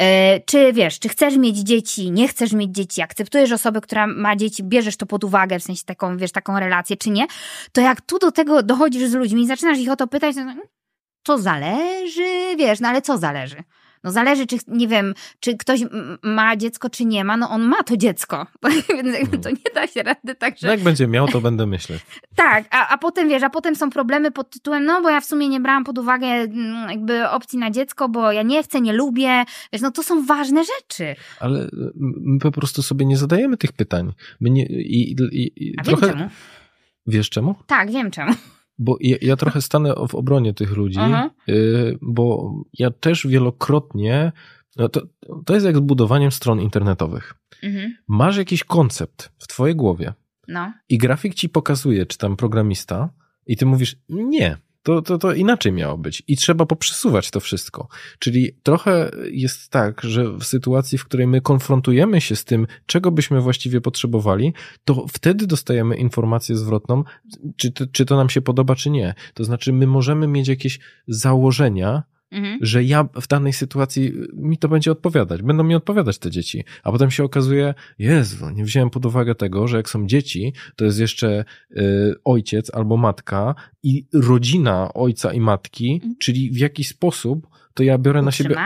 [0.00, 0.06] Yy,
[0.46, 4.64] czy wiesz, czy chcesz mieć dzieci, nie chcesz mieć dzieci, akceptujesz osobę, która ma dzieci,
[4.64, 7.26] bierzesz to pod uwagę, w sensie taką, wiesz, taką relację, czy nie,
[7.72, 10.42] to jak tu do tego dochodzisz z ludźmi i zaczynasz ich o to pytać, to,
[11.22, 13.64] to zależy, wiesz, no ale co zależy?
[14.04, 15.80] No zależy, czy, nie wiem, czy ktoś
[16.22, 18.46] ma dziecko, czy nie ma, no on ma to dziecko,
[18.96, 20.68] więc jakby to nie da się rady tak, że...
[20.68, 22.02] Jak będzie miał, to będę myśleć.
[22.34, 25.24] tak, a, a potem, wiesz, a potem są problemy pod tytułem, no bo ja w
[25.24, 28.92] sumie nie brałam pod uwagę mm, jakby opcji na dziecko, bo ja nie chcę, nie
[28.92, 31.16] lubię, wiesz, no to są ważne rzeczy.
[31.40, 31.68] Ale
[32.20, 34.12] my po prostu sobie nie zadajemy tych pytań.
[34.40, 36.06] My nie, i, i, i a trochę...
[36.06, 36.30] wiem czemu.
[37.06, 37.54] Wiesz czemu?
[37.66, 38.34] Tak, wiem czemu.
[38.82, 41.00] Bo ja, ja trochę stanę w obronie tych ludzi,
[41.48, 44.32] y, bo ja też wielokrotnie.
[44.76, 45.02] No to,
[45.46, 47.34] to jest jak z budowaniem stron internetowych.
[47.62, 47.96] Mhm.
[48.08, 50.12] Masz jakiś koncept w twojej głowie
[50.48, 50.72] no.
[50.88, 53.10] i grafik ci pokazuje, czy tam programista,
[53.46, 56.22] i ty mówisz, nie, to, to, to inaczej miało być.
[56.28, 57.88] I trzeba poprzesuwać to wszystko.
[58.18, 63.10] Czyli trochę jest tak, że w sytuacji, w której my konfrontujemy się z tym, czego
[63.10, 64.54] byśmy właściwie potrzebowali,
[64.84, 67.04] to wtedy dostajemy informację zwrotną,
[67.56, 69.14] czy czy to nam się podoba, czy nie.
[69.34, 70.78] To znaczy, my możemy mieć jakieś
[71.08, 72.02] założenia,
[72.32, 72.58] Mhm.
[72.60, 76.64] że ja w danej sytuacji mi to będzie odpowiadać, będą mi odpowiadać te dzieci.
[76.82, 80.84] A potem się okazuje, Jezu, nie wziąłem pod uwagę tego, że jak są dzieci, to
[80.84, 86.14] jest jeszcze y, ojciec albo matka i rodzina ojca i matki, mhm.
[86.18, 88.56] czyli w jaki sposób to ja biorę na siebie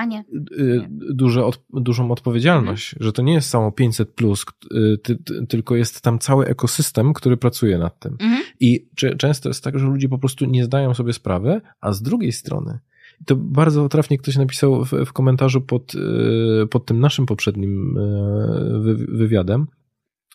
[0.58, 3.04] y, duże, od, dużą odpowiedzialność, mhm.
[3.04, 7.12] że to nie jest samo 500 plus, y, ty, ty, tylko jest tam cały ekosystem,
[7.12, 8.16] który pracuje nad tym.
[8.20, 8.42] Mhm.
[8.60, 8.86] I
[9.18, 12.78] często jest tak, że ludzie po prostu nie zdają sobie sprawy, a z drugiej strony
[13.26, 18.94] to bardzo trafnie ktoś napisał w, w komentarzu pod, e, pod tym naszym poprzednim e,
[19.08, 19.66] wywiadem,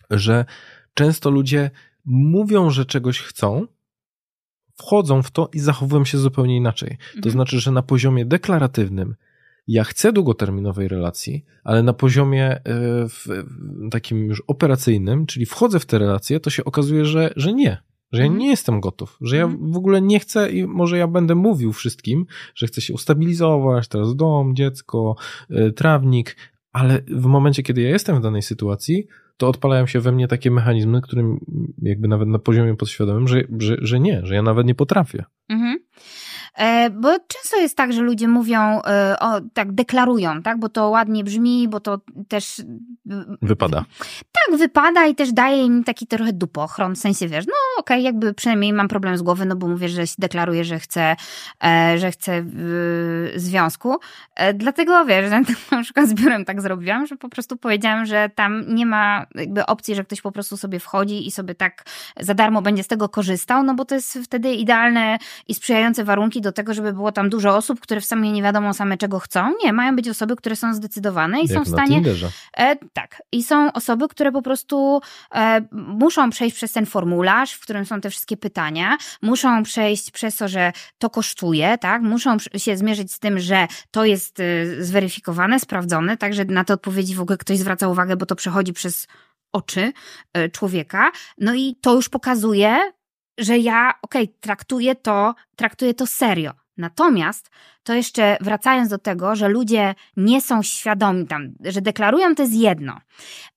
[0.10, 0.46] że
[0.94, 1.72] często ludzie
[2.06, 3.68] mówią, że czegoś chcą,
[4.78, 6.98] wchodzą w to i zachowują się zupełnie inaczej.
[7.12, 7.32] To mhm.
[7.32, 9.16] znaczy, że na poziomie deklaratywnym
[9.68, 12.62] ja chcę długoterminowej relacji, ale na poziomie e,
[13.10, 13.44] w,
[13.92, 18.22] takim już operacyjnym, czyli wchodzę w te relacje, to się okazuje, że, że nie że
[18.22, 18.40] ja mhm.
[18.40, 19.72] nie jestem gotów, że ja mhm.
[19.72, 22.26] w ogóle nie chcę i może ja będę mówił wszystkim,
[22.56, 25.16] że chcę się ustabilizować, teraz dom, dziecko,
[25.52, 26.36] y, trawnik,
[26.72, 29.08] ale w momencie, kiedy ja jestem w danej sytuacji,
[29.38, 31.40] to odpalają się we mnie takie mechanizmy, którym
[31.82, 35.24] jakby nawet na poziomie podświadomym, że, że, że nie, że ja nawet nie potrafię.
[35.50, 35.80] Mhm.
[36.56, 40.90] E, bo często jest tak, że ludzie mówią, e, o, tak deklarują, tak, bo to
[40.90, 42.62] ładnie brzmi, bo to też...
[43.42, 43.86] Wypada.
[44.32, 48.02] Tak, wypada i też daje im taki trochę dupochron, w sensie, wiesz, no okej, okay,
[48.02, 51.16] jakby przynajmniej mam problem z głowy, no bo mówię, że deklaruję, że chcę,
[51.64, 52.46] e, że chcę
[53.36, 53.98] związku.
[54.56, 55.32] Dlatego, wiesz,
[55.72, 59.66] na przykład z biurem tak zrobiłam, że po prostu powiedziałam, że tam nie ma jakby
[59.66, 61.86] opcji, że ktoś po prostu sobie wchodzi i sobie tak
[62.20, 65.18] za darmo będzie z tego korzystał, no bo to jest wtedy idealne
[65.48, 68.74] i sprzyjające warunki do tego, żeby było tam dużo osób, które w sumie nie wiadomo
[68.74, 69.54] same czego chcą.
[69.64, 72.02] Nie, mają być osoby, które są zdecydowane i Jak są w stanie.
[72.58, 73.22] E, tak.
[73.32, 75.02] I są osoby, które po prostu
[75.36, 80.36] e, muszą przejść przez ten formularz, w którym są te wszystkie pytania, muszą przejść przez
[80.36, 82.02] to, że to kosztuje, tak?
[82.02, 87.16] Muszą się zmierzyć z tym, że to jest y, zweryfikowane, sprawdzone, także na te odpowiedzi
[87.16, 89.08] w ogóle ktoś zwraca uwagę, bo to przechodzi przez
[89.52, 89.94] oczy
[90.38, 91.12] y, człowieka.
[91.38, 92.92] No i to już pokazuje,
[93.40, 96.52] że ja, okej, okay, traktuję to, traktuję to serio.
[96.78, 97.50] Natomiast
[97.84, 102.56] to jeszcze wracając do tego, że ludzie nie są świadomi tam, że deklarują to jest
[102.56, 103.00] jedno.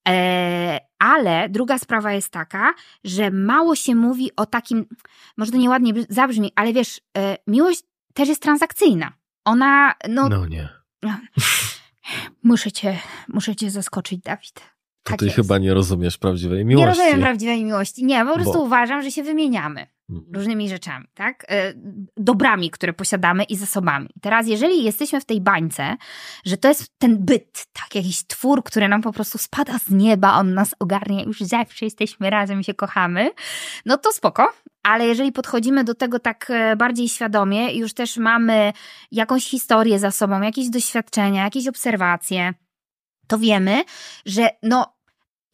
[0.08, 4.86] E, ale druga sprawa jest taka, że mało się mówi o takim,
[5.36, 7.82] może to nieładnie zabrzmi, ale wiesz, e, miłość
[8.14, 9.12] też jest transakcyjna.
[9.44, 10.28] Ona, no.
[10.28, 10.68] No nie.
[12.42, 12.98] Muszę cię,
[13.28, 14.71] muszę cię zaskoczyć, Dawid.
[15.02, 15.36] Tak ty jest.
[15.36, 16.86] chyba nie rozumiesz prawdziwej miłości.
[16.86, 18.04] Nie rozumiem prawdziwej miłości.
[18.04, 18.62] Nie, po prostu Bo...
[18.62, 20.34] uważam, że się wymieniamy mhm.
[20.34, 21.44] różnymi rzeczami, tak?
[21.48, 21.74] E,
[22.16, 24.08] dobrami, które posiadamy i zasobami.
[24.20, 25.96] Teraz, jeżeli jesteśmy w tej bańce,
[26.44, 30.34] że to jest ten byt, tak, jakiś twór, który nam po prostu spada z nieba,
[30.34, 33.30] on nas ogarnia, już zawsze jesteśmy razem i się kochamy,
[33.86, 34.52] no to spoko.
[34.82, 38.72] Ale jeżeli podchodzimy do tego tak e, bardziej świadomie, już też mamy
[39.12, 42.54] jakąś historię za sobą, jakieś doświadczenia, jakieś obserwacje,
[43.32, 43.84] to wiemy,
[44.26, 44.96] że no,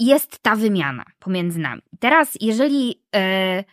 [0.00, 1.82] jest ta wymiana pomiędzy nami.
[2.00, 3.64] Teraz, jeżeli, e,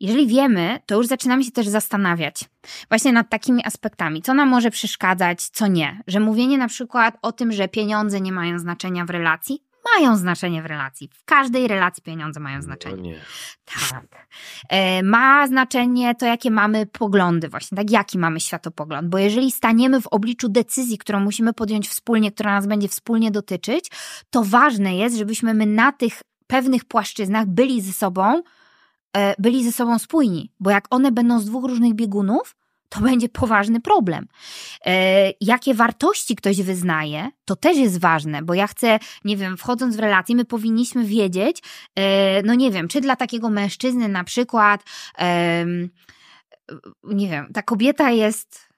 [0.00, 2.44] jeżeli wiemy, to już zaczynamy się też zastanawiać
[2.88, 6.02] właśnie nad takimi aspektami, co nam może przeszkadzać, co nie.
[6.06, 9.64] Że mówienie na przykład o tym, że pieniądze nie mają znaczenia w relacji,
[9.96, 11.10] mają znaczenie w relacji.
[11.14, 12.96] W każdej relacji pieniądze mają znaczenie.
[12.96, 13.20] No nie.
[13.90, 14.28] Tak.
[14.68, 19.08] E, ma znaczenie to, jakie mamy poglądy, właśnie, tak, jaki mamy światopogląd.
[19.08, 23.90] Bo jeżeli staniemy w obliczu decyzji, którą musimy podjąć wspólnie, która nas będzie wspólnie dotyczyć,
[24.30, 28.42] to ważne jest, żebyśmy my na tych pewnych płaszczyznach byli ze sobą,
[29.16, 30.52] e, byli ze sobą spójni.
[30.60, 32.56] Bo jak one będą z dwóch różnych biegunów,
[32.88, 34.26] to będzie poważny problem.
[34.86, 39.96] E, jakie wartości ktoś wyznaje, to też jest ważne, bo ja chcę, nie wiem, wchodząc
[39.96, 41.62] w relacje, my powinniśmy wiedzieć,
[41.94, 44.84] e, no nie wiem, czy dla takiego mężczyzny na przykład,
[47.04, 48.68] nie wiem, ta kobieta jest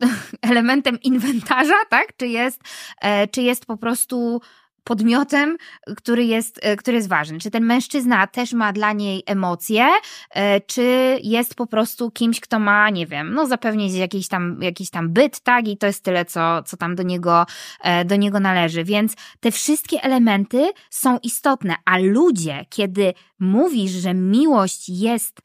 [0.50, 2.16] elementem inwentarza, tak?
[2.16, 2.60] Czy jest,
[3.00, 4.40] e, czy jest po prostu
[4.86, 5.56] podmiotem,
[5.96, 7.38] który jest, e, który jest ważny.
[7.38, 9.86] Czy ten mężczyzna też ma dla niej emocje,
[10.30, 14.90] e, czy jest po prostu kimś, kto ma, nie wiem, no zapewnić jakiś tam, jakiś
[14.90, 15.68] tam byt, tak?
[15.68, 17.46] I to jest tyle, co, co tam do niego,
[17.82, 18.84] e, do niego należy.
[18.84, 25.40] Więc te wszystkie elementy są istotne, a ludzie, kiedy mówisz, że miłość jest,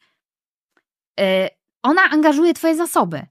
[1.82, 3.26] ona angażuje twoje zasoby.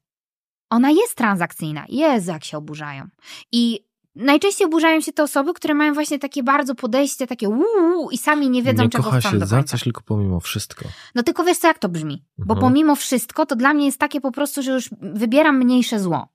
[0.70, 1.86] Ona jest transakcyjna.
[1.90, 3.08] Jezu, jak się oburzają.
[3.52, 3.91] I
[4.22, 8.50] najczęściej oburzają się te osoby, które mają właśnie takie bardzo podejście, takie uuu i sami
[8.50, 10.86] nie wiedzą, nie czego kocha się za coś, tylko pomimo wszystko.
[11.16, 12.24] No tylko wiesz co, jak to brzmi?
[12.38, 12.60] Bo mhm.
[12.60, 16.28] pomimo wszystko, to dla mnie jest takie po prostu, że już wybieram mniejsze zło.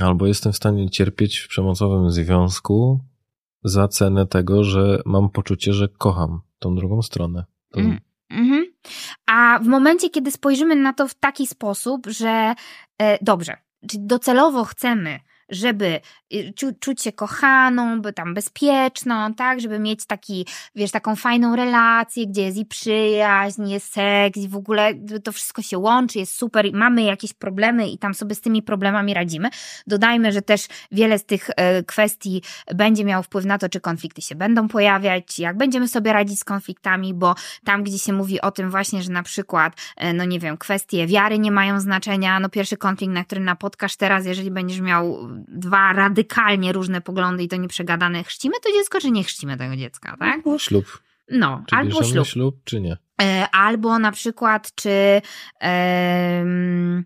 [0.00, 3.00] Albo jestem w stanie cierpieć w przemocowym związku
[3.64, 7.44] za cenę tego, że mam poczucie, że kocham tą drugą stronę.
[7.70, 7.80] To...
[7.80, 8.00] Mm.
[8.30, 8.64] Mhm.
[9.26, 12.54] A w momencie, kiedy spojrzymy na to w taki sposób, że
[12.98, 13.56] e, dobrze,
[13.88, 15.20] czyli docelowo chcemy
[15.50, 16.00] żeby
[16.56, 22.26] czu, czuć się kochaną, by tam bezpieczną, tak, żeby mieć taki, wiesz, taką fajną relację,
[22.26, 24.94] gdzie jest i przyjaźń, jest seks i w ogóle
[25.24, 28.62] to wszystko się łączy, jest super i mamy jakieś problemy i tam sobie z tymi
[28.62, 29.48] problemami radzimy.
[29.86, 32.42] Dodajmy, że też wiele z tych e, kwestii
[32.74, 36.44] będzie miało wpływ na to, czy konflikty się będą pojawiać, jak będziemy sobie radzić z
[36.44, 37.34] konfliktami, bo
[37.64, 41.06] tam, gdzie się mówi o tym właśnie, że na przykład, e, no nie wiem, kwestie
[41.06, 45.92] wiary nie mają znaczenia, no pierwszy konflikt, na który napotkasz teraz, jeżeli będziesz miał dwa
[46.18, 50.34] radykalnie różne poglądy i to nieprzegadane, chrzcimy to dziecko, czy nie chrzcimy tego dziecka, tak?
[50.34, 51.02] Albo ślub.
[51.30, 52.26] No, czy albo ślub.
[52.26, 52.96] ślub, czy nie.
[53.22, 55.22] E, albo na przykład, czy...
[55.62, 57.04] Um,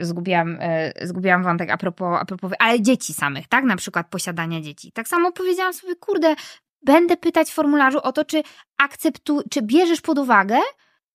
[0.00, 3.64] zgubiłam, e, zgubiłam wątek a propos, a propos, ale dzieci samych, tak?
[3.64, 4.92] Na przykład posiadania dzieci.
[4.92, 6.34] Tak samo powiedziałam sobie, kurde,
[6.82, 8.42] będę pytać w formularzu o to, czy
[8.78, 10.58] akceptu, czy bierzesz pod uwagę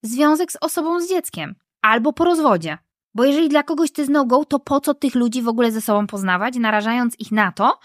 [0.04, 2.78] związek z osobą z dzieckiem albo po rozwodzie.
[3.16, 5.82] Bo jeżeli dla kogoś to jest no-go, to po co tych ludzi w ogóle ze
[5.82, 7.80] sobą poznawać, narażając ich na to,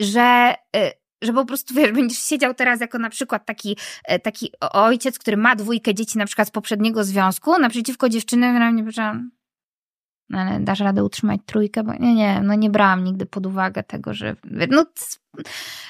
[0.00, 0.90] że, y,
[1.22, 3.76] że po prostu wiesz, będziesz siedział teraz jako na przykład taki,
[4.12, 8.72] y, taki ojciec, który ma dwójkę dzieci na przykład z poprzedniego związku, naprzeciwko dziewczyny, która
[8.72, 9.20] mnie powiedziała,
[10.32, 11.82] ale dasz radę utrzymać trójkę?
[11.84, 14.36] Bo nie, nie, no nie brałam nigdy pod uwagę tego, że
[14.70, 14.84] no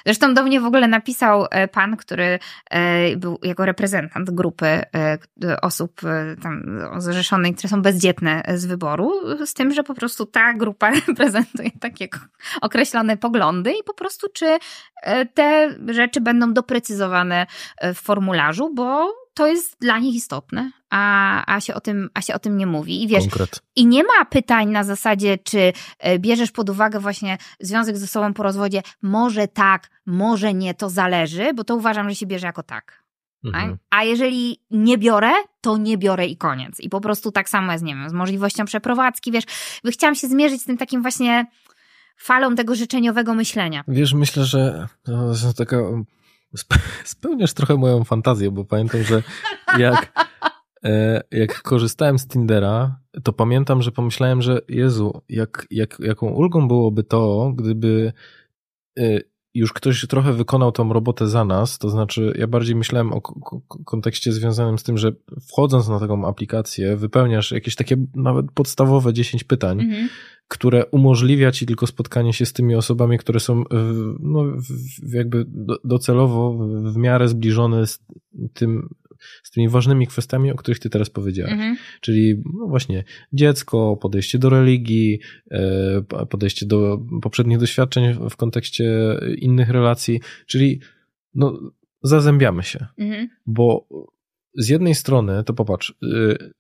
[0.07, 2.39] Zresztą do mnie w ogóle napisał e, pan, który
[2.71, 5.19] e, był jako reprezentant grupy e,
[5.63, 6.01] osób
[6.43, 9.13] tam zrzeszonej, które są bezdzietne z wyboru,
[9.47, 12.09] z tym, że po prostu ta grupa reprezentuje takie
[12.61, 14.59] określone poglądy i po prostu czy
[15.35, 17.47] te rzeczy będą doprecyzowane
[17.83, 22.35] w formularzu, bo to jest dla nich istotne, a, a, się, o tym, a się
[22.35, 23.03] o tym nie mówi.
[23.03, 23.63] I wiesz, Konkret.
[23.77, 28.35] i nie ma pytań na zasadzie, czy e, bierzesz pod uwagę właśnie związek ze sobą
[28.35, 32.63] po rozwodzie, może tak, może nie, to zależy, bo to uważam, że się bierze jako
[32.63, 33.05] tak.
[33.45, 33.71] Mhm.
[33.71, 33.79] Tak?
[33.91, 36.81] A jeżeli nie biorę, to nie biorę i koniec.
[36.81, 39.45] I po prostu tak samo jest, nie wiem, z możliwością przeprowadzki, wiesz,
[39.91, 41.47] chciałam się zmierzyć z tym takim właśnie
[42.17, 43.85] falą tego życzeniowego myślenia.
[43.89, 45.77] Wiesz, myślę, że to jest taka
[47.05, 49.23] spełniasz trochę moją fantazję, bo pamiętam, że
[49.79, 50.29] jak,
[50.85, 56.69] e, jak korzystałem z Tindera, to pamiętam, że pomyślałem, że Jezu, jak, jak, jaką ulgą
[56.69, 58.13] byłoby to, gdyby
[58.99, 59.21] e,
[59.55, 63.21] już ktoś trochę wykonał tą robotę za nas, to znaczy ja bardziej myślałem o
[63.85, 65.13] kontekście związanym z tym, że
[65.49, 70.09] wchodząc na taką aplikację, wypełniasz jakieś takie nawet podstawowe 10 pytań, mhm.
[70.49, 73.65] które umożliwia ci tylko spotkanie się z tymi osobami, które są
[74.21, 74.45] no,
[75.13, 75.47] jakby
[75.85, 76.59] docelowo
[76.93, 77.99] w miarę zbliżone z
[78.55, 78.89] tym
[79.43, 81.53] z tymi ważnymi kwestiami, o których ty teraz powiedziałeś.
[81.53, 81.77] Mhm.
[82.01, 85.21] Czyli no właśnie dziecko, podejście do religii,
[85.51, 88.85] e, podejście do poprzednich doświadczeń w kontekście
[89.39, 90.81] innych relacji, czyli
[91.35, 91.61] no,
[92.03, 92.87] zazębiamy się.
[92.99, 93.29] Mhm.
[93.47, 93.89] Bo
[94.55, 96.53] z jednej strony, to popatrz, y,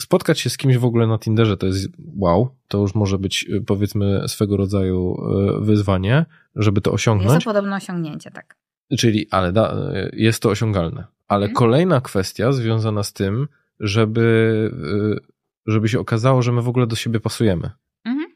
[0.00, 3.46] spotkać się z kimś w ogóle na Tinderze to jest wow, to już może być
[3.48, 5.16] y, powiedzmy swego rodzaju
[5.60, 6.26] wyzwanie,
[6.56, 7.32] żeby to osiągnąć.
[7.32, 8.61] Jest to podobno osiągnięcie, tak.
[8.98, 11.04] Czyli, ale da, jest to osiągalne.
[11.28, 11.54] Ale mhm.
[11.54, 13.48] kolejna kwestia związana z tym,
[13.80, 14.70] żeby,
[15.18, 17.70] y, żeby się okazało, że my w ogóle do siebie pasujemy.
[18.04, 18.26] Mhm.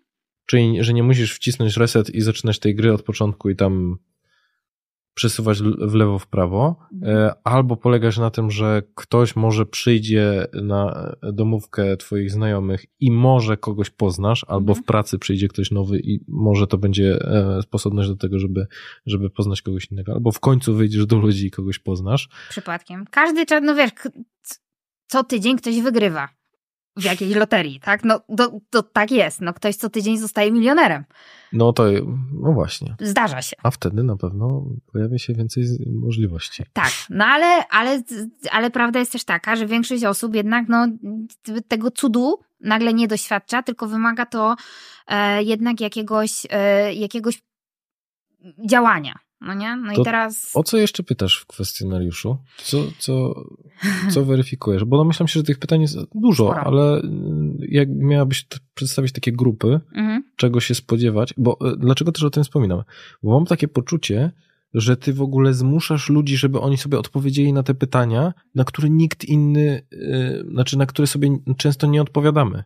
[0.47, 3.99] Czyli, że nie musisz wcisnąć reset i zaczynać tej gry od początku i tam
[5.17, 7.17] przesuwać w lewo, w prawo, mhm.
[7.17, 13.57] e, albo polegasz na tym, że ktoś może przyjdzie na domówkę twoich znajomych i może
[13.57, 14.83] kogoś poznasz, albo mhm.
[14.83, 18.67] w pracy przyjdzie ktoś nowy i może to będzie e, sposobność do tego, żeby,
[19.07, 22.29] żeby poznać kogoś innego, albo w końcu wyjdziesz do ludzi i kogoś poznasz.
[22.49, 23.05] Przypadkiem.
[23.11, 23.91] Każdy czas, no wiesz,
[25.07, 26.36] co tydzień ktoś wygrywa
[26.97, 28.05] w jakiejś loterii, tak?
[28.05, 29.41] No to, to tak jest.
[29.41, 31.05] No ktoś co tydzień zostaje milionerem.
[31.53, 31.85] No to,
[32.33, 32.97] no właśnie.
[33.01, 33.57] Zdarza się.
[33.63, 36.65] A wtedy na pewno pojawia się więcej możliwości.
[36.73, 38.03] Tak, no ale, ale,
[38.51, 40.87] ale prawda jest też taka, że większość osób jednak no,
[41.69, 44.57] tego cudu nagle nie doświadcza, tylko wymaga to
[45.07, 47.43] e, jednak jakiegoś, e, jakiegoś
[48.69, 49.15] działania.
[49.47, 49.77] No nie?
[49.77, 50.51] No to i teraz.
[50.55, 52.39] O co jeszcze pytasz w kwestionariuszu?
[52.57, 53.45] Co, co,
[54.13, 54.85] co weryfikujesz?
[54.85, 56.61] Bo domyślam się, że tych pytań jest dużo, Sporo.
[56.61, 57.03] ale
[57.59, 60.25] jak miałabyś przedstawić takie grupy, mhm.
[60.37, 62.83] czego się spodziewać, bo e, dlaczego też o tym wspominam?
[63.23, 64.33] Bo mam takie poczucie,
[64.75, 68.91] że ty w ogóle zmuszasz ludzi, żeby oni sobie odpowiedzieli na te pytania, na które
[68.91, 72.65] nikt inny, yy, znaczy na które sobie często nie odpowiadamy.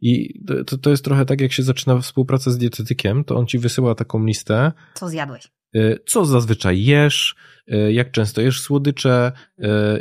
[0.00, 3.58] I to, to jest trochę tak, jak się zaczyna współpraca z dietetykiem, to on ci
[3.58, 4.72] wysyła taką listę.
[4.94, 5.50] Co zjadłeś?
[5.76, 7.34] Y, co zazwyczaj jesz,
[7.72, 9.32] y, jak często jesz słodycze,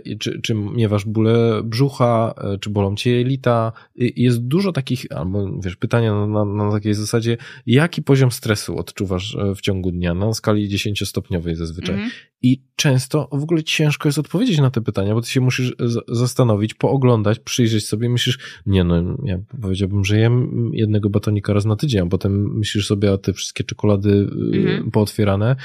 [0.07, 3.71] y, czy, czy miewasz bóle brzucha, czy bolą cię jelita.
[3.95, 9.61] Jest dużo takich, albo wiesz, pytania na, na, takiej zasadzie, jaki poziom stresu odczuwasz w
[9.61, 11.95] ciągu dnia na skali 10-stopniowej zazwyczaj.
[11.95, 12.11] Mhm.
[12.45, 15.75] I często w ogóle ciężko jest odpowiedzieć na te pytania, bo ty się musisz
[16.07, 21.75] zastanowić, pooglądać, przyjrzeć sobie, myślisz, nie no, ja powiedziałbym, że jem jednego batonika raz na
[21.75, 24.91] tydzień, a potem myślisz sobie, a te wszystkie czekolady mhm.
[24.91, 25.55] pootwierane,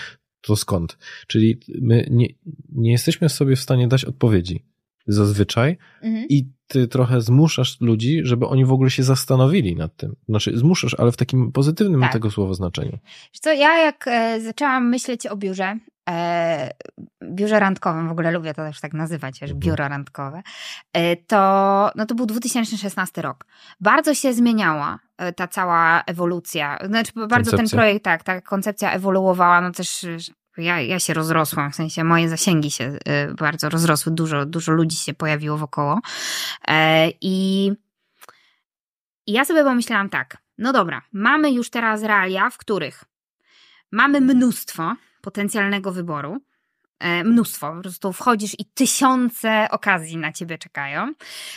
[0.40, 0.98] to skąd?
[1.26, 2.28] Czyli my nie,
[2.72, 4.64] nie jesteśmy sobie w stanie dać odpowiedzi
[5.08, 6.26] zazwyczaj mhm.
[6.28, 10.16] i ty trochę zmuszasz ludzi, żeby oni w ogóle się zastanowili nad tym.
[10.28, 12.12] Znaczy zmuszasz, ale w takim pozytywnym tak.
[12.12, 12.98] tego słowa znaczeniu.
[13.32, 15.78] Wiesz co, ja jak e, zaczęłam myśleć o biurze,
[16.08, 16.70] e,
[17.24, 19.60] biurze randkowym, w ogóle lubię to też tak nazywać, że mhm.
[19.60, 20.42] biuro randkowe,
[20.92, 23.46] e, to, no to był 2016 rok.
[23.80, 26.78] Bardzo się zmieniała e, ta cała ewolucja.
[26.86, 27.58] Znaczy, bardzo koncepcja.
[27.58, 30.06] ten projekt, tak, ta koncepcja ewoluowała, no też
[30.58, 34.96] ja, ja się rozrosłam, w sensie moje zasięgi się y, bardzo rozrosły, dużo, dużo ludzi
[34.96, 36.00] się pojawiło wokoło.
[36.68, 37.72] E, I,
[39.26, 43.04] I ja sobie pomyślałam tak, no dobra, mamy już teraz realia, w których
[43.92, 46.36] mamy mnóstwo potencjalnego wyboru,
[46.98, 47.72] e, mnóstwo.
[47.74, 51.12] Po prostu wchodzisz i tysiące okazji na ciebie czekają,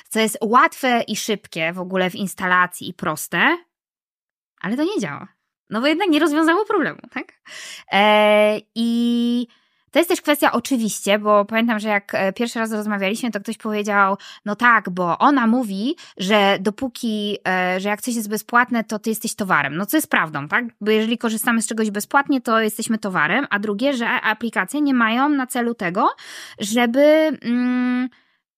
[0.09, 3.57] co jest łatwe i szybkie w ogóle w instalacji i proste,
[4.61, 5.27] ale to nie działa.
[5.69, 7.41] No bo jednak nie rozwiązało problemu, tak?
[7.91, 9.47] E, I
[9.91, 13.57] to jest też kwestia oczywiście, bo pamiętam, że jak e, pierwszy raz rozmawialiśmy, to ktoś
[13.57, 18.99] powiedział, no tak, bo ona mówi, że dopóki, e, że jak coś jest bezpłatne, to
[18.99, 19.75] ty jesteś towarem.
[19.75, 20.65] No co jest prawdą, tak?
[20.81, 25.29] Bo jeżeli korzystamy z czegoś bezpłatnie, to jesteśmy towarem, a drugie, że aplikacje nie mają
[25.29, 26.09] na celu tego,
[26.59, 27.37] żeby...
[27.41, 28.09] Mm,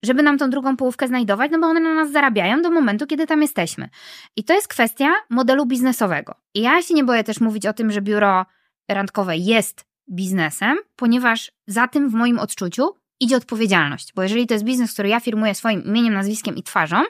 [0.06, 3.28] żeby nam tą drugą połówkę znajdować, no bo one na nas zarabiają do momentu, kiedy
[3.28, 3.90] tam jesteśmy.
[4.36, 6.36] I to jest kwestia modelu biznesowego.
[6.54, 8.46] I ja się nie boję też mówić o tym, że biuro
[8.90, 14.14] randkowe jest biznesem, ponieważ za tym w moim odczuciu idzie odpowiedzialność.
[14.14, 17.04] Bo jeżeli to jest biznes, który ja firmuję swoim imieniem, nazwiskiem i twarzą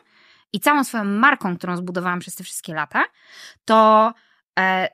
[0.53, 3.03] i całą swoją marką, którą zbudowałam przez te wszystkie lata,
[3.65, 4.13] to,
[4.59, 4.87] e,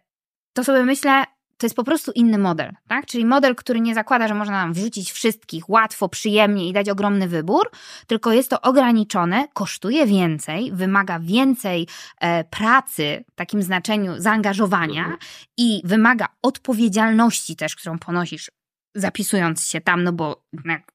[0.54, 1.24] to sobie myślę,
[1.60, 3.06] to jest po prostu inny model, tak?
[3.06, 7.28] Czyli model, który nie zakłada, że można nam wrzucić wszystkich łatwo, przyjemnie i dać ogromny
[7.28, 7.72] wybór,
[8.08, 11.88] tylko jest to ograniczone, kosztuje więcej, wymaga więcej
[12.20, 15.18] e, pracy, w takim znaczeniu zaangażowania mhm.
[15.58, 18.52] i wymaga odpowiedzialności też, którą ponosisz
[18.96, 20.44] zapisując się tam, no bo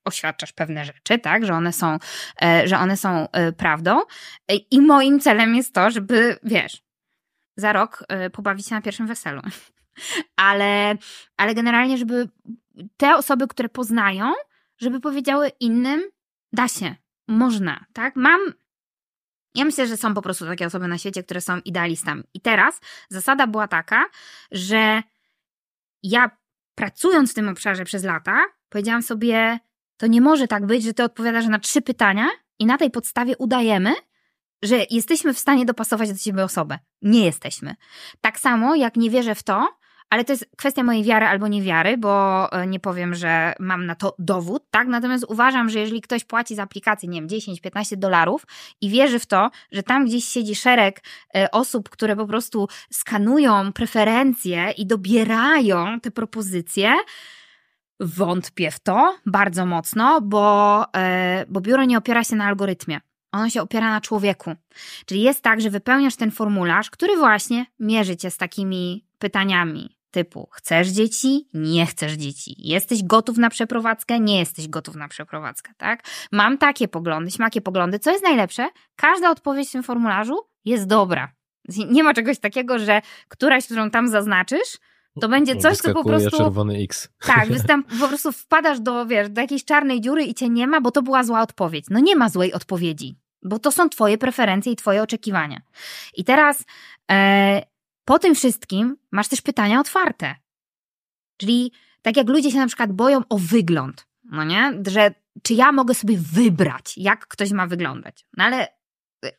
[0.05, 1.99] oświadczasz pewne rzeczy, tak, że one są,
[2.43, 4.01] e, że one są e, prawdą.
[4.71, 6.83] I moim celem jest to, żeby, wiesz,
[7.57, 9.43] za rok e, pobawić się na pierwszym weselu.
[10.37, 10.97] Ale,
[11.37, 12.29] ale generalnie, żeby
[12.97, 14.33] te osoby, które poznają,
[14.79, 16.03] żeby powiedziały innym,
[16.53, 16.95] da się,
[17.29, 18.17] można, tak?
[18.17, 18.41] Mam
[19.55, 22.23] ja myślę, że są po prostu takie osoby na świecie, które są idealistami.
[22.35, 24.05] I teraz zasada była taka,
[24.53, 25.03] że
[26.03, 26.31] ja
[26.75, 29.59] pracując w tym obszarze przez lata, powiedziałam sobie,
[29.97, 33.37] to nie może tak być, że ty odpowiadasz na trzy pytania i na tej podstawie
[33.37, 33.95] udajemy,
[34.63, 36.79] że jesteśmy w stanie dopasować do siebie osobę.
[37.03, 37.75] Nie jesteśmy.
[38.21, 39.79] Tak samo jak nie wierzę w to,
[40.15, 43.95] ale to jest kwestia mojej wiary albo niewiary, bo e, nie powiem, że mam na
[43.95, 44.89] to dowód, tak?
[44.89, 48.47] Natomiast uważam, że jeżeli ktoś płaci za aplikację, nie wiem, 10-15 dolarów
[48.81, 51.03] i wierzy w to, że tam gdzieś siedzi szereg
[51.37, 56.95] e, osób, które po prostu skanują preferencje i dobierają te propozycje,
[58.01, 63.01] wątpię w to bardzo mocno, bo, e, bo biuro nie opiera się na algorytmie.
[63.33, 64.55] Ono się opiera na człowieku.
[65.07, 70.49] Czyli jest tak, że wypełniasz ten formularz, który właśnie mierzy cię z takimi pytaniami typu
[70.53, 76.05] chcesz dzieci, nie chcesz dzieci, jesteś gotów na przeprowadzkę, nie jesteś gotów na przeprowadzkę, tak?
[76.33, 77.99] Mam takie poglądy, śmakie poglądy.
[77.99, 78.69] Co jest najlepsze?
[78.97, 81.33] Każda odpowiedź w tym formularzu jest dobra.
[81.91, 84.79] Nie ma czegoś takiego, że któraś, którą tam zaznaczysz,
[85.21, 86.31] to będzie coś, co po prostu.
[86.31, 87.09] czerwony X.
[87.27, 90.81] Tak, występ, po prostu wpadasz do, wiesz, do jakiejś czarnej dziury i cię nie ma,
[90.81, 91.85] bo to była zła odpowiedź.
[91.91, 95.61] No nie ma złej odpowiedzi, bo to są twoje preferencje i twoje oczekiwania.
[96.15, 96.65] I teraz
[97.11, 97.63] e,
[98.05, 100.35] po tym wszystkim masz też pytania otwarte.
[101.37, 101.73] Czyli
[102.03, 104.73] tak jak ludzie się na przykład boją o wygląd, no nie?
[104.87, 108.27] Że czy ja mogę sobie wybrać, jak ktoś ma wyglądać?
[108.37, 108.69] No ale
[109.25, 109.33] e,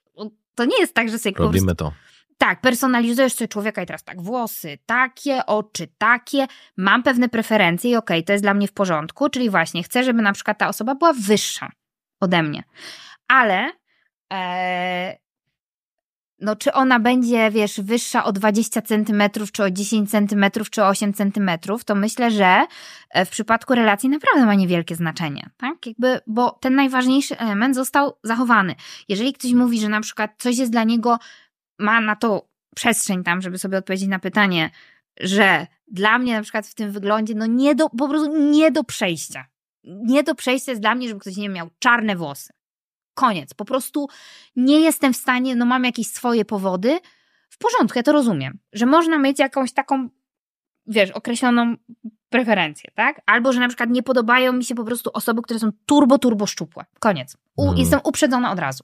[0.56, 1.92] to nie jest tak, że sobie Robimy to.
[2.38, 6.48] Tak, personalizujesz sobie człowieka i teraz tak, włosy takie, oczy takie,
[6.78, 10.04] mam pewne preferencje i okej, okay, to jest dla mnie w porządku, czyli właśnie chcę,
[10.04, 11.72] żeby na przykład ta osoba była wyższa
[12.20, 12.64] ode mnie.
[13.28, 13.72] Ale
[14.34, 15.18] e,
[16.40, 20.88] no czy ona będzie, wiesz, wyższa o 20 centymetrów, czy o 10 centymetrów, czy o
[20.88, 22.66] 8 centymetrów, to myślę, że
[23.10, 25.88] e, w przypadku relacji naprawdę ma niewielkie znaczenie, tak?
[25.88, 28.76] Jakby, bo ten najważniejszy element został zachowany.
[29.10, 31.20] Jeżeli ktoś mówi, że na przykład coś jest dla niego,
[31.80, 34.70] ma na to przestrzeń tam, żeby sobie odpowiedzieć na pytanie,
[35.20, 38.84] że dla mnie na przykład w tym wyglądzie, no nie do, po prostu nie do
[38.84, 39.46] przejścia.
[39.84, 42.54] Nie do przejścia jest dla mnie, żeby ktoś nie miał czarne włosy.
[43.16, 43.54] Koniec.
[43.54, 44.08] Po prostu
[44.56, 47.00] nie jestem w stanie, no mam jakieś swoje powody.
[47.50, 50.10] W porządku, ja to rozumiem, że można mieć jakąś taką,
[50.88, 51.76] wiesz, określoną
[52.30, 53.22] preferencję, tak?
[53.26, 56.46] Albo, że na przykład nie podobają mi się po prostu osoby, które są turbo, turbo
[56.46, 56.86] szczupłe.
[57.00, 57.38] Koniec.
[57.56, 57.80] U, hmm.
[57.80, 58.84] Jestem uprzedzona od razu.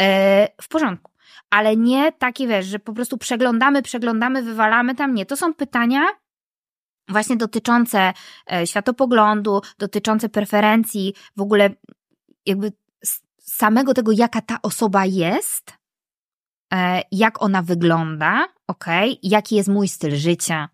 [0.00, 1.12] E, w porządku.
[1.50, 5.14] Ale nie takie, wiesz, że po prostu przeglądamy, przeglądamy, wywalamy tam.
[5.14, 5.26] Nie.
[5.26, 6.06] To są pytania,
[7.08, 8.12] właśnie dotyczące
[8.52, 11.70] e, światopoglądu, dotyczące preferencji, w ogóle
[12.46, 12.72] jakby
[13.48, 15.72] samego tego, jaka ta osoba jest,
[16.72, 18.84] e, jak ona wygląda, ok,
[19.22, 20.68] jaki jest mój styl życia,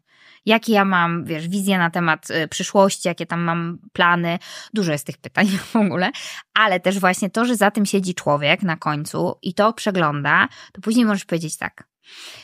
[0.47, 4.39] jakie ja mam, wiesz, wizje na temat e, przyszłości, jakie tam mam plany.
[4.74, 6.11] Dużo jest tych pytań w ogóle,
[6.55, 10.81] ale też właśnie to, że za tym siedzi człowiek na końcu i to przegląda, to
[10.81, 11.89] później możesz powiedzieć tak.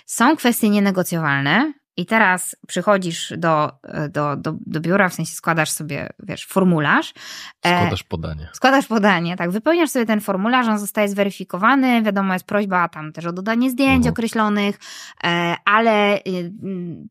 [0.07, 3.73] Są kwestie nienegocjowalne, i teraz przychodzisz do,
[4.11, 7.15] do, do, do biura, w sensie składasz sobie, wiesz, formularz.
[7.63, 8.49] E, składasz podanie.
[8.53, 9.51] Składasz podanie, tak.
[9.51, 12.03] Wypełniasz sobie ten formularz, on zostaje zweryfikowany.
[12.03, 14.13] Wiadomo, jest prośba tam też o dodanie zdjęć mhm.
[14.13, 14.79] określonych,
[15.25, 16.53] e, ale y,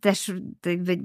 [0.02, 0.32] też
[0.66, 0.98] jakby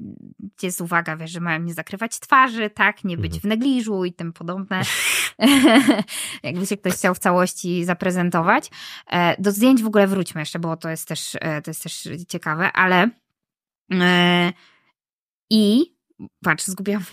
[0.62, 3.40] jest uwaga, wiesz, że mają nie zakrywać twarzy, tak, nie być mhm.
[3.40, 4.82] w negliżu i tym podobne.
[6.42, 8.70] Jakby się ktoś chciał w całości zaprezentować.
[9.10, 12.72] E, do zdjęć w ogóle wróćmy jeszcze, bo to jest też, to jest też ciekawe,
[12.72, 13.10] ale
[15.50, 15.94] I
[16.44, 17.04] patrz, zgubiłam.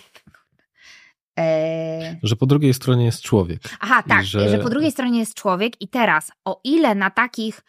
[1.40, 3.62] E, że po drugiej stronie jest człowiek.
[3.80, 4.50] Aha, tak, że...
[4.50, 7.62] że po drugiej stronie jest człowiek, i teraz, o ile na takich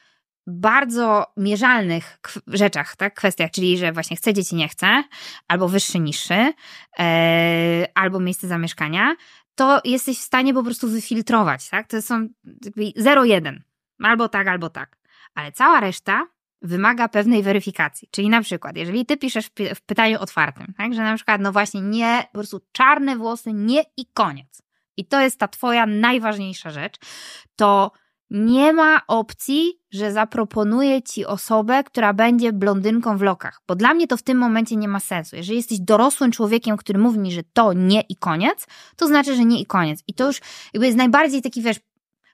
[0.47, 5.05] bardzo mierzalnych rzeczach, tak, kwestiach, czyli że właśnie chce dzieci, nie chce,
[5.49, 6.53] albo wyższy, niższy,
[6.99, 9.17] e, albo miejsce zamieszkania,
[9.55, 11.87] to jesteś w stanie po prostu wyfiltrować, tak?
[11.87, 12.29] To są
[12.99, 13.57] 0-1,
[14.03, 14.97] albo tak, albo tak.
[15.35, 16.27] Ale cała reszta
[16.63, 18.09] wymaga pewnej weryfikacji.
[18.11, 21.81] Czyli na przykład, jeżeli ty piszesz w pytaniu otwartym, tak, że na przykład, no właśnie,
[21.81, 24.63] nie, po prostu czarne włosy, nie i koniec.
[24.97, 26.97] I to jest ta twoja najważniejsza rzecz,
[27.57, 27.93] to
[28.31, 34.07] nie ma opcji, że zaproponuję ci osobę, która będzie blondynką w lokach, bo dla mnie
[34.07, 35.37] to w tym momencie nie ma sensu.
[35.37, 38.67] Jeżeli jesteś dorosłym człowiekiem, który mówi mi, że to nie i koniec,
[38.97, 40.03] to znaczy, że nie i koniec.
[40.07, 40.41] I to już
[40.75, 41.81] jakby jest najbardziej taki, wiesz,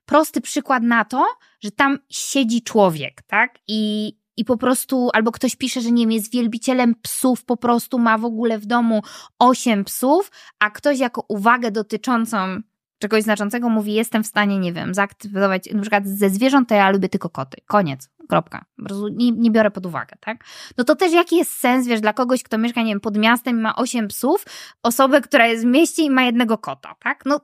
[0.06, 1.26] prosty przykład na to,
[1.60, 3.58] że tam siedzi człowiek, tak?
[3.68, 7.98] I, i po prostu, albo ktoś pisze, że nie wiem, jest wielbicielem psów, po prostu
[7.98, 9.02] ma w ogóle w domu
[9.38, 12.60] osiem psów, a ktoś jako uwagę dotyczącą
[12.98, 16.90] czegoś znaczącego mówi, jestem w stanie, nie wiem, zaaktywować, na przykład ze zwierząt to ja
[16.90, 17.56] lubię tylko koty.
[17.66, 18.10] Koniec.
[18.28, 18.64] Kropka.
[19.12, 20.44] Nie, nie biorę pod uwagę, tak?
[20.78, 23.58] No to też jaki jest sens, wiesz, dla kogoś, kto mieszka, nie wiem, pod miastem
[23.58, 24.44] i ma osiem psów,
[24.82, 27.22] osobę, która jest w mieście i ma jednego kota, tak?
[27.26, 27.40] No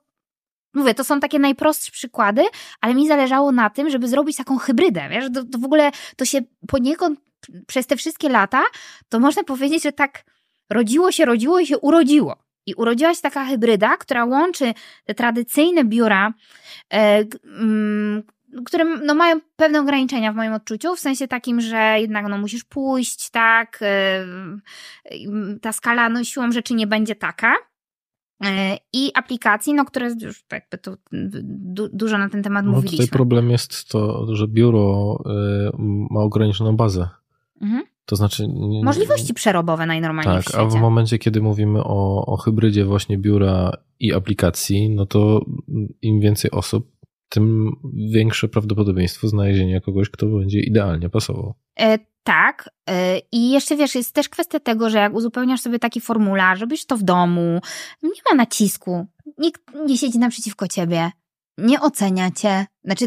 [0.74, 2.42] Mówię, to są takie najprostsze przykłady,
[2.80, 6.24] ale mi zależało na tym, żeby zrobić taką hybrydę, wiesz, to, to w ogóle to
[6.24, 7.20] się poniekąd
[7.66, 8.62] przez te wszystkie lata,
[9.08, 10.24] to można powiedzieć, że tak
[10.70, 12.36] rodziło się, rodziło i się urodziło.
[12.66, 14.74] I urodziła się taka hybryda, która łączy
[15.04, 16.32] te tradycyjne biura,
[16.92, 18.22] e, mm,
[18.64, 22.64] które no, mają pewne ograniczenia w moim odczuciu, w sensie takim, że jednak no, musisz
[22.64, 24.26] pójść, tak, e,
[25.62, 27.54] ta skala no, siłą rzeczy nie będzie taka.
[28.44, 30.96] E, I aplikacji, no, które już jakby tu
[31.42, 33.04] du dużo na ten temat no, mówiliśmy.
[33.06, 35.18] Tutaj problem jest to, że biuro
[36.10, 37.08] ma ograniczoną bazę.
[37.60, 37.82] Mhm.
[38.06, 38.48] To znaczy.
[38.84, 40.60] Możliwości przerobowe najnormalniej tak, w świecie.
[40.60, 45.44] a w momencie, kiedy mówimy o, o hybrydzie właśnie biura i aplikacji, no to
[46.02, 46.92] im więcej osób,
[47.28, 51.54] tym większe prawdopodobieństwo znalezienia kogoś, kto będzie idealnie pasował.
[52.22, 52.70] Tak.
[52.90, 56.86] E, I jeszcze wiesz, jest też kwestia tego, że jak uzupełniasz sobie taki formularz, robisz
[56.86, 57.60] to w domu,
[58.02, 59.06] nie ma nacisku,
[59.38, 61.10] nikt nie siedzi naprzeciwko ciebie
[61.58, 63.06] nie ocenia cię, znaczy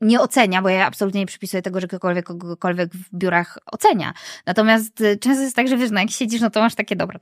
[0.00, 4.12] nie ocenia, bo ja absolutnie nie przypisuję tego, że ktokolwiek kogokolwiek w biurach ocenia.
[4.46, 7.18] Natomiast y, często jest tak, że wiesz, no jak siedzisz, no to masz takie, dobra,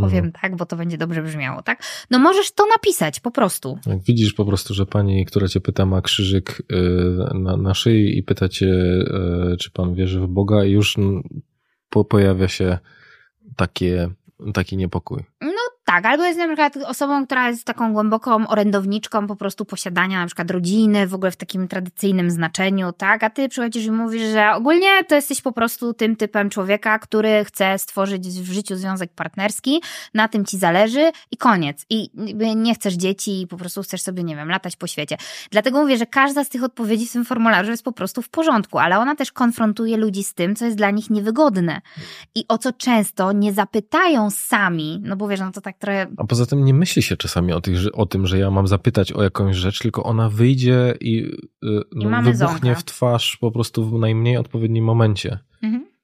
[0.00, 0.32] powiem mhm.
[0.42, 1.82] tak, bo to będzie dobrze brzmiało, tak?
[2.10, 3.78] No możesz to napisać po prostu.
[3.86, 8.18] Jak widzisz po prostu, że pani, która cię pyta, ma krzyżyk y, na, na szyi
[8.18, 8.74] i pyta cię,
[9.52, 10.96] y, czy pan wierzy w Boga i już
[11.90, 12.78] po, pojawia się
[13.56, 14.10] takie,
[14.54, 15.24] taki niepokój.
[15.86, 20.26] Tak, albo jest na przykład osobą, która jest taką głęboką orędowniczką po prostu posiadania na
[20.26, 23.24] przykład rodziny, w ogóle w takim tradycyjnym znaczeniu, tak?
[23.24, 27.44] A ty przychodzisz i mówisz, że ogólnie to jesteś po prostu tym typem człowieka, który
[27.44, 29.82] chce stworzyć w życiu związek partnerski,
[30.14, 31.86] na tym ci zależy i koniec.
[31.90, 32.10] I
[32.56, 35.16] nie chcesz dzieci i po prostu chcesz sobie, nie wiem, latać po świecie.
[35.50, 38.78] Dlatego mówię, że każda z tych odpowiedzi w tym formularzu jest po prostu w porządku,
[38.78, 41.80] ale ona też konfrontuje ludzi z tym, co jest dla nich niewygodne.
[42.34, 46.06] I o co często nie zapytają sami, no bo wiesz, no to tak trochę...
[46.16, 49.12] A poza tym nie myśli się czasami o, tych, o tym, że ja mam zapytać
[49.12, 51.24] o jakąś rzecz, tylko ona wyjdzie i,
[51.64, 52.74] y, I no, wybuchnie zonka.
[52.74, 55.38] w twarz po prostu w najmniej odpowiednim momencie.
[55.62, 55.94] Mhm.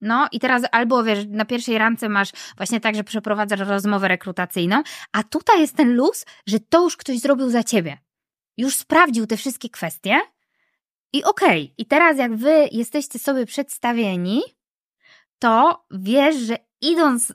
[0.00, 4.82] No i teraz albo wiesz, na pierwszej randce masz właśnie tak, że przeprowadzasz rozmowę rekrutacyjną,
[5.12, 7.98] a tutaj jest ten luz, że to już ktoś zrobił za ciebie.
[8.56, 10.20] Już sprawdził te wszystkie kwestie
[11.12, 11.74] i okej, okay.
[11.78, 14.42] i teraz jak wy jesteście sobie przedstawieni,
[15.38, 17.32] to wiesz, że idąc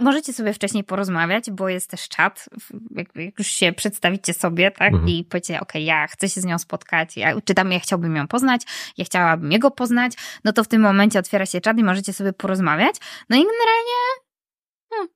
[0.00, 2.48] możecie sobie wcześniej porozmawiać, bo jest też czat.
[2.90, 4.92] Jak, jak już się przedstawicie sobie, tak?
[4.92, 5.08] Mhm.
[5.08, 8.28] I powiecie, ok, ja chcę się z nią spotkać, ja, czy tam ja chciałbym ją
[8.28, 8.62] poznać,
[8.98, 10.12] ja chciałabym jego poznać,
[10.44, 12.96] no to w tym momencie otwiera się czat i możecie sobie porozmawiać.
[13.28, 13.98] No i generalnie
[14.90, 15.08] hmm,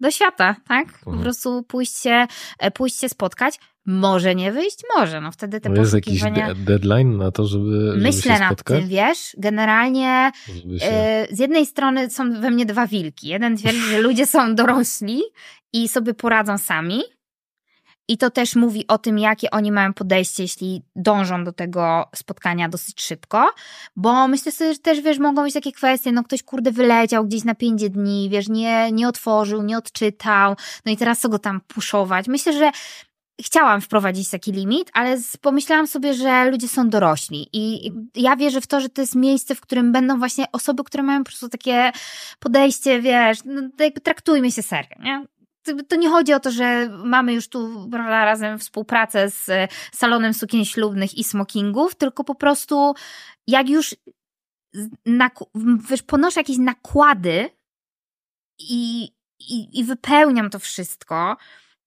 [0.00, 0.86] do świata, tak?
[0.86, 1.22] Po mhm.
[1.22, 2.26] prostu pójść się,
[2.58, 3.58] e, pójść się spotkać.
[3.90, 4.78] Może nie wyjść?
[4.96, 5.20] Może.
[5.20, 8.88] No wtedy te no jest jakiś de deadline na to, żeby, Myślę żeby nad tym,
[8.88, 9.34] wiesz.
[9.38, 10.30] Generalnie
[10.78, 11.26] się...
[11.30, 13.28] y, z jednej strony są we mnie dwa wilki.
[13.28, 15.22] Jeden twierdzi, że ludzie są dorośli
[15.72, 17.02] i sobie poradzą sami.
[18.08, 22.68] I to też mówi o tym, jakie oni mają podejście, jeśli dążą do tego spotkania
[22.68, 23.50] dosyć szybko.
[23.96, 27.44] Bo myślę sobie, że też, wiesz, mogą być takie kwestie, no ktoś kurde wyleciał gdzieś
[27.44, 30.56] na pięć dni, wiesz, nie, nie otworzył, nie odczytał,
[30.86, 32.28] no i teraz co go tam puszować.
[32.28, 32.70] Myślę, że
[33.42, 38.66] chciałam wprowadzić taki limit, ale pomyślałam sobie, że ludzie są dorośli i ja wierzę w
[38.66, 41.92] to, że to jest miejsce, w którym będą właśnie osoby, które mają po prostu takie
[42.38, 45.24] podejście, wiesz, no, jakby traktujmy się serio, nie?
[45.88, 50.64] To nie chodzi o to, że mamy już tu prawda, razem współpracę z salonem sukien
[50.64, 52.94] ślubnych i smokingów, tylko po prostu
[53.46, 53.94] jak już
[55.88, 57.50] wiesz, ponoszę jakieś nakłady
[58.58, 59.04] i,
[59.38, 61.36] i, i wypełniam to wszystko,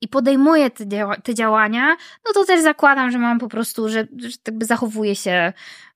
[0.03, 4.07] i podejmuję te, działa te, działania, no to też zakładam, że mam po prostu, że,
[4.17, 5.53] że jakby zachowuję się,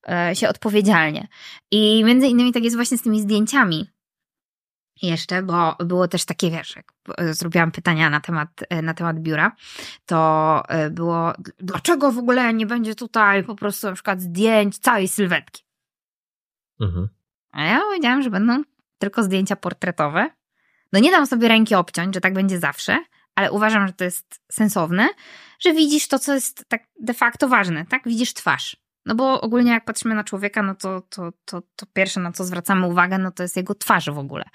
[0.09, 1.27] e, się odpowiedzialnie.
[1.71, 3.89] I między innymi tak jest właśnie z tymi zdjęciami.
[5.01, 6.93] Jeszcze, bo było też takie, wiesz, jak
[7.33, 9.51] zrobiłam pytania na temat, e, na temat biura,
[10.05, 15.07] to e, było, dlaczego w ogóle nie będzie tutaj po prostu na przykład zdjęć całej
[15.07, 15.63] sylwetki?
[16.79, 17.07] Mhm.
[17.51, 18.63] A ja powiedziałam, że będą
[18.97, 20.29] tylko zdjęcia portretowe.
[20.93, 22.97] No nie dam sobie ręki obciąć, że tak będzie zawsze,
[23.37, 25.09] ale uważam, że to jest sensowne,
[25.59, 28.01] że widzisz to, co jest tak de facto ważne, tak?
[28.05, 28.77] Widzisz twarz.
[29.05, 32.43] No bo ogólnie jak patrzymy na człowieka, no to, to, to, to pierwsze, na co
[32.43, 34.45] zwracamy uwagę, no to jest jego twarz w ogóle.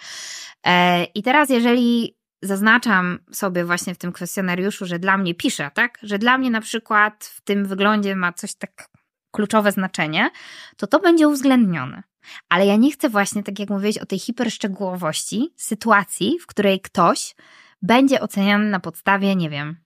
[0.66, 5.98] E, I teraz, jeżeli zaznaczam sobie właśnie w tym kwestionariuszu, że dla mnie piszę, tak?
[6.02, 8.88] Że dla mnie na przykład w tym wyglądzie ma coś tak
[9.30, 10.30] kluczowe znaczenie,
[10.76, 12.02] to to będzie uwzględnione.
[12.48, 17.34] Ale ja nie chcę właśnie, tak jak mówiłeś, o tej hiperszczegółowości sytuacji, w której ktoś
[17.82, 19.76] będzie oceniany na podstawie, nie wiem,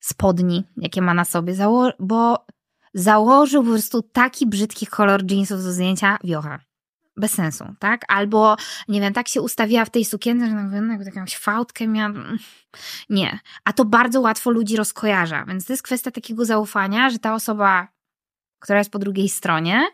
[0.00, 2.46] spodni, jakie ma na sobie, zało- bo
[2.94, 6.60] założył po prostu taki brzydki kolor jeansów do zdjęcia wiocha.
[7.16, 8.04] Bez sensu, tak?
[8.08, 8.56] Albo,
[8.88, 10.52] nie wiem, tak się ustawiła w tej sukience, że
[10.86, 12.14] jakby jakąś fałdkę miała.
[13.10, 13.38] Nie.
[13.64, 17.88] A to bardzo łatwo ludzi rozkojarza, więc to jest kwestia takiego zaufania, że ta osoba,
[18.58, 19.86] która jest po drugiej stronie,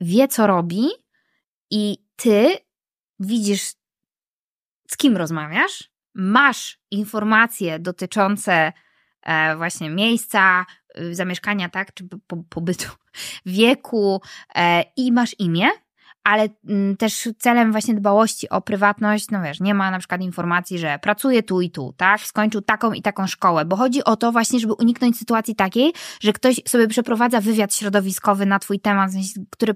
[0.00, 0.88] wie, co robi
[1.70, 2.56] i ty
[3.18, 3.72] widzisz,
[4.88, 8.72] z kim rozmawiasz, masz informacje dotyczące
[9.22, 10.66] e, właśnie miejsca,
[10.98, 12.08] y, zamieszkania, tak, czy
[12.48, 12.88] pobytu,
[13.46, 14.20] wieku
[14.54, 15.68] e, i masz imię,
[16.24, 20.78] ale mm, też celem właśnie dbałości o prywatność, no wiesz, nie ma na przykład informacji,
[20.78, 24.32] że pracuje tu i tu, tak, skończył taką i taką szkołę, bo chodzi o to
[24.32, 29.10] właśnie, żeby uniknąć sytuacji takiej, że ktoś sobie przeprowadza wywiad środowiskowy na twój temat,
[29.50, 29.74] który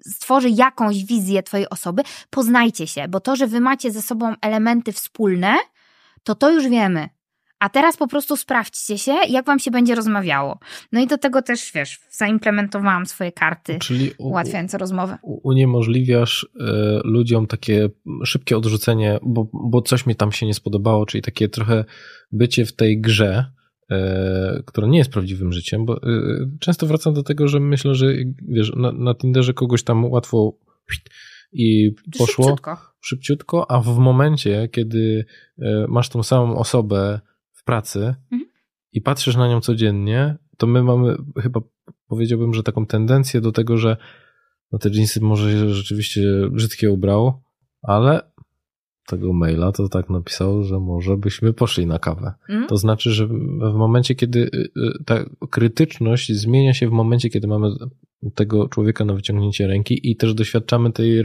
[0.00, 4.92] stworzy jakąś wizję twojej osoby, poznajcie się, bo to, że wy macie ze sobą elementy
[4.92, 5.56] wspólne,
[6.24, 7.08] to to już wiemy.
[7.58, 10.58] A teraz po prostu sprawdźcie się, jak wam się będzie rozmawiało.
[10.92, 15.18] No i do tego też, wiesz, zaimplementowałam swoje karty, Czyli u, ułatwiające rozmowę.
[15.22, 16.48] Uniemożliwiasz y,
[17.04, 17.88] ludziom takie
[18.24, 21.84] szybkie odrzucenie, bo, bo coś mi tam się nie spodobało, czyli takie trochę
[22.32, 23.52] bycie w tej grze,
[23.92, 23.96] y,
[24.66, 28.06] która nie jest prawdziwym życiem, bo y, często wracam do tego, że myślę, że
[28.48, 30.52] wiesz, na, na Tinderze kogoś tam łatwo
[31.54, 32.76] i poszło szybciutko.
[33.00, 35.24] szybciutko, a w momencie, kiedy
[35.88, 37.20] masz tą samą osobę
[37.64, 38.50] pracy mhm.
[38.92, 41.60] i patrzysz na nią codziennie, to my mamy chyba
[42.08, 43.96] powiedziałbym, że taką tendencję do tego, że
[44.72, 47.42] no te jeansy może się rzeczywiście brzydkie ubrał,
[47.82, 48.34] ale
[49.06, 52.32] tego maila to tak napisał, że może byśmy poszli na kawę.
[52.48, 52.68] Mhm.
[52.68, 57.46] To znaczy, że w momencie, kiedy y, y, ta krytyczność zmienia się w momencie, kiedy
[57.46, 57.68] mamy
[58.34, 61.22] tego człowieka na wyciągnięcie ręki i też doświadczamy tej,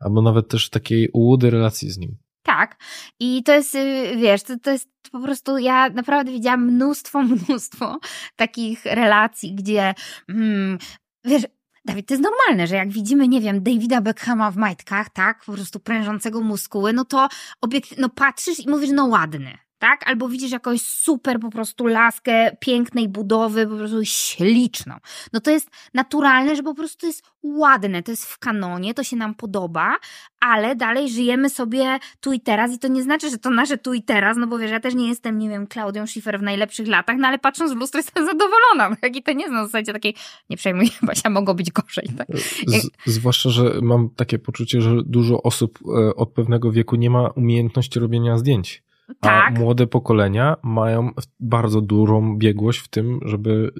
[0.00, 2.16] albo nawet też takiej ułudy relacji z nim.
[2.42, 2.76] Tak.
[3.20, 7.98] I to jest, y, wiesz, to, to jest po prostu, ja naprawdę widziałam mnóstwo, mnóstwo
[8.36, 9.94] takich relacji, gdzie,
[10.26, 10.78] hmm,
[11.24, 11.42] wiesz,
[11.84, 15.52] Dawid, to jest normalne, że jak widzimy, nie wiem, Davida Beckhama w majtkach, tak, po
[15.52, 17.28] prostu prężącego muskuły, no to
[17.60, 20.08] obiekt, no patrzysz i mówisz, no ładny, tak?
[20.08, 24.94] Albo widzisz jakąś super po prostu laskę pięknej budowy, po prostu śliczną.
[25.32, 29.04] No to jest naturalne, że po prostu to jest ładne, to jest w kanonie, to
[29.04, 29.96] się nam podoba,
[30.40, 33.94] ale dalej żyjemy sobie tu i teraz i to nie znaczy, że to nasze tu
[33.94, 36.88] i teraz, no bo wiesz, ja też nie jestem, nie wiem, Klaudią Schiffer w najlepszych
[36.88, 39.16] latach, no ale patrząc w lustro jestem zadowolona, tak?
[39.16, 40.14] I to nie jest na zasadzie takiej,
[40.50, 42.28] nie przejmuj, Basia, mogło być gorzej, tak?
[42.66, 47.28] Z, zwłaszcza, że mam takie poczucie, że dużo osób e, od pewnego wieku nie ma
[47.28, 48.82] umiejętności robienia zdjęć.
[49.20, 49.56] Tak.
[49.56, 51.10] A młode pokolenia mają
[51.40, 53.72] bardzo dużą biegłość w tym, żeby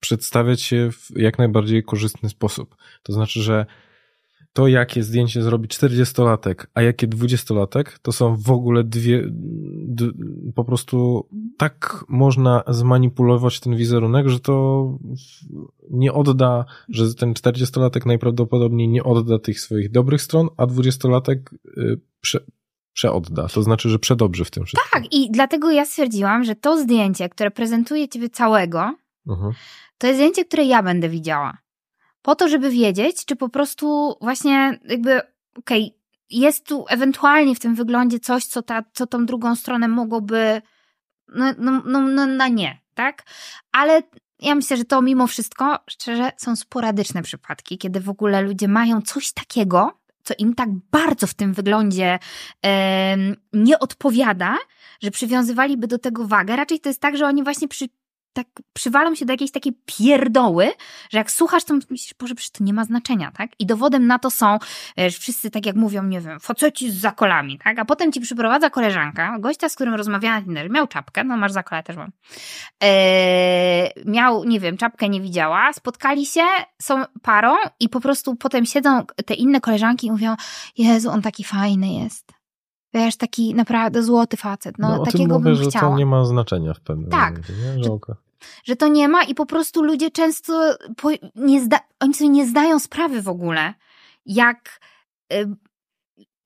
[0.00, 2.76] przedstawiać się w jak najbardziej korzystny sposób.
[3.02, 3.66] To znaczy, że
[4.56, 9.24] to, jakie zdjęcie zrobi 40-latek, a jakie 20-latek, to są w ogóle dwie,
[9.86, 10.10] d,
[10.54, 11.28] po prostu
[11.58, 14.98] tak można zmanipulować ten wizerunek, że to
[15.90, 21.38] nie odda, że ten 40-latek najprawdopodobniej nie odda tych swoich dobrych stron, a 20-latek
[21.78, 22.40] y, prze,
[22.96, 23.48] przeodda.
[23.48, 24.90] To znaczy, że przedobrzy w tym wszystkim.
[24.92, 28.94] Tak, i dlatego ja stwierdziłam, że to zdjęcie, które prezentuje ciebie całego,
[29.26, 29.52] uh-huh.
[29.98, 31.58] to jest zdjęcie, które ja będę widziała.
[32.22, 35.20] Po to, żeby wiedzieć, czy po prostu właśnie jakby,
[35.58, 35.98] okej, okay,
[36.30, 40.62] jest tu ewentualnie w tym wyglądzie coś, co, ta, co tą drugą stronę mogłoby,
[41.28, 43.22] no, no, no, no na nie, tak?
[43.72, 44.02] Ale
[44.40, 49.02] ja myślę, że to mimo wszystko, szczerze, są sporadyczne przypadki, kiedy w ogóle ludzie mają
[49.02, 52.18] coś takiego, co im tak bardzo w tym wyglądzie
[53.52, 54.56] nie odpowiada,
[55.02, 56.56] że przywiązywaliby do tego wagę.
[56.56, 57.84] Raczej to jest tak, że oni właśnie przy,
[58.36, 60.72] tak przywalą się do jakiejś takiej pierdoły,
[61.10, 63.50] że jak słuchasz, to myślisz, Boże, przecież to nie ma znaczenia, tak?
[63.58, 64.58] I dowodem na to są
[64.96, 67.78] wiesz, wszyscy, tak jak mówią, nie wiem, faceci z zakolami, tak?
[67.78, 71.96] A potem ci przyprowadza koleżanka, gościa, z którym rozmawiała miał czapkę, no masz zakola, też
[71.96, 72.10] mam.
[72.80, 76.44] Eee, miał, nie wiem, czapkę nie widziała, spotkali się,
[76.82, 80.34] są parą i po prostu potem siedzą te inne koleżanki i mówią,
[80.78, 82.32] Jezu, on taki fajny jest.
[82.94, 84.78] Wiesz, taki naprawdę złoty facet.
[84.78, 85.90] No, no takiego mówię, bym że chciała.
[85.90, 87.30] to nie ma znaczenia w pewnym tak.
[87.30, 87.84] momencie, nie?
[87.84, 88.25] Że, że
[88.78, 92.78] to nie ma i po prostu ludzie często po, nie zda, oni sobie nie zdają
[92.78, 93.74] sprawy w ogóle,
[94.26, 94.80] jak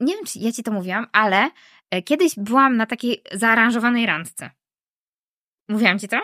[0.00, 1.50] nie wiem, czy ja ci to mówiłam, ale
[1.90, 4.50] E, kiedyś byłam na takiej zaaranżowanej randce.
[5.68, 6.16] Mówiłam ci to?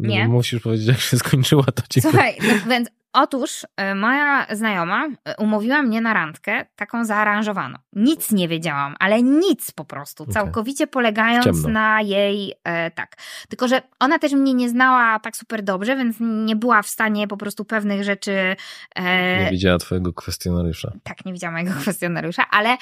[0.00, 0.28] Nie.
[0.28, 5.36] Musisz powiedzieć, jak się skończyła, to ci Słuchaj, no, więc Otóż e, moja znajoma e,
[5.36, 7.78] umówiła mnie na randkę taką zaaranżowaną.
[7.92, 10.34] Nic nie wiedziałam, ale nic po prostu, okay.
[10.34, 13.16] całkowicie polegając na jej e, tak.
[13.48, 17.28] Tylko, że ona też mnie nie znała tak super dobrze, więc nie była w stanie
[17.28, 18.56] po prostu pewnych rzeczy.
[18.94, 20.92] E, nie widziała twojego kwestionariusza.
[21.02, 22.76] Tak, nie widziała mojego kwestionariusza, ale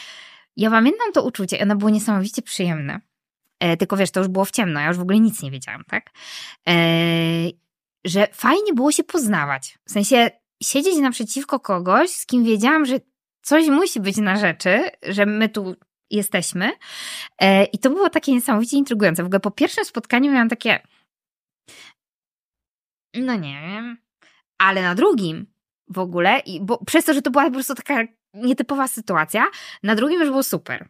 [0.57, 3.01] ja pamiętam to uczucie, ono było niesamowicie przyjemne.
[3.61, 5.85] E, tylko wiesz, to już było w ciemno, ja już w ogóle nic nie wiedziałam,
[5.85, 6.11] tak?
[8.05, 9.78] Że fajnie było się poznawać.
[9.89, 10.31] W sensie
[10.62, 13.01] siedzieć naprzeciwko kogoś, z kim wiedziałam, że
[13.43, 15.77] coś musi być na rzeczy, że my tu
[16.10, 16.72] jesteśmy.
[17.39, 19.22] E, I to było takie niesamowicie intrygujące.
[19.22, 20.82] W ogóle po pierwszym spotkaniu miałam takie.
[23.14, 23.98] No nie wiem.
[24.59, 25.47] Ale na drugim
[25.89, 27.94] w ogóle, i bo przez to, że to była po prostu taka
[28.35, 29.47] nietypowa sytuacja,
[29.82, 30.89] na drugim już było super.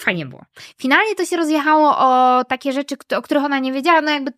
[0.00, 0.44] Fajnie było.
[0.78, 4.32] Finalnie to się rozjechało o takie rzeczy, o których ona nie wiedziała, no jakby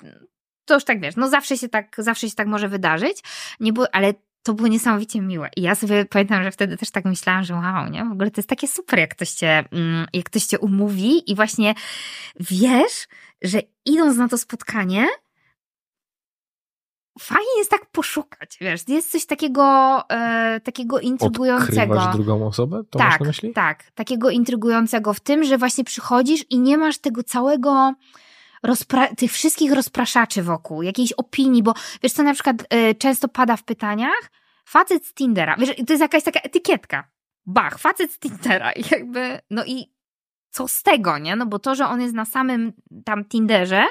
[0.66, 3.22] to już tak wiesz, no zawsze się tak, zawsze się tak może wydarzyć,
[3.60, 5.48] nie było, ale to było niesamowicie miłe.
[5.56, 8.05] I ja sobie pamiętam, że wtedy też tak myślałam, że wow, nie?
[8.05, 11.34] W ogóle to jest takie super, jak ktoś cię, mm, jak ktoś cię umówi i
[11.34, 11.74] właśnie
[12.40, 13.09] wiesz,
[13.43, 15.06] że idąc na to spotkanie,
[17.18, 19.64] fajnie jest tak poszukać, wiesz, jest coś takiego,
[20.10, 21.94] e, takiego intrygującego.
[21.94, 22.82] Odkrywasz drugą osobę?
[22.90, 23.52] To tak, masz na myśli?
[23.52, 23.90] tak.
[23.94, 27.94] Takiego intrygującego w tym, że właśnie przychodzisz i nie masz tego całego
[29.16, 33.64] tych wszystkich rozpraszaczy wokół, jakiejś opinii, bo wiesz co na przykład y, często pada w
[33.64, 34.30] pytaniach?
[34.64, 35.56] Facet z Tindera.
[35.58, 37.10] Wiesz, to jest jakaś taka etykietka.
[37.46, 38.72] Bach, facet z Tindera.
[38.72, 39.96] I jakby, no i
[40.50, 41.36] co z tego, nie?
[41.36, 42.72] No bo to, że on jest na samym
[43.04, 43.84] tam Tinderze,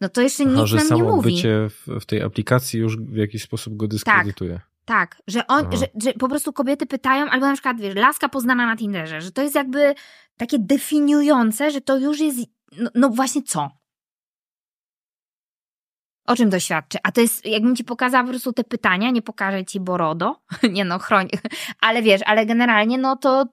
[0.00, 1.34] no to jeszcze nic że nam samo nie mówi.
[1.34, 4.52] bycie w, w, tej aplikacji już w jakiś sposób go dyskredytuje.
[4.54, 4.72] Tak.
[4.84, 8.66] Tak, że, on, że, że po prostu kobiety pytają, albo na przykład, wiesz, laska poznana
[8.66, 9.94] na Tinderze, że to jest jakby
[10.36, 12.38] takie definiujące, że to już jest,
[12.78, 13.70] no, no właśnie co?
[16.26, 16.98] O czym to świadczy?
[17.02, 20.36] A to jest, jakbym ci pokazała po prostu te pytania, nie pokażę ci Borodo,
[20.72, 21.28] nie no, chroń,
[21.80, 23.46] ale wiesz, ale generalnie no to,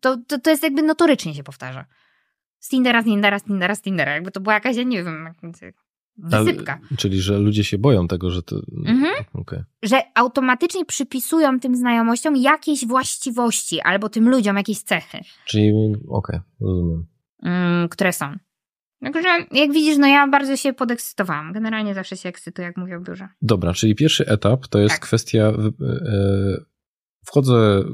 [0.00, 1.84] to, to, to jest jakby notorycznie się powtarza.
[2.58, 4.14] Z Tindera, z Tindera, z Tindera, z Tindera.
[4.14, 5.34] Jakby to była jakaś, ja nie wiem,
[6.16, 6.78] wysypka.
[6.96, 8.56] Czyli, że ludzie się boją tego, że to...
[8.86, 9.24] Mhm.
[9.34, 9.64] Okay.
[9.82, 15.18] Że automatycznie przypisują tym znajomościom jakieś właściwości albo tym ludziom jakieś cechy.
[15.46, 17.06] Czyli, okej, okay, rozumiem.
[17.42, 18.36] Mm, które są.
[19.02, 21.52] Także jak widzisz, no ja bardzo się podekscytowałam.
[21.52, 23.28] Generalnie zawsze się ekscytuję, jak mówię o biurze.
[23.42, 25.02] Dobra, czyli pierwszy etap to jest tak.
[25.02, 25.38] kwestia.
[25.38, 25.52] E,
[27.24, 27.84] wchodzę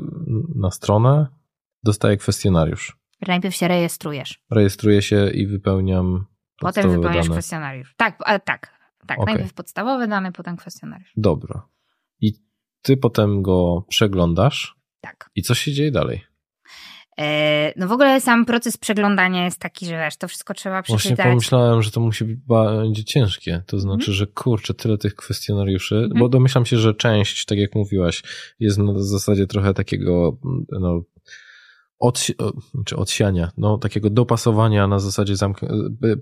[0.54, 1.26] na stronę,
[1.82, 2.96] dostaję kwestionariusz.
[3.26, 4.42] Najpierw się rejestrujesz.
[4.50, 6.26] Rejestruję się i wypełniam.
[6.58, 7.34] Potem wypełniasz dane.
[7.34, 7.94] kwestionariusz.
[7.96, 8.76] Tak, ale tak.
[9.06, 9.34] Tak, okay.
[9.34, 11.12] najpierw podstawowe dane, potem kwestionariusz.
[11.16, 11.68] Dobra.
[12.20, 12.32] I
[12.82, 14.76] ty potem go przeglądasz.
[15.00, 15.30] Tak.
[15.34, 16.24] I co się dzieje dalej?
[17.20, 21.16] E, no w ogóle sam proces przeglądania jest taki, że wiesz, to wszystko trzeba przeczytać.
[21.16, 23.62] Właśnie pomyślałem, że to musi być będzie ciężkie.
[23.66, 24.14] To znaczy, mm.
[24.14, 26.10] że kurczę, tyle tych kwestionariuszy, mm.
[26.18, 28.22] bo domyślam się, że część, tak jak mówiłaś,
[28.60, 30.38] jest na zasadzie trochę takiego,
[30.80, 31.02] no,
[31.98, 32.26] od,
[32.86, 35.60] czy odsiania, no, takiego dopasowania na zasadzie zamk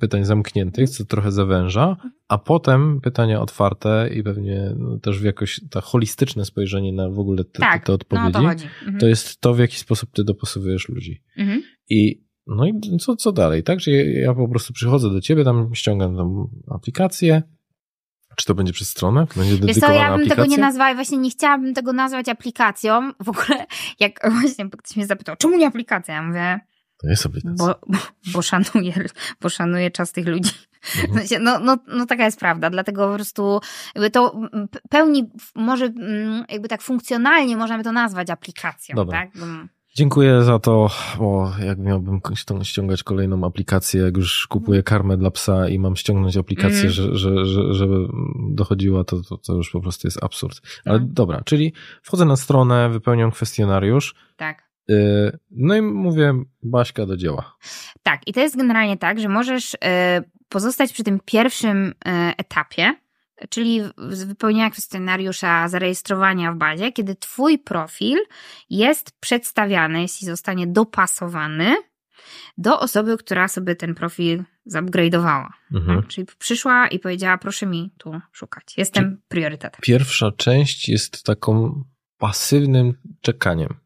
[0.01, 1.96] pytań zamkniętych, co trochę zawęża,
[2.28, 7.18] a potem pytania otwarte i pewnie no, też w jakoś ta holistyczne spojrzenie na w
[7.18, 8.98] ogóle te, tak, te, te odpowiedzi, no, to, mhm.
[8.98, 11.22] to, jest to, w jaki sposób ty dopasowujesz ludzi.
[11.36, 11.62] Mhm.
[11.90, 13.80] I no i co, co dalej, tak?
[13.80, 17.42] Że ja, ja po prostu przychodzę do ciebie, tam ściągam tą aplikację,
[18.36, 19.27] czy to będzie przez stronę?
[19.36, 20.36] Będzie Wiesz co, ja bym aplikacja?
[20.44, 23.12] tego nie nazwała, właśnie nie chciałabym tego nazwać aplikacją.
[23.20, 23.66] W ogóle,
[24.01, 26.15] jak właśnie ktoś mnie zapytał, czemu nie aplikacja?
[26.15, 26.61] Ja mówię,
[26.98, 27.66] to jest aplikacja.
[27.66, 27.98] Bo, bo,
[28.32, 28.93] bo, szanuję,
[29.40, 30.51] bo szanuję czas tych ludzi.
[31.09, 31.44] Mhm.
[31.44, 33.61] No, no, no taka jest prawda, dlatego po prostu
[33.94, 34.40] jakby to
[34.90, 35.93] pełni, może
[36.48, 39.20] jakby tak funkcjonalnie możemy to nazwać aplikacją, Dobra.
[39.20, 39.31] tak?
[39.96, 42.20] Dziękuję za to, bo jak miałbym
[42.62, 46.90] ściągać kolejną aplikację, jak już kupuję karmę dla psa i mam ściągnąć aplikację, mm.
[46.90, 48.06] że, że, że, żeby
[48.50, 50.60] dochodziła, to, to, to już po prostu jest absurd.
[50.84, 51.06] Ale no.
[51.08, 51.72] dobra, czyli
[52.02, 54.14] wchodzę na stronę, wypełniam kwestionariusz.
[54.36, 54.68] Tak.
[54.90, 57.56] Y, no i mówię, Baśka do dzieła.
[58.02, 59.78] Tak, i to jest generalnie tak, że możesz y,
[60.48, 61.92] pozostać przy tym pierwszym y,
[62.36, 62.94] etapie,
[63.50, 68.18] czyli wypełnienia kwestionariusza, zarejestrowania w bazie, kiedy Twój profil
[68.70, 71.76] jest przedstawiany, jeśli zostanie dopasowany
[72.58, 75.48] do osoby, która sobie ten profil zupgrade'owała.
[75.72, 76.00] Mhm.
[76.00, 76.08] Tak?
[76.10, 78.74] Czyli przyszła i powiedziała, proszę mi tu szukać.
[78.76, 79.80] Jestem priorytetem.
[79.82, 81.84] Pierwsza część jest taką
[82.18, 83.84] pasywnym czekaniem.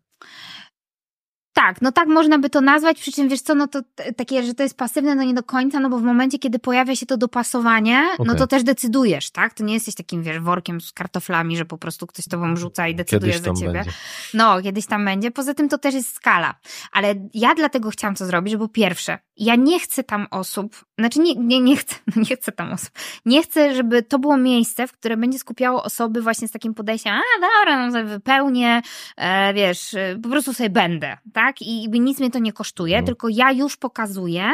[1.58, 3.80] Tak, no tak można by to nazwać, przy czym wiesz co, no to
[4.16, 6.96] takie, że to jest pasywne, no nie do końca, no bo w momencie, kiedy pojawia
[6.96, 8.26] się to dopasowanie, okay.
[8.26, 9.54] no to też decydujesz, tak?
[9.54, 12.94] To nie jesteś takim, wiesz, workiem z kartoflami, że po prostu ktoś tobą rzuca i
[12.94, 13.72] decyduje kiedyś za ciebie.
[13.72, 13.90] Będzie.
[14.34, 15.30] No, kiedyś tam będzie.
[15.30, 16.54] Poza tym to też jest skala.
[16.92, 21.34] Ale ja dlatego chciałam to zrobić, po pierwsze, ja nie chcę tam osób, znaczy nie,
[21.34, 21.94] nie, nie chcę,
[22.28, 22.90] nie chcę tam osób.
[23.24, 27.14] Nie chcę, żeby to było miejsce, w które będzie skupiało osoby właśnie z takim podejściem,
[27.14, 28.82] a dobra, no sobie wypełnię,
[29.16, 31.62] e, wiesz, e, po prostu sobie będę, tak?
[31.62, 33.06] I nic mnie to nie kosztuje, no.
[33.06, 34.52] tylko ja już pokazuję,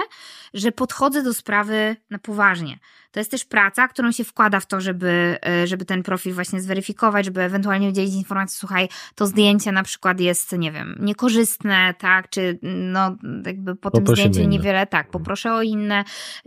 [0.55, 2.79] że podchodzę do sprawy na poważnie.
[3.15, 6.61] To jest też praca, którą się wkłada w to, żeby, e, żeby ten profil właśnie
[6.61, 12.29] zweryfikować, żeby ewentualnie udzielić informacji, słuchaj, to zdjęcie na przykład jest, nie wiem, niekorzystne, tak,
[12.29, 13.17] czy no
[13.47, 16.05] jakby po tym zdjęciu niewiele, tak, poproszę o inne,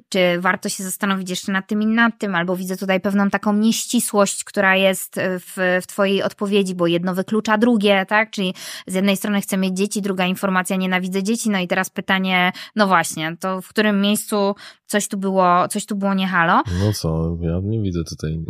[0.10, 3.53] czy warto się zastanowić jeszcze nad tym i nad tym, albo widzę tutaj pewną taką
[3.53, 8.53] nieścisłość, która jest w, w twojej odpowiedzi, bo jedno wyklucza drugie, tak, czyli
[8.88, 12.88] z jednej strony chcę mieć dzieci, druga informacja nienawidzę dzieci, no i teraz pytanie, no
[12.88, 14.56] właśnie, to w którym miejscu
[14.88, 16.64] coś tu było, coś tu było nie halo.
[16.80, 18.39] No co, ja nie widzę tutaj.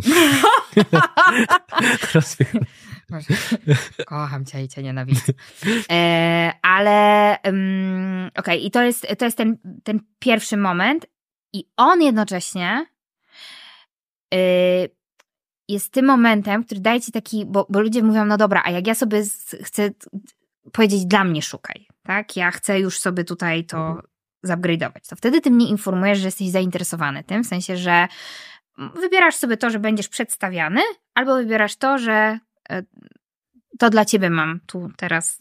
[4.06, 5.34] Kocham cię i cię nienawidzę.
[5.92, 11.06] E, ale um, okej, okay, i to jest, to jest ten, ten pierwszy moment
[11.54, 12.86] i on jednocześnie
[14.34, 14.38] y,
[15.68, 18.88] jest tym momentem, który daje ci taki, bo, bo ludzie mówią, no dobra, a jak
[18.88, 19.90] ja sobie z, chcę
[20.72, 22.36] powiedzieć dla mnie szukaj, tak?
[22.36, 24.02] Ja chcę już sobie tutaj to
[24.48, 28.08] zupgrade'ować, to wtedy ty mnie informujesz, że jesteś zainteresowany tym, w sensie, że
[28.78, 30.82] wybierasz sobie to, że będziesz przedstawiany,
[31.14, 32.84] albo wybierasz to, że e,
[33.80, 35.38] to dla ciebie mam tu teraz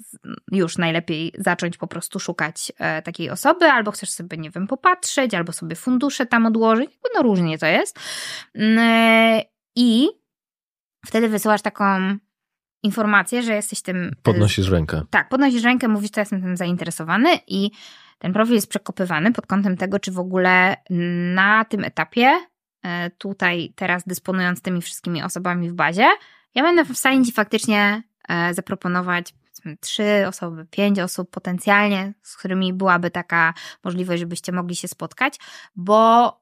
[0.52, 5.34] już najlepiej zacząć po prostu szukać e, takiej osoby, albo chcesz sobie, nie wiem, popatrzeć,
[5.34, 7.98] albo sobie fundusze tam odłożyć, no różnie to jest.
[8.54, 9.42] Mm, e,
[9.76, 10.08] I
[11.06, 12.16] wtedy wysyłasz taką
[12.82, 14.16] informację, że jesteś tym...
[14.22, 15.02] Podnosisz rękę.
[15.10, 17.70] Tak, podnosisz rękę, mówisz, że jestem tym zainteresowany i
[18.18, 20.76] ten profil jest przekopywany pod kątem tego, czy w ogóle
[21.34, 22.40] na tym etapie,
[22.82, 26.06] e, tutaj teraz dysponując tymi wszystkimi osobami w bazie,
[26.54, 29.34] ja będę w stanie Ci faktycznie e, zaproponować
[29.80, 35.38] trzy osoby, pięć osób potencjalnie, z którymi byłaby taka możliwość, żebyście mogli się spotkać,
[35.76, 36.32] bo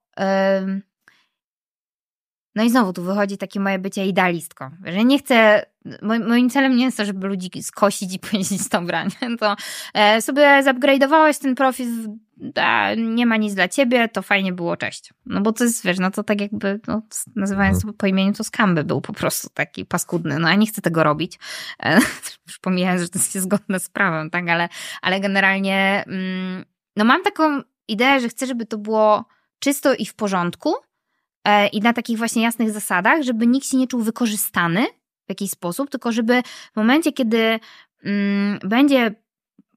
[2.54, 5.66] no i znowu tu wychodzi takie moje bycie idealistką, że nie chcę,
[6.02, 9.36] moim celem nie jest to, żeby ludzi skosić i powiedzieć dobra, nie?
[9.38, 9.56] to
[9.94, 11.88] e, sobie zupgrade'owałeś ten profil,
[12.36, 15.12] da, nie ma nic dla ciebie, to fajnie było, cześć.
[15.26, 17.02] No bo to jest, wiesz, no to tak jakby, no,
[17.36, 17.94] nazywając mhm.
[17.94, 21.38] po imieniu, to skamby był po prostu taki paskudny, no ja nie chcę tego robić,
[21.82, 21.98] e,
[22.46, 24.68] już pomijając, że to jest zgodne z prawem, tak, ale,
[25.02, 26.64] ale generalnie, mm,
[26.96, 29.24] no mam taką ideę, że chcę, żeby to było
[29.58, 30.74] czysto i w porządku,
[31.44, 34.86] E, i na takich właśnie jasnych zasadach, żeby nikt się nie czuł wykorzystany
[35.26, 36.42] w jakiś sposób, tylko żeby
[36.72, 37.60] w momencie, kiedy
[38.04, 39.14] mm, będzie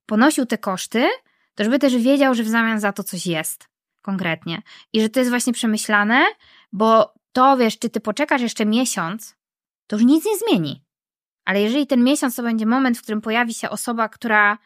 [0.06, 1.08] ponosił te koszty,
[1.56, 3.70] to żeby też wiedział, że w zamian za to coś jest
[4.02, 4.62] konkretnie.
[4.94, 6.26] I że to jest właśnie przemyślane,
[6.72, 9.36] bo to wiesz, czy ty poczekasz jeszcze miesiąc,
[9.88, 10.84] to już nic nie zmieni.
[11.46, 14.58] Ale jeżeli ten miesiąc to będzie moment, w którym pojawi się osoba, która,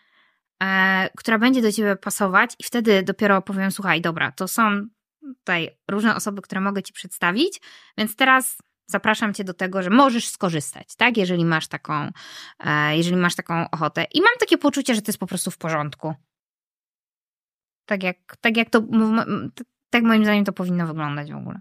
[0.63, 4.87] e, która będzie do ciebie pasować, i wtedy dopiero powiem: Słuchaj, dobra, to są
[5.37, 7.61] tutaj różne osoby, które mogę Ci przedstawić,
[7.97, 8.57] więc teraz
[8.91, 11.17] zapraszam Cię do tego, że możesz skorzystać, tak?
[11.17, 12.09] Jeżeli masz taką,
[12.59, 14.05] e, jeżeli masz taką ochotę.
[14.13, 16.13] I mam takie poczucie, że to jest po prostu w porządku.
[17.85, 18.81] Tak jak, tak jak to,
[19.89, 21.59] tak moim zdaniem to powinno wyglądać w ogóle.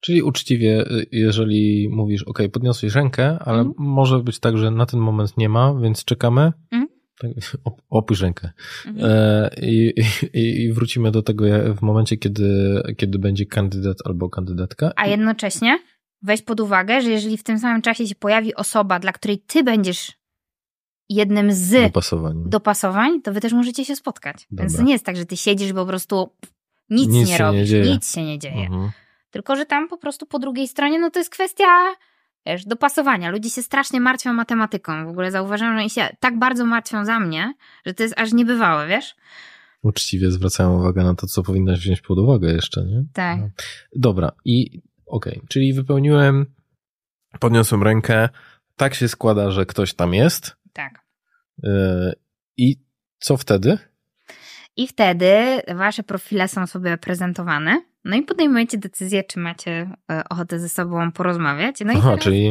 [0.00, 3.72] Czyli uczciwie, y, jeżeli mówisz, ok, podniosłeś rękę, ale mm.
[3.78, 6.52] może być tak, że na ten moment nie ma, więc czekamy.
[6.70, 6.88] Mm.
[7.18, 7.30] Tak,
[7.90, 8.50] opuść rękę.
[8.86, 9.10] Mhm.
[9.10, 9.94] E, i,
[10.32, 11.44] i, I, wrócimy do tego
[11.74, 14.92] w momencie, kiedy, kiedy będzie kandydat albo kandydatka.
[14.96, 15.78] A jednocześnie
[16.22, 19.64] weź pod uwagę, że jeżeli w tym samym czasie się pojawi osoba, dla której ty
[19.64, 20.12] będziesz
[21.08, 24.46] jednym z dopasowań, dopasowań to wy też możecie się spotkać.
[24.50, 24.64] Dobra.
[24.64, 26.32] Więc to nie jest tak, że ty siedzisz po prostu
[26.90, 28.66] nic, nic nie robisz, nie nic się nie dzieje.
[28.66, 28.90] Mhm.
[29.30, 31.66] Tylko, że tam po prostu po drugiej stronie, no to jest kwestia
[32.46, 33.30] wiesz, dopasowania.
[33.30, 35.06] Ludzie się strasznie martwią matematyką.
[35.06, 37.54] W ogóle zauważam, że oni się tak bardzo martwią za mnie,
[37.86, 39.16] że to jest aż niebywałe, wiesz?
[39.82, 43.04] Uczciwie zwracają uwagę na to, co powinnaś wziąć pod uwagę jeszcze, nie?
[43.12, 43.38] Tak.
[43.38, 43.48] No.
[43.96, 45.40] Dobra, i okay.
[45.48, 46.46] czyli wypełniłem,
[47.40, 48.28] podniosłem rękę,
[48.76, 50.56] tak się składa, że ktoś tam jest.
[50.72, 51.04] Tak.
[51.62, 52.12] Yy,
[52.56, 52.76] I
[53.18, 53.78] co wtedy?
[54.76, 57.82] I wtedy wasze profile są sobie prezentowane.
[58.04, 61.76] No i podejmujecie decyzję, czy macie e, ochotę ze sobą porozmawiać.
[61.84, 62.24] No Aha, teraz...
[62.24, 62.44] czyli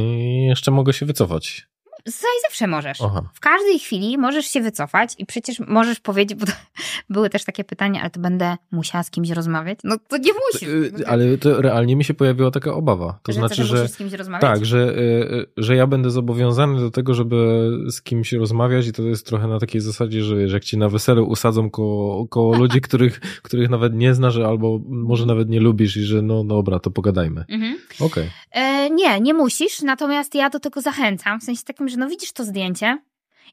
[0.46, 1.69] jeszcze mogę się wycofać.
[2.10, 3.02] Słuchaj, zawsze możesz.
[3.02, 3.22] Aha.
[3.34, 6.46] W każdej chwili możesz się wycofać i przecież możesz powiedzieć, bo
[7.10, 9.80] były też takie pytania, ale to będę musiała z kimś rozmawiać?
[9.84, 10.70] No to nie musisz.
[10.70, 13.20] Y, ale to realnie mi się pojawiła taka obawa.
[13.24, 13.88] To że znaczy, że...
[13.88, 14.42] z kimś rozmawiać?
[14.42, 19.04] Tak, że, y, że ja będę zobowiązany do tego, żeby z kimś rozmawiać i to
[19.04, 22.82] jest trochę na takiej zasadzie, że wiesz, jak ci na weselu usadzą koło, koło ludzi,
[22.82, 26.92] których, których nawet nie znasz albo może nawet nie lubisz i że no dobra, to
[26.92, 27.46] pogadajmy.
[27.50, 27.78] Mhm.
[28.00, 28.08] Okej.
[28.08, 28.30] Okay.
[28.52, 32.32] E, nie, nie musisz, natomiast ja do tego zachęcam, w sensie takim, że no widzisz
[32.32, 32.98] to zdjęcie.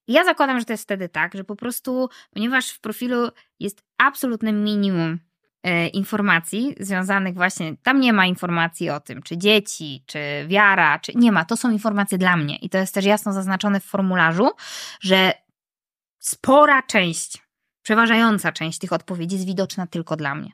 [0.07, 3.29] I ja zakładam, że to jest wtedy tak, że po prostu, ponieważ w profilu
[3.61, 5.19] jest absolutne minimum
[5.63, 10.19] e, informacji związanych właśnie, tam nie ma informacji o tym, czy dzieci, czy
[10.49, 13.81] wiara, czy nie ma, to są informacje dla mnie i to jest też jasno zaznaczone
[13.81, 14.51] w formularzu,
[15.01, 15.33] że
[16.19, 17.43] spora część,
[17.83, 20.51] przeważająca część tych odpowiedzi jest widoczna tylko dla mnie.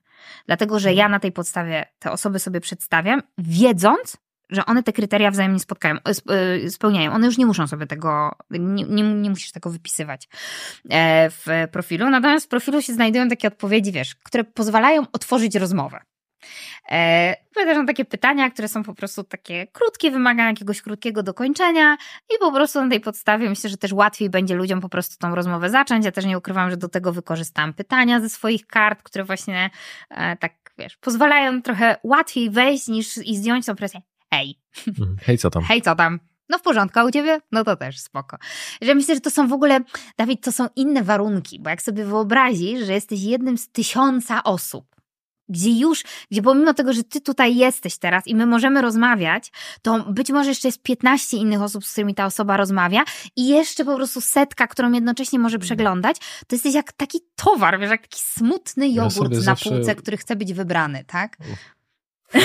[0.47, 4.17] Dlatego, że ja na tej podstawie te osoby sobie przedstawiam, wiedząc,
[4.51, 7.13] że one te kryteria wzajemnie spotkają, e, spełniają.
[7.13, 10.29] One już nie muszą sobie tego, nie, nie, nie, musisz tego wypisywać
[10.91, 12.11] e, w profilu.
[12.11, 16.01] Natomiast w profilu się znajdują takie odpowiedzi, wiesz, które pozwalają otworzyć rozmowę.
[16.91, 17.37] E,
[17.77, 21.97] na takie pytania, które są po prostu takie krótkie, wymagają jakiegoś krótkiego dokończenia
[22.35, 25.35] i po prostu na tej podstawie myślę, że też łatwiej będzie ludziom po prostu tą
[25.35, 26.05] rozmowę zacząć.
[26.05, 29.71] Ja też nie ukrywam, że do tego wykorzystałam pytania ze swoich kart, które właśnie
[30.11, 34.01] e, tak, wiesz, pozwalają trochę łatwiej wejść niż i zdjąć tą presję.
[34.33, 34.59] Hej.
[34.89, 35.17] Mhm.
[35.23, 35.63] Hej, co tam?
[35.63, 36.21] Hej, co tam?
[36.49, 37.41] No w porządku, a u ciebie?
[37.53, 38.37] No to też spoko.
[38.83, 39.81] Że myślę, że to są w ogóle,
[40.17, 44.97] Dawid, to są inne warunki, bo jak sobie wyobrazisz, że jesteś jednym z tysiąca osób,
[45.49, 49.53] gdzie już, gdzie pomimo tego, że ty tutaj jesteś teraz i my możemy rozmawiać,
[49.83, 53.05] to być może jeszcze jest 15 innych osób, z którymi ta osoba rozmawia
[53.37, 55.65] i jeszcze po prostu setka, którą jednocześnie może mm.
[55.65, 59.71] przeglądać, to jesteś jak taki towar, wiesz, jak taki smutny jogurt ja na zawsze...
[59.71, 61.37] półce, który chce być wybrany, tak?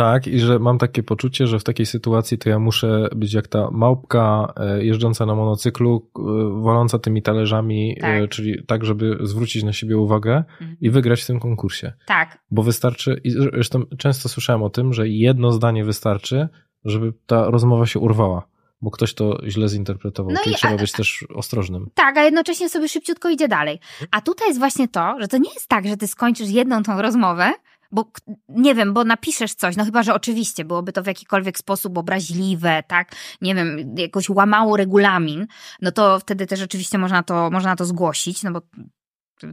[0.00, 3.48] Tak, i że mam takie poczucie, że w takiej sytuacji to ja muszę być jak
[3.48, 6.22] ta małpka e, jeżdżąca na monocyklu, e,
[6.62, 8.30] waląca tymi talerzami, e, tak.
[8.30, 10.76] czyli tak, żeby zwrócić na siebie uwagę mhm.
[10.80, 11.92] i wygrać w tym konkursie.
[12.06, 12.38] Tak.
[12.50, 16.48] Bo wystarczy, i zresztą często słyszałem o tym, że jedno zdanie wystarczy,
[16.84, 18.50] żeby ta rozmowa się urwała
[18.82, 21.90] bo ktoś to źle zinterpretował, no czyli i, trzeba być też ostrożnym.
[21.94, 23.80] Tak, a jednocześnie sobie szybciutko idzie dalej.
[24.10, 27.02] A tutaj jest właśnie to, że to nie jest tak, że ty skończysz jedną tą
[27.02, 27.52] rozmowę
[27.92, 28.10] bo
[28.48, 32.82] nie wiem, bo napiszesz coś, no chyba, że oczywiście byłoby to w jakikolwiek sposób obraźliwe,
[32.88, 35.46] tak, nie wiem, jakoś łamało regulamin,
[35.82, 38.60] no to wtedy też oczywiście można to, można to zgłosić, no bo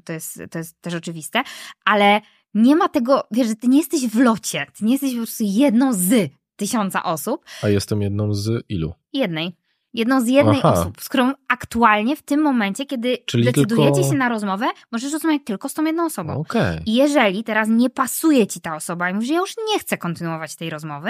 [0.03, 1.43] to jest, to jest też oczywiste,
[1.85, 2.21] ale
[2.53, 5.43] nie ma tego, wiesz, że ty nie jesteś w locie, ty nie jesteś po prostu
[5.47, 7.45] jedną z tysiąca osób.
[7.61, 8.93] A jestem jedną z ilu?
[9.13, 9.55] Jednej
[9.97, 10.73] jedną z jednej Aha.
[10.73, 14.09] osób, z którą aktualnie w tym momencie, kiedy Czyli decydujecie tylko...
[14.09, 16.33] się na rozmowę, możesz rozmawiać tylko z tą jedną osobą.
[16.33, 16.81] Okay.
[16.85, 19.97] I jeżeli teraz nie pasuje ci ta osoba i mówisz, że ja już nie chcę
[19.97, 21.09] kontynuować tej rozmowy,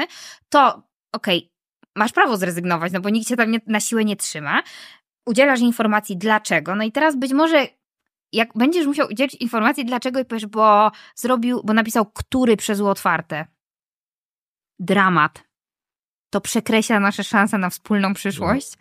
[0.49, 1.49] to okej, okay,
[1.95, 4.63] masz prawo zrezygnować, no bo nikt cię tam nie, na siłę nie trzyma.
[5.25, 7.67] Udzielasz informacji dlaczego, no i teraz być może
[8.33, 13.45] jak będziesz musiał udzielić informacji dlaczego i powiesz, bo zrobił, bo napisał który przez otwarte.
[14.79, 15.46] Dramat
[16.29, 18.73] to przekreśla nasze szanse na wspólną przyszłość,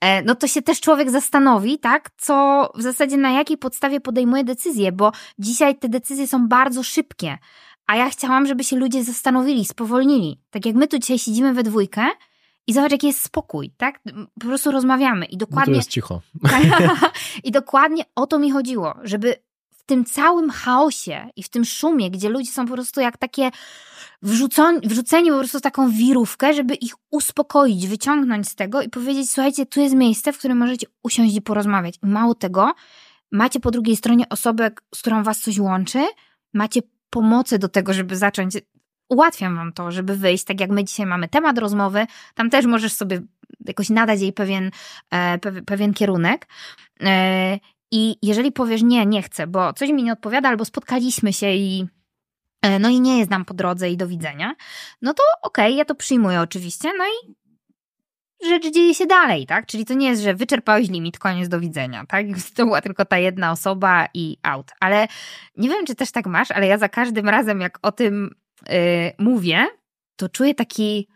[0.00, 4.44] e, no to się też człowiek zastanowi, tak, co w zasadzie na jakiej podstawie podejmuje
[4.44, 7.38] decyzje, bo dzisiaj te decyzje są bardzo szybkie,
[7.86, 10.40] a ja chciałam, żeby się ludzie zastanowili, spowolnili.
[10.50, 12.06] Tak jak my tu dzisiaj siedzimy we dwójkę
[12.66, 14.00] i zobacz, jaki jest spokój, tak?
[14.40, 15.72] Po prostu rozmawiamy i dokładnie...
[15.72, 16.20] No to jest cicho.
[17.44, 19.36] I dokładnie o to mi chodziło, żeby
[19.86, 23.50] tym całym chaosie i w tym szumie, gdzie ludzie są po prostu jak takie
[24.22, 29.66] wrzuconi, wrzuceni po prostu taką wirówkę, żeby ich uspokoić, wyciągnąć z tego i powiedzieć, słuchajcie,
[29.66, 31.94] tu jest miejsce, w którym możecie usiąść i porozmawiać.
[32.02, 32.74] I mało tego,
[33.32, 36.06] macie po drugiej stronie osobę, z którą was coś łączy,
[36.54, 36.80] macie
[37.10, 38.54] pomocy do tego, żeby zacząć
[39.08, 42.92] ułatwiam wam to, żeby wyjść, tak jak my dzisiaj mamy temat rozmowy, tam też możesz
[42.92, 43.22] sobie
[43.66, 44.70] jakoś nadać jej pewien,
[45.10, 46.46] e, pewien kierunek.
[47.02, 47.58] E,
[47.98, 51.86] I jeżeli powiesz nie, nie chcę, bo coś mi nie odpowiada, albo spotkaliśmy się i
[52.62, 54.54] E, no i nie jest nam po drodze i do widzenia,
[55.02, 57.34] no to okej, okay, ja to przyjmuję oczywiście, no i
[58.48, 59.66] rzecz dzieje się dalej, tak?
[59.66, 62.26] Czyli to nie jest, że wyczerpałeś limit, koniec do widzenia, tak?
[62.56, 64.70] To była tylko ta jedna osoba i out.
[64.80, 65.08] Ale
[65.56, 68.34] nie wiem, czy też tak masz, ale ja za każdym razem, jak o tym
[68.68, 68.76] yy,
[69.18, 69.66] mówię,
[70.16, 71.08] to czuję taki,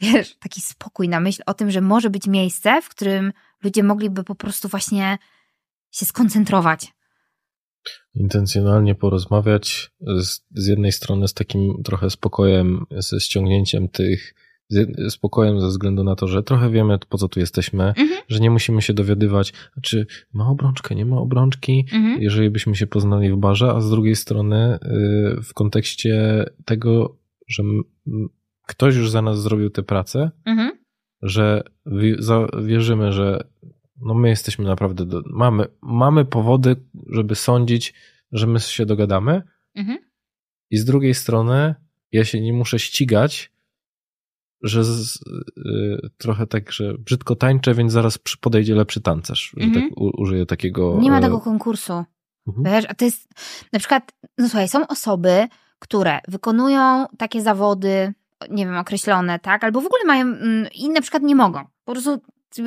[0.00, 3.32] wiesz, taki spokój na myśl o tym, że może być miejsce, w którym
[3.62, 5.18] ludzie mogliby po prostu właśnie
[5.90, 6.96] się skoncentrować
[8.14, 14.34] intencjonalnie porozmawiać z, z jednej strony z takim trochę spokojem, ze ściągnięciem tych,
[15.08, 18.08] spokojem ze względu na to, że trochę wiemy, po co tu jesteśmy, mhm.
[18.28, 19.52] że nie musimy się dowiadywać,
[19.82, 22.22] czy ma obrączkę, nie ma obrączki, mhm.
[22.22, 24.78] jeżeli byśmy się poznali w barze, a z drugiej strony
[25.38, 27.18] y, w kontekście tego,
[27.48, 27.62] że
[28.66, 30.72] ktoś już za nas zrobił tę pracę, mhm.
[31.22, 31.62] że
[32.62, 33.44] wierzymy, że
[34.00, 37.94] no my jesteśmy naprawdę, do, mamy, mamy powody, żeby sądzić,
[38.32, 39.42] że my się dogadamy.
[39.74, 39.98] Mhm.
[40.70, 41.74] I z drugiej strony,
[42.12, 43.52] ja się nie muszę ścigać,
[44.62, 49.54] że z, y, trochę tak, że brzydko tańczę, więc zaraz podejdzie lepszy tancerz.
[49.56, 49.74] Mhm.
[49.74, 50.98] Że tak, u, użyję takiego.
[51.00, 52.04] Nie ma e, tego konkursu.
[52.46, 52.64] Mhm.
[52.64, 53.28] Wiesz, a to jest
[53.72, 55.48] na przykład, no słuchaj, są osoby,
[55.78, 58.14] które wykonują takie zawody,
[58.50, 61.64] nie wiem, określone, tak, albo w ogóle mają mm, i na przykład nie mogą.
[61.84, 62.20] Po prostu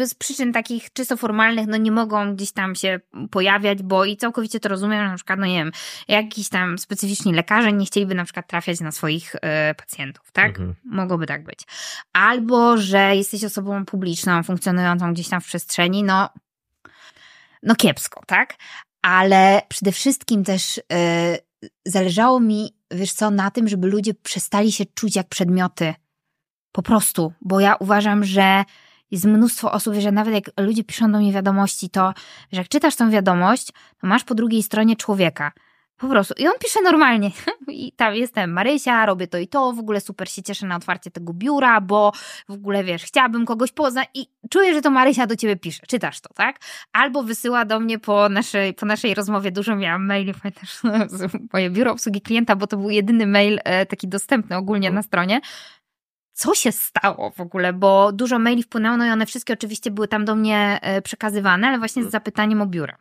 [0.06, 3.00] z przyczyn takich czysto formalnych, no nie mogą gdzieś tam się
[3.32, 5.72] pojawiać, bo i całkowicie to rozumiem, na przykład, no nie wiem,
[6.08, 9.40] jakiś tam specyficzni lekarze nie chcieliby na przykład trafiać na swoich y,
[9.78, 10.48] pacjentów, tak?
[10.48, 10.76] Mhm.
[10.86, 11.60] Mogłoby tak być.
[12.14, 16.30] Albo, że jesteś osobą publiczną, funkcjonującą gdzieś tam w przestrzeni, no,
[17.64, 18.56] no kiepsko, tak?
[19.02, 20.82] Ale przede wszystkim też y,
[21.86, 25.94] zależało mi, wiesz co, na tym, żeby ludzie przestali się czuć jak przedmioty.
[26.72, 28.64] Po prostu, bo ja uważam, że
[29.12, 32.14] jest mnóstwo osób, że nawet jak ludzie piszą do mnie wiadomości, to
[32.52, 33.72] że jak czytasz tą wiadomość,
[34.02, 35.52] to masz po drugiej stronie człowieka.
[36.00, 36.34] Po prostu.
[36.38, 37.32] I on pisze normalnie.
[37.68, 41.12] I tam jestem Marysia, robię to i to, w ogóle super się cieszę na otwarcie
[41.12, 42.12] tego biura, bo
[42.50, 45.84] w ogóle wiesz, chciałabym kogoś poznać i czuję, że to Marysia do ciebie pisze.
[45.88, 46.60] Czytasz to, tak?
[46.94, 50.82] Albo wysyła do mnie po naszej, po naszej rozmowie, dużo miałam maili, pamiętasz,
[51.54, 55.42] moje biuro obsługi klienta, bo to był jedyny mail e, taki dostępny ogólnie na stronie
[56.40, 60.08] co się stało w ogóle, bo dużo maili wpłynęło, no i one wszystkie oczywiście były
[60.08, 62.12] tam do mnie e, przekazywane, ale właśnie z mm.
[62.12, 62.94] zapytaniem o biuro.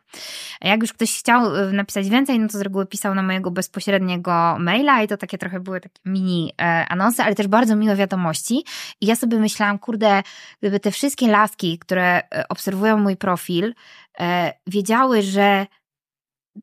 [0.61, 4.57] Jak już ktoś chciał e, napisać więcej, no to z reguły pisał na mojego bezpośredniego
[4.59, 8.63] maila i to takie trochę były takie mini e, anonsy, ale też bardzo miłe wiadomości.
[9.01, 10.23] I ja sobie myślałam, kurde,
[10.61, 13.73] gdyby te wszystkie laski, które obserwują mój profil,
[14.67, 15.67] wiedziały, że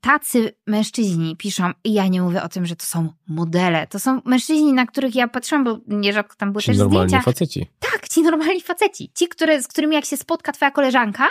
[0.00, 3.86] tacy mężczyźni piszą, i ja nie mówię o tym, że to są modele.
[3.86, 7.24] To są mężczyźni, na których ja patrzyłam, bo nierzadko tam były ci też normalni zdjęcia.
[7.24, 7.66] faceci.
[7.80, 9.10] Tak, ci normalni faceci.
[9.14, 11.26] Ci, które, z którymi jak się spotka twoja koleżanka,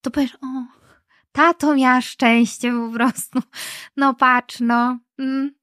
[0.00, 0.46] to powiesz, o,
[1.32, 3.40] tato miała szczęście po prostu.
[3.96, 4.98] No patrz, no.
[5.18, 5.54] Mm.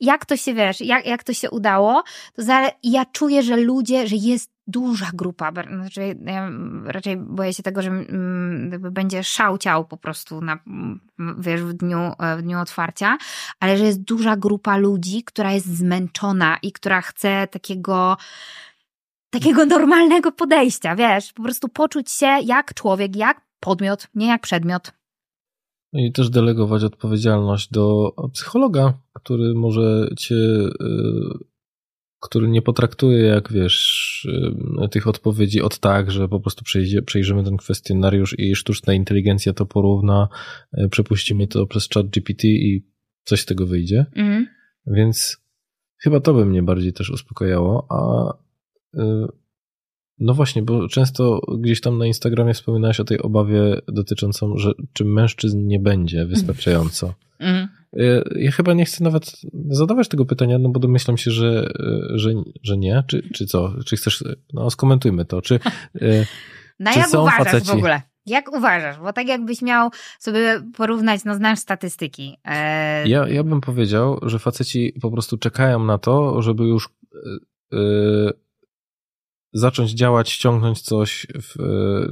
[0.00, 2.02] Jak to się, wiesz, jak, jak to się udało,
[2.34, 2.42] to
[2.82, 6.50] ja czuję, że ludzie, że jest duża grupa, znaczy ja
[6.84, 10.58] raczej boję się tego, że mm, będzie szał ciał po prostu na,
[11.38, 13.18] wiesz, w dniu, w dniu otwarcia,
[13.60, 18.16] ale że jest duża grupa ludzi, która jest zmęczona i która chce takiego
[19.30, 24.92] takiego normalnego podejścia, wiesz, po prostu poczuć się jak człowiek, jak podmiot, nie jak przedmiot.
[25.92, 30.68] I też delegować odpowiedzialność do psychologa, który może cię y,
[32.20, 34.28] który nie potraktuje, jak wiesz,
[34.84, 39.52] y, tych odpowiedzi od tak, że po prostu przejdzie, przejrzymy ten kwestionariusz i sztuczna inteligencja
[39.52, 40.28] to porówna,
[40.78, 42.86] y, przepuścimy to przez chat GPT i
[43.24, 44.06] coś z tego wyjdzie.
[44.16, 44.46] Mhm.
[44.86, 45.36] Więc
[46.02, 48.32] chyba to by mnie bardziej też uspokajało, a
[49.00, 49.26] y,
[50.18, 55.04] no właśnie, bo często gdzieś tam na Instagramie wspominałeś o tej obawie dotyczącą, że czy
[55.04, 57.14] mężczyzn nie będzie wystarczająco.
[57.38, 57.68] Mhm.
[57.92, 59.32] Ja, ja chyba nie chcę nawet
[59.70, 61.70] zadawać tego pytania, no bo domyślam się, że,
[62.14, 62.30] że,
[62.62, 63.04] że nie.
[63.06, 63.74] Czy, czy co?
[63.86, 65.42] Czy chcesz, no skomentujmy to.
[65.42, 65.60] Czy,
[66.80, 67.66] no czy jak są uważasz faceci...
[67.66, 68.02] w ogóle?
[68.26, 68.98] Jak uważasz?
[68.98, 72.36] Bo tak jakbyś miał sobie porównać, no znasz statystyki.
[72.44, 73.08] E...
[73.08, 76.88] Ja, ja bym powiedział, że faceci po prostu czekają na to, żeby już
[77.72, 77.78] e,
[79.52, 81.56] zacząć działać, ściągnąć coś, w,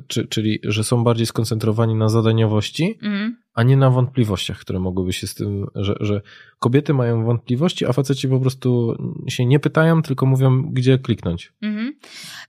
[0.06, 3.36] czy, czyli że są bardziej skoncentrowani na zadaniowości, mm.
[3.56, 6.20] A nie na wątpliwościach, które mogłyby się z tym, że, że
[6.58, 8.96] kobiety mają wątpliwości, a faceci po prostu
[9.28, 11.52] się nie pytają, tylko mówią, gdzie kliknąć.
[11.62, 11.92] Mm.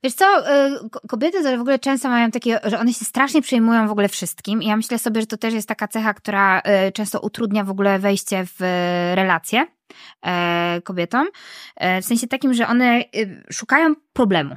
[0.02, 3.90] Wiesz co, y, kobiety w ogóle często mają takie, że one się strasznie przejmują w
[3.90, 7.20] ogóle wszystkim i ja myślę sobie, że to też jest taka cecha, która y, często
[7.20, 8.60] utrudnia w ogóle wejście w
[9.14, 9.66] relacje
[10.26, 11.26] e, kobietom,
[11.76, 14.56] e, w sensie takim, że one y, szukają problemu.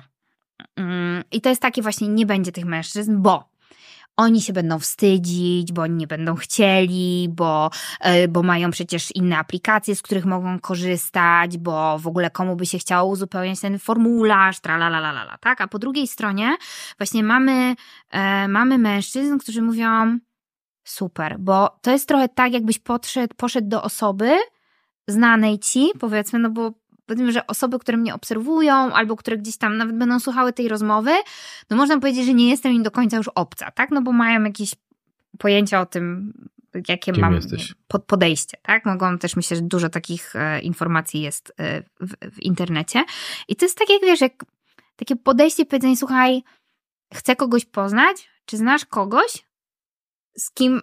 [0.76, 3.51] Mm, I to jest takie właśnie, nie będzie tych mężczyzn, bo
[4.22, 7.70] oni się będą wstydzić, bo oni nie będą chcieli, bo,
[8.00, 12.66] e, bo mają przecież inne aplikacje, z których mogą korzystać, bo w ogóle komu by
[12.66, 15.62] się chciało uzupełniać ten formularz, tralalalala, tak?
[15.62, 16.56] A po drugiej stronie
[16.98, 17.76] właśnie mamy,
[18.12, 20.20] e, mamy mężczyzn, którzy mówią
[20.84, 24.38] super, bo to jest trochę tak, jakbyś podszedł, poszedł do osoby
[25.08, 26.81] znanej ci, powiedzmy, no bo
[27.12, 31.12] powiedzmy, że osoby, które mnie obserwują albo które gdzieś tam nawet będą słuchały tej rozmowy,
[31.70, 33.92] no można powiedzieć, że nie jestem im do końca już obca, tak?
[33.92, 34.76] No bo mają jakieś
[35.38, 36.34] pojęcia o tym,
[36.88, 37.76] jakie Kim mam jesteś?
[38.08, 38.86] podejście, tak?
[38.86, 43.04] Mogą też myślę, że dużo takich e, informacji jest e, w, w, internecie.
[43.48, 44.46] I to jest tak jak wiesz, jak
[44.96, 46.44] takie podejście, powiedzenie, słuchaj,
[47.14, 49.46] chcę kogoś poznać, czy znasz kogoś,
[50.38, 50.82] z kim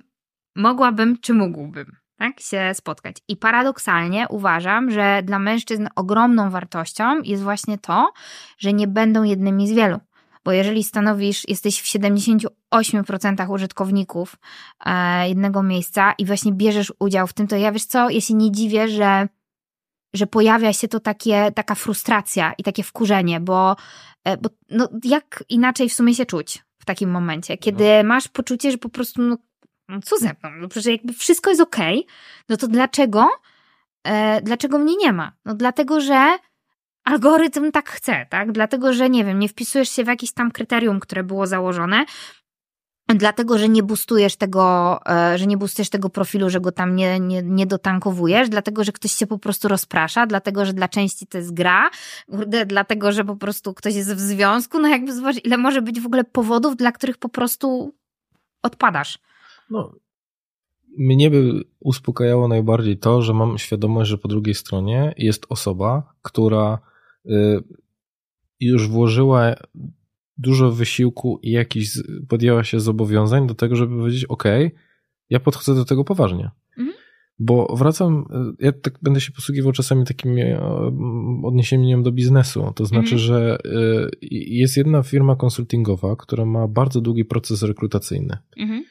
[0.56, 3.16] mogłabym, czy mógłbym tak, się spotkać.
[3.28, 8.12] I paradoksalnie uważam, że dla mężczyzn ogromną wartością jest właśnie to,
[8.58, 9.98] że nie będą jednymi z wielu.
[10.44, 14.36] Bo jeżeli stanowisz, jesteś w 78% użytkowników
[14.84, 18.34] e, jednego miejsca i właśnie bierzesz udział w tym, to ja wiesz co, ja się
[18.34, 19.28] nie dziwię, że,
[20.14, 23.76] że pojawia się to takie, taka frustracja i takie wkurzenie, bo,
[24.24, 28.08] e, bo no, jak inaczej w sumie się czuć w takim momencie, kiedy no.
[28.08, 29.36] masz poczucie, że po prostu no,
[29.88, 30.50] no co ze mną?
[30.60, 32.14] No przecież jakby wszystko jest okej, okay,
[32.48, 33.28] no to dlaczego,
[34.04, 35.32] e, dlaczego mnie nie ma?
[35.44, 36.38] No dlatego, że
[37.04, 38.52] algorytm tak chce, tak?
[38.52, 42.04] Dlatego, że nie wiem, nie wpisujesz się w jakieś tam kryterium, które było założone,
[43.08, 47.20] dlatego, że nie boostujesz tego, e, że nie boostujesz tego profilu, że go tam nie,
[47.20, 51.38] nie, nie dotankowujesz, dlatego, że ktoś się po prostu rozprasza, dlatego, że dla części to
[51.38, 51.90] jest gra,
[52.66, 56.06] dlatego, że po prostu ktoś jest w związku, no jakby zobacz, ile może być w
[56.06, 57.94] ogóle powodów, dla których po prostu
[58.62, 59.18] odpadasz.
[59.70, 59.94] No,
[60.98, 66.78] mnie by uspokajało najbardziej to, że mam świadomość, że po drugiej stronie jest osoba, która
[67.26, 67.62] y,
[68.60, 69.54] już włożyła
[70.38, 71.90] dużo wysiłku i jakiś
[72.28, 74.44] podjęła się zobowiązań do tego, żeby powiedzieć: OK,
[75.30, 76.50] ja podchodzę do tego poważnie.
[76.78, 76.96] Mhm.
[77.38, 78.24] Bo wracam,
[78.60, 80.60] y, ja tak będę się posługiwał czasami takim y,
[81.44, 82.72] odniesieniem do biznesu.
[82.74, 83.18] To znaczy, mhm.
[83.18, 83.58] że
[84.30, 88.38] jest jedna firma konsultingowa, która ma bardzo długi proces rekrutacyjny.
[88.56, 88.84] Mhm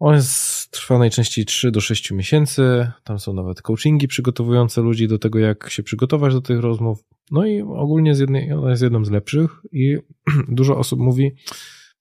[0.00, 2.90] on jest, trwa najczęściej 3 do 6 miesięcy.
[3.04, 7.04] Tam są nawet coachingi przygotowujące ludzi do tego, jak się przygotować do tych rozmów.
[7.30, 9.96] No i ogólnie jest, jednej, ona jest jedną z lepszych i
[10.48, 11.32] dużo osób mówi,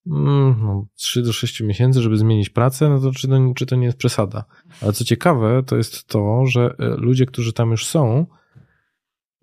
[0.07, 3.75] mm, no, 3 do 6 miesięcy, żeby zmienić pracę, no to czy, to czy to
[3.75, 4.45] nie jest przesada?
[4.81, 8.25] Ale co ciekawe, to jest to, że e, ludzie, którzy tam już są,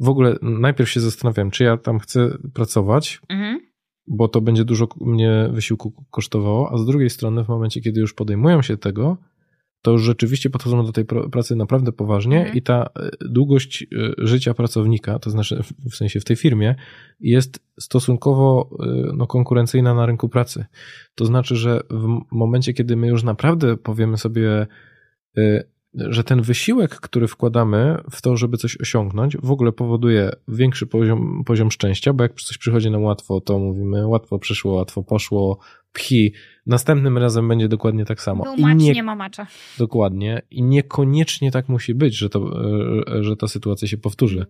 [0.01, 3.76] w ogóle najpierw się zastanawiam, czy ja tam chcę pracować, mhm
[4.09, 8.15] bo to będzie dużo mnie wysiłku kosztowało, a z drugiej strony w momencie, kiedy już
[8.15, 9.17] podejmują się tego,
[9.83, 12.57] to już rzeczywiście podchodzą do tej pracy naprawdę poważnie mhm.
[12.57, 13.87] i ta e, długość e,
[14.19, 16.75] życia pracownika, to znaczy w sensie w tej firmie,
[17.21, 20.65] jest stosunkowo e, no, konkurencyjna na rynku pracy.
[21.15, 24.67] To znaczy, że w momencie, kiedy my już naprawdę powiemy sobie,
[25.97, 31.43] że ten wysiłek, który wkładamy w to, żeby coś osiągnąć, w ogóle powoduje większy poziom,
[31.47, 35.59] poziom szczęścia, bo jak coś przychodzi nam łatwo, to mówimy łatwo przyszło, łatwo poszło,
[35.93, 36.33] pchi.
[36.67, 38.45] Następnym razem będzie dokładnie tak samo.
[38.45, 39.47] Był I nie, nie ma macza.
[39.79, 40.43] Dokładnie.
[40.51, 42.51] I niekoniecznie tak musi być, że, to,
[43.21, 44.47] że ta sytuacja się powtórzy.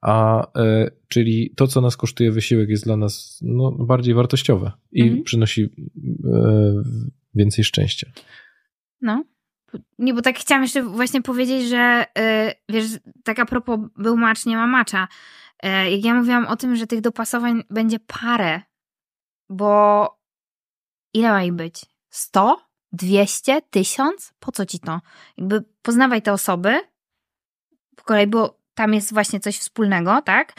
[0.00, 5.02] A e, czyli to, co nas kosztuje wysiłek, jest dla nas no, bardziej wartościowe i
[5.02, 5.22] mhm.
[5.22, 5.68] przynosi e,
[7.34, 8.10] więcej szczęścia.
[9.02, 9.24] No.
[9.98, 12.84] Nie, bo tak chciałam jeszcze właśnie powiedzieć, że yy, wiesz,
[13.24, 15.08] tak a propos był macz, nie ma macza.
[15.62, 18.62] Yy, jak ja mówiłam o tym, że tych dopasowań będzie parę,
[19.48, 20.06] bo
[21.14, 21.86] ile ma ich być?
[22.10, 22.70] 100?
[22.92, 23.62] 200?
[23.70, 24.32] 1000?
[24.40, 25.00] Po co ci to?
[25.36, 26.80] Jakby poznawaj te osoby,
[27.96, 30.52] po kolei, bo tam jest właśnie coś wspólnego, tak?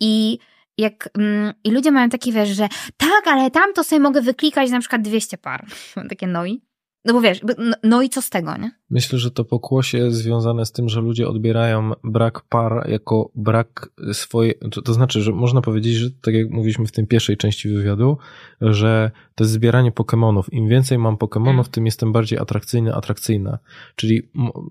[0.00, 0.38] I
[0.78, 4.70] jak mm, i ludzie mają takie, wiesz, że tak, ale tam to sobie mogę wyklikać
[4.70, 5.66] na przykład 200 par.
[5.96, 6.67] Mam takie noi.
[7.08, 8.70] No bo wiesz, no, no, i co z tego, nie?
[8.90, 14.54] Myślę, że to pokłosie związane z tym, że ludzie odbierają brak par jako brak swojej,
[14.70, 18.18] to, to znaczy, że można powiedzieć, że tak jak mówiliśmy w tym pierwszej części wywiadu,
[18.60, 20.42] że to jest zbieranie Pokémonów.
[20.52, 21.64] Im więcej mam Pokémonów, mm.
[21.64, 23.58] tym jestem bardziej atrakcyjny, atrakcyjna.
[23.96, 24.22] Czyli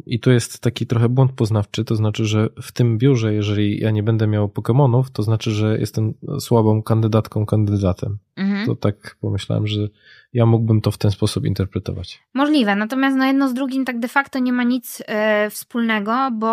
[0.05, 3.91] i to jest taki trochę błąd poznawczy, to znaczy, że w tym biurze, jeżeli ja
[3.91, 8.17] nie będę miał Pokémonów, to znaczy, że jestem słabą kandydatką, kandydatem.
[8.35, 8.56] Mm.
[8.67, 9.87] To tak pomyślałem, że
[10.33, 12.19] ja mógłbym to w ten sposób interpretować.
[12.33, 16.51] Możliwe, natomiast no jedno z drugim tak de facto nie ma nic e, wspólnego, bo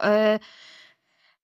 [0.00, 0.38] e,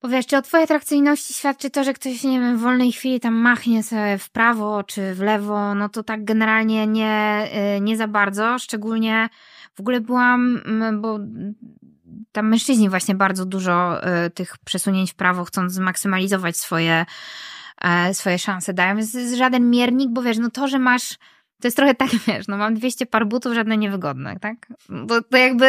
[0.03, 3.35] bo czy o twojej atrakcyjności świadczy to, że ktoś, nie wiem, w wolnej chwili tam
[3.35, 8.09] machnie sobie w prawo czy w lewo, no to tak generalnie nie, e, nie za
[8.09, 9.29] bardzo, szczególnie
[9.75, 10.61] w ogóle byłam,
[11.01, 11.19] bo
[12.33, 14.01] tam mężczyźni właśnie bardzo dużo
[14.35, 17.07] tych przesunięć w prawo chcąc zmaksymalizować swoje,
[18.13, 21.19] swoje szanse dają, więc jest żaden miernik, bo wiesz, no to, że masz
[21.63, 24.67] to jest trochę tak, wiesz, no mam 200 par butów, żadne niewygodne, tak?
[24.89, 25.67] Bo to jakby,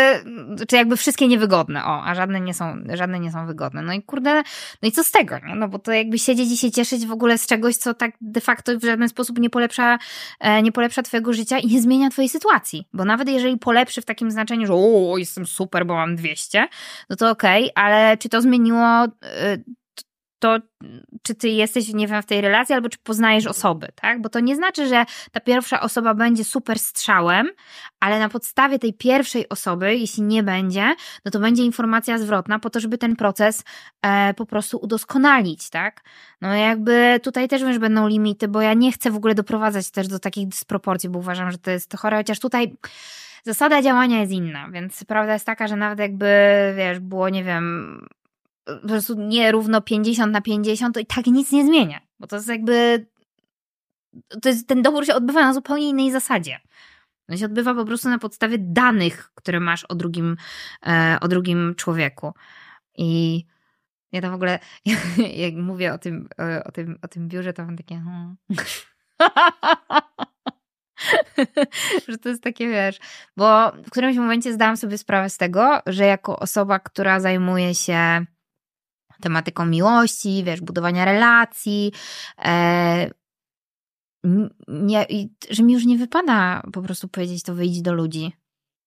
[0.68, 3.82] czy jakby wszystkie niewygodne, o, a żadne nie są, żadne nie są wygodne.
[3.82, 4.44] No i kurde,
[4.82, 5.56] no i co z tego, nie?
[5.56, 8.42] No bo to jakby siedzieć i się cieszyć w ogóle z czegoś, co tak de
[8.42, 10.00] facto w żaden sposób nie polepsza,
[10.40, 12.88] e, nie polepsza twojego życia i nie zmienia twojej sytuacji.
[12.94, 16.68] Bo nawet jeżeli polepszy w takim znaczeniu, że o, jestem super, bo mam 200,
[17.10, 19.10] no to okej, okay, ale czy to zmieniło e,
[20.44, 20.58] to,
[21.22, 24.22] czy ty jesteś, nie wiem, w tej relacji, albo czy poznajesz osoby, tak?
[24.22, 27.50] Bo to nie znaczy, że ta pierwsza osoba będzie super strzałem,
[28.00, 30.96] ale na podstawie tej pierwszej osoby, jeśli nie będzie,
[31.26, 33.64] no to będzie informacja zwrotna po to, żeby ten proces
[34.02, 36.02] e, po prostu udoskonalić, tak?
[36.42, 40.08] No jakby tutaj też już będą limity, bo ja nie chcę w ogóle doprowadzać też
[40.08, 42.76] do takich dysproporcji, bo uważam, że to jest to chore, chociaż tutaj
[43.44, 46.28] zasada działania jest inna, więc prawda jest taka, że nawet jakby,
[46.78, 48.08] wiesz, było, nie wiem,
[48.66, 52.02] po prostu nierówno 50 na 50, to i tak nic nie zmienia.
[52.20, 53.06] Bo to jest jakby.
[54.42, 56.60] To jest, ten dobór się odbywa na zupełnie innej zasadzie.
[57.30, 60.38] On się odbywa po prostu na podstawie danych, które masz o drugim,
[60.86, 62.34] e, o drugim człowieku.
[62.98, 63.44] I
[64.12, 64.60] ja to w ogóle,
[65.44, 66.30] jak mówię o tym,
[66.66, 67.96] o tym, o tym biurze, to mam takie.
[67.96, 68.36] Hmm.
[72.08, 73.00] że to jest takie, wiesz,
[73.38, 78.26] bo w którymś momencie zdałam sobie sprawę z tego, że jako osoba, która zajmuje się
[79.24, 81.92] tematyką miłości, wiesz, budowania relacji.
[82.46, 83.10] E,
[84.68, 85.06] nie,
[85.50, 88.34] że mi już nie wypada po prostu powiedzieć to wyjść do ludzi.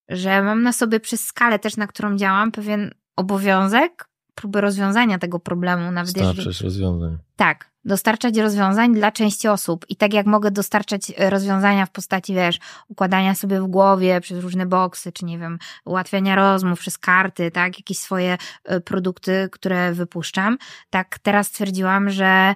[0.08, 5.38] Że mam na sobie przez skalę też, na którą działam, pewien obowiązek próby rozwiązania tego
[5.38, 5.92] problemu.
[5.92, 6.64] Nawet Dostarczać jeżeli...
[6.64, 7.18] rozwiązań.
[7.36, 9.84] Tak, dostarczać rozwiązań dla części osób.
[9.88, 12.58] I tak jak mogę dostarczać e, rozwiązania w postaci, wiesz,
[12.88, 17.78] układania sobie w głowie przez różne boksy, czy nie wiem, ułatwiania rozmów przez karty, tak,
[17.78, 20.58] jakieś swoje e, produkty, które wypuszczam,
[20.90, 22.54] tak teraz stwierdziłam, że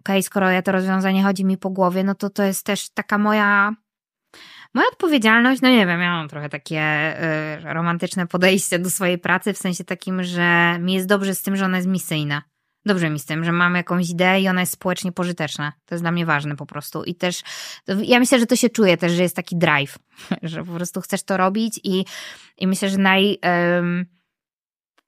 [0.00, 2.90] okej, okay, skoro ja to rozwiązanie chodzi mi po głowie, no to to jest też
[2.90, 3.72] taka moja
[4.74, 6.82] Moja odpowiedzialność, no nie wiem, ja mam trochę takie
[7.58, 11.56] y, romantyczne podejście do swojej pracy, w sensie takim, że mi jest dobrze z tym,
[11.56, 12.42] że ona jest misyjna.
[12.86, 15.72] Dobrze mi z tym, że mam jakąś ideę i ona jest społecznie pożyteczna.
[15.84, 17.04] To jest dla mnie ważne po prostu.
[17.04, 17.42] I też,
[18.02, 19.98] ja myślę, że to się czuje też, że jest taki drive,
[20.42, 22.04] że po prostu chcesz to robić i,
[22.58, 23.38] i myślę, że naj...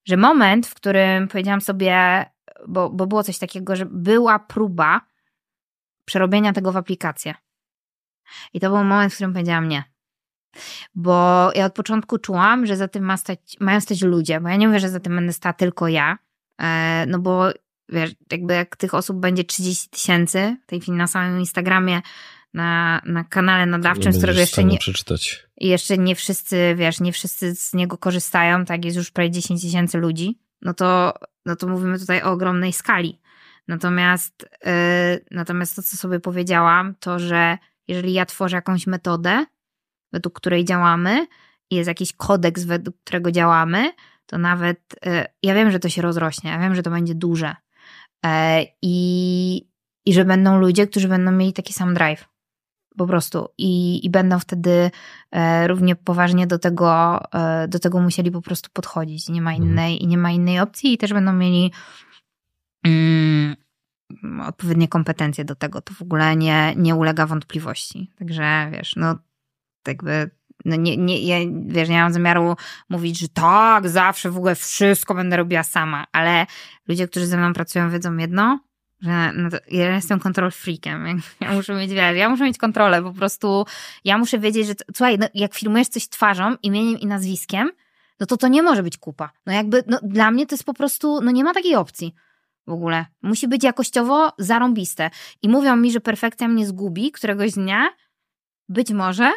[0.04, 2.24] że moment, w którym powiedziałam sobie,
[2.68, 5.00] bo, bo było coś takiego, że była próba
[6.04, 7.34] przerobienia tego w aplikację.
[8.52, 9.84] I to był moment, w którym powiedziałam nie.
[10.94, 14.56] Bo ja od początku czułam, że za tym ma stać, mają stać ludzie, bo ja
[14.56, 16.18] nie mówię, że za tym będę stała tylko ja,
[17.06, 17.52] no bo
[17.88, 22.02] wiesz, jakby jak tych osób będzie 30 tysięcy w tej chwili na samym Instagramie,
[22.54, 25.46] na, na kanale nadawczym, z którego jeszcze nie, przeczytać.
[25.56, 29.98] jeszcze nie wszyscy, wiesz, nie wszyscy z niego korzystają, tak jest już prawie 10 tysięcy
[29.98, 31.14] ludzi, no to,
[31.46, 33.20] no to mówimy tutaj o ogromnej skali.
[33.68, 34.70] Natomiast, yy,
[35.30, 37.58] natomiast to, co sobie powiedziałam, to, że
[37.88, 39.46] jeżeli ja tworzę jakąś metodę,
[40.12, 41.26] według której działamy,
[41.70, 43.92] i jest jakiś kodeks, według którego działamy,
[44.26, 47.56] to nawet y, ja wiem, że to się rozrośnie, ja wiem, że to będzie duże.
[48.24, 49.68] E, I,
[50.06, 52.28] i że będą ludzie, którzy będą mieli taki sam drive.
[52.96, 53.48] Po prostu.
[53.58, 54.90] I, i będą wtedy
[55.30, 59.28] e, równie poważnie do tego, e, do tego musieli po prostu podchodzić.
[59.28, 59.70] Nie ma mhm.
[59.70, 60.10] innej, mhm.
[60.10, 61.72] nie ma innej opcji, i też będą mieli
[62.84, 63.56] mm,
[64.46, 65.80] odpowiednie kompetencje do tego.
[65.80, 68.10] To w ogóle nie, nie ulega wątpliwości.
[68.18, 69.18] Także wiesz, no
[69.86, 70.30] jakby
[70.64, 71.36] no nie, nie, ja,
[71.66, 72.56] wiesz, nie mam zamiaru
[72.88, 76.46] mówić, że tak, zawsze w ogóle wszystko będę robiła sama, ale
[76.88, 78.58] ludzie, którzy ze mną pracują, wiedzą jedno,
[79.00, 81.22] że no ja jestem kontrol freakiem.
[81.40, 83.64] Ja muszę mieć, wiesz, ja muszę mieć kontrolę, po prostu
[84.04, 87.70] ja muszę wiedzieć, że słuchaj, no, jak filmujesz coś twarzą, imieniem i nazwiskiem,
[88.20, 89.30] no to to nie może być kupa.
[89.46, 92.14] No jakby, no dla mnie to jest po prostu, no nie ma takiej opcji
[92.66, 93.06] w ogóle.
[93.22, 95.10] Musi być jakościowo zarąbiste.
[95.42, 97.88] I mówią mi, że perfekcja mnie zgubi któregoś dnia,
[98.68, 99.32] być może,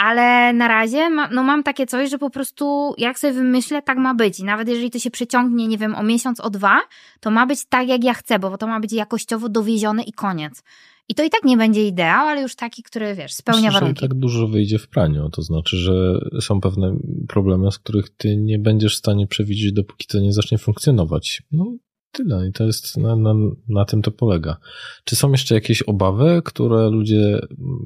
[0.00, 3.98] ale na razie ma, no mam takie coś, że po prostu jak sobie wymyślę, tak
[3.98, 4.40] ma być.
[4.40, 6.80] I nawet jeżeli to się przeciągnie, nie wiem, o miesiąc, o dwa,
[7.20, 10.62] to ma być tak, jak ja chcę, bo to ma być jakościowo dowiezione i koniec.
[11.08, 14.00] I to i tak nie będzie ideał, ale już taki, który, wiesz, spełnia Myślę, warunki.
[14.00, 16.96] Że i tak dużo wyjdzie w praniu, to znaczy, że są pewne
[17.28, 21.42] problemy, z których ty nie będziesz w stanie przewidzieć, dopóki to nie zacznie funkcjonować.
[21.52, 21.76] No,
[22.12, 23.34] tyle i to jest, na, na,
[23.68, 24.56] na tym to polega.
[25.04, 27.40] Czy są jeszcze jakieś obawy, które ludzie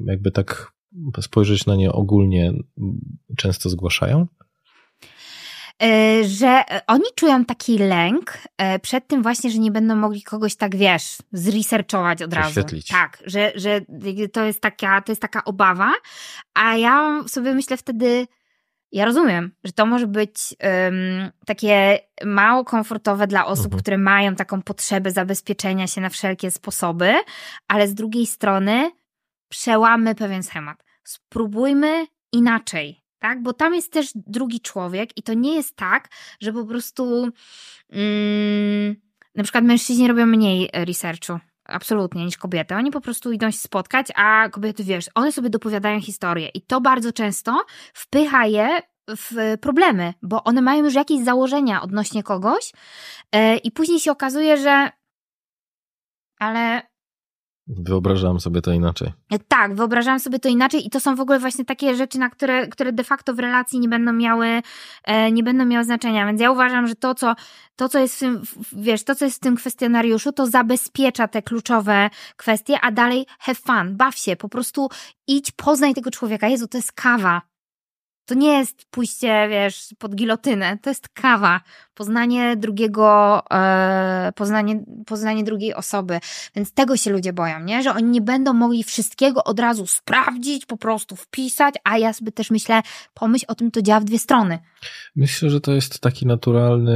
[0.05, 0.74] jakby tak
[1.21, 2.53] spojrzeć na nie ogólnie
[3.37, 4.27] często zgłaszają?
[5.83, 10.55] E, że oni czują taki lęk e, przed tym właśnie, że nie będą mogli kogoś
[10.55, 12.61] tak, wiesz, zresearchować od razu.
[12.91, 13.81] Tak, że, że
[14.33, 15.91] to jest taka, to jest taka obawa,
[16.53, 18.27] a ja sobie myślę wtedy,
[18.91, 23.81] ja rozumiem, że to może być um, takie mało komfortowe dla osób, mhm.
[23.81, 27.13] które mają taką potrzebę zabezpieczenia się na wszelkie sposoby,
[27.67, 28.91] ale z drugiej strony
[29.49, 30.84] przełamy pewien schemat.
[31.05, 33.43] Spróbujmy inaczej, tak?
[33.43, 36.07] Bo tam jest też drugi człowiek i to nie jest tak,
[36.41, 38.95] że po prostu um,
[39.35, 42.75] na przykład mężczyźni robią mniej researchu absolutnie, niż kobiety.
[42.75, 46.81] Oni po prostu idą się spotkać, a kobiety, wiesz, one sobie dopowiadają historię i to
[46.81, 52.71] bardzo często wpycha je w problemy, bo one mają już jakieś założenia odnośnie kogoś
[53.33, 54.89] yy, i później się okazuje, że
[56.39, 56.81] ale
[57.67, 59.11] Wyobrażałam sobie to inaczej.
[59.47, 62.67] Tak, wyobrażałam sobie to inaczej i to są w ogóle właśnie takie rzeczy, na które,
[62.67, 64.61] które de facto w relacji nie będą miały,
[65.03, 66.25] e, nie będą miały znaczenia.
[66.25, 67.35] Więc ja uważam, że to co,
[67.75, 68.41] to, co jest w tym,
[68.73, 73.55] wiesz, to, co jest w tym kwestionariuszu, to zabezpiecza te kluczowe kwestie, a dalej have
[73.55, 74.89] fun, baw się, po prostu
[75.27, 76.47] idź, poznaj tego człowieka.
[76.47, 77.41] Jezu, to jest kawa.
[78.25, 81.61] To nie jest pójście, wiesz, pod gilotynę, to jest kawa,
[81.95, 86.19] poznanie drugiego, e, poznanie, poznanie drugiej osoby.
[86.55, 87.83] Więc tego się ludzie boją, nie?
[87.83, 92.31] Że oni nie będą mogli wszystkiego od razu sprawdzić, po prostu wpisać, a ja sobie
[92.31, 92.81] też myślę,
[93.13, 94.59] pomyśl o tym, to działa w dwie strony.
[95.15, 96.93] Myślę, że to jest taki naturalny,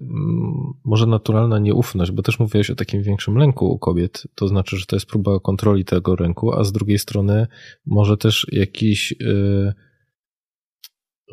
[0.00, 4.22] mm, może naturalna nieufność, bo też mówiłeś o takim większym lęku u kobiet.
[4.34, 7.46] To znaczy, że to jest próba kontroli tego ręku, a z drugiej strony
[7.86, 9.14] może też jakiś.
[9.20, 9.74] Yy,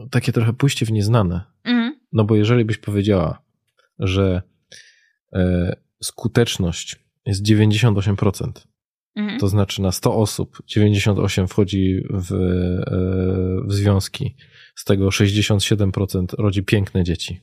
[0.08, 1.42] takie trochę pójście w nieznane.
[1.64, 2.00] Mhm.
[2.14, 3.42] No bo jeżeli byś powiedziała,
[4.00, 4.42] że
[5.34, 6.96] e, skuteczność
[7.26, 8.52] jest 98%.
[9.16, 9.40] Mhm.
[9.40, 14.36] To znaczy na 100 osób 98 wchodzi w, e, w związki,
[14.76, 17.42] z tego 67% rodzi piękne dzieci.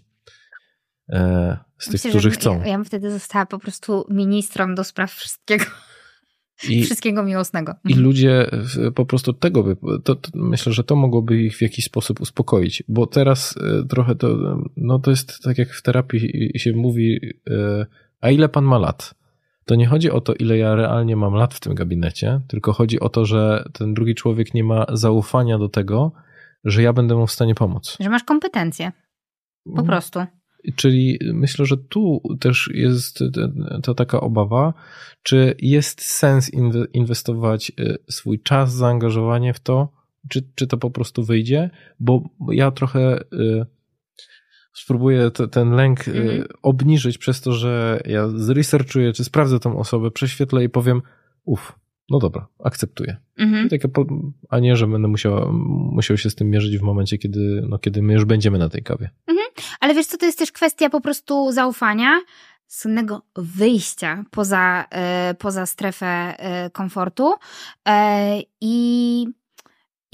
[1.09, 2.61] E, z tych, Myślę, którzy chcą.
[2.61, 5.65] Ja, ja bym wtedy została po prostu ministrem do spraw wszystkiego.
[6.69, 7.75] I, wszystkiego miłosnego.
[7.85, 8.05] I mhm.
[8.05, 8.51] ludzie
[8.95, 12.83] po prostu tego by, to, to, myślę, że to mogłoby ich w jakiś sposób uspokoić,
[12.89, 17.21] bo teraz e, trochę to, no to jest tak jak w terapii się mówi,
[18.21, 19.15] a ile pan ma lat?
[19.67, 23.01] to nie chodzi o to, ile ja realnie mam lat w tym gabinecie, tylko chodzi
[23.01, 26.13] o to, że ten drugi człowiek nie ma zaufania do tego,
[26.65, 27.97] że ja będę mu w stanie pomóc.
[28.01, 28.93] Że masz kompetencje.
[29.65, 29.87] Po mm.
[29.87, 30.21] prostu.
[30.77, 33.19] Czyli myślę, że tu też jest
[33.83, 34.75] to taka obawa,
[35.23, 36.51] czy jest sens
[36.93, 39.93] inwestować y, swój czas, zaangażowanie w to,
[40.29, 41.71] czy, czy to po prostu wyjdzie,
[42.01, 43.67] bo ja trochę y,
[44.73, 46.45] spróbuję te, ten lęk mm.
[46.63, 51.03] obniżyć przez to, że ja zresearchuję, czy sprawdzę tą osobę, prześwietlę i powiem,
[51.45, 51.73] uff,
[52.11, 53.17] no dobra, akceptuję.
[53.93, 54.05] Po,
[54.49, 55.53] a nie, że będę musiał,
[55.93, 58.83] musiał się z tym mierzyć w momencie, kiedy, no, kiedy my już będziemy na tej
[58.83, 59.11] kawie.
[59.29, 59.63] -hmm.
[59.81, 62.21] Ale wiesz co, to jest też kwestia po prostu zaufania,
[62.67, 67.35] słynnego wyjścia poza, e, poza strefę e, komfortu
[67.89, 69.27] e, i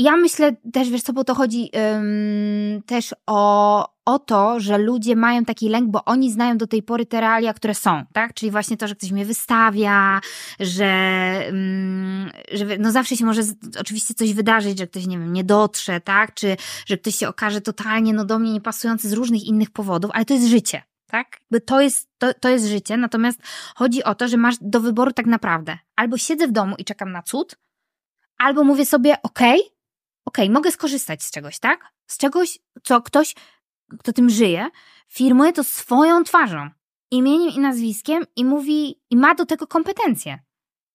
[0.02, 5.16] ja myślę też, wiesz co, bo to chodzi ym, też o, o to, że ludzie
[5.16, 8.34] mają taki lęk, bo oni znają do tej pory te realia, które są, tak?
[8.34, 10.20] Czyli właśnie to, że ktoś mnie wystawia,
[10.60, 10.90] że,
[11.48, 13.42] ym, że no zawsze się może
[13.80, 16.34] oczywiście coś wydarzyć, że ktoś, nie wiem, nie dotrze, tak?
[16.34, 16.56] Czy
[16.86, 20.34] że ktoś się okaże totalnie no do mnie niepasujący z różnych innych powodów, ale to
[20.34, 20.82] jest życie.
[21.06, 21.40] Tak?
[21.66, 23.40] To jest, to, to jest życie, natomiast
[23.74, 25.78] chodzi o to, że masz do wyboru tak naprawdę.
[25.96, 27.56] Albo siedzę w domu i czekam na cud,
[28.38, 29.71] albo mówię sobie, okej, okay,
[30.24, 31.92] okej, okay, mogę skorzystać z czegoś, tak?
[32.06, 33.34] Z czegoś, co ktoś,
[33.98, 34.68] kto tym żyje,
[35.08, 36.70] firmuje to swoją twarzą,
[37.10, 40.38] imieniem i nazwiskiem i mówi, i ma do tego kompetencje.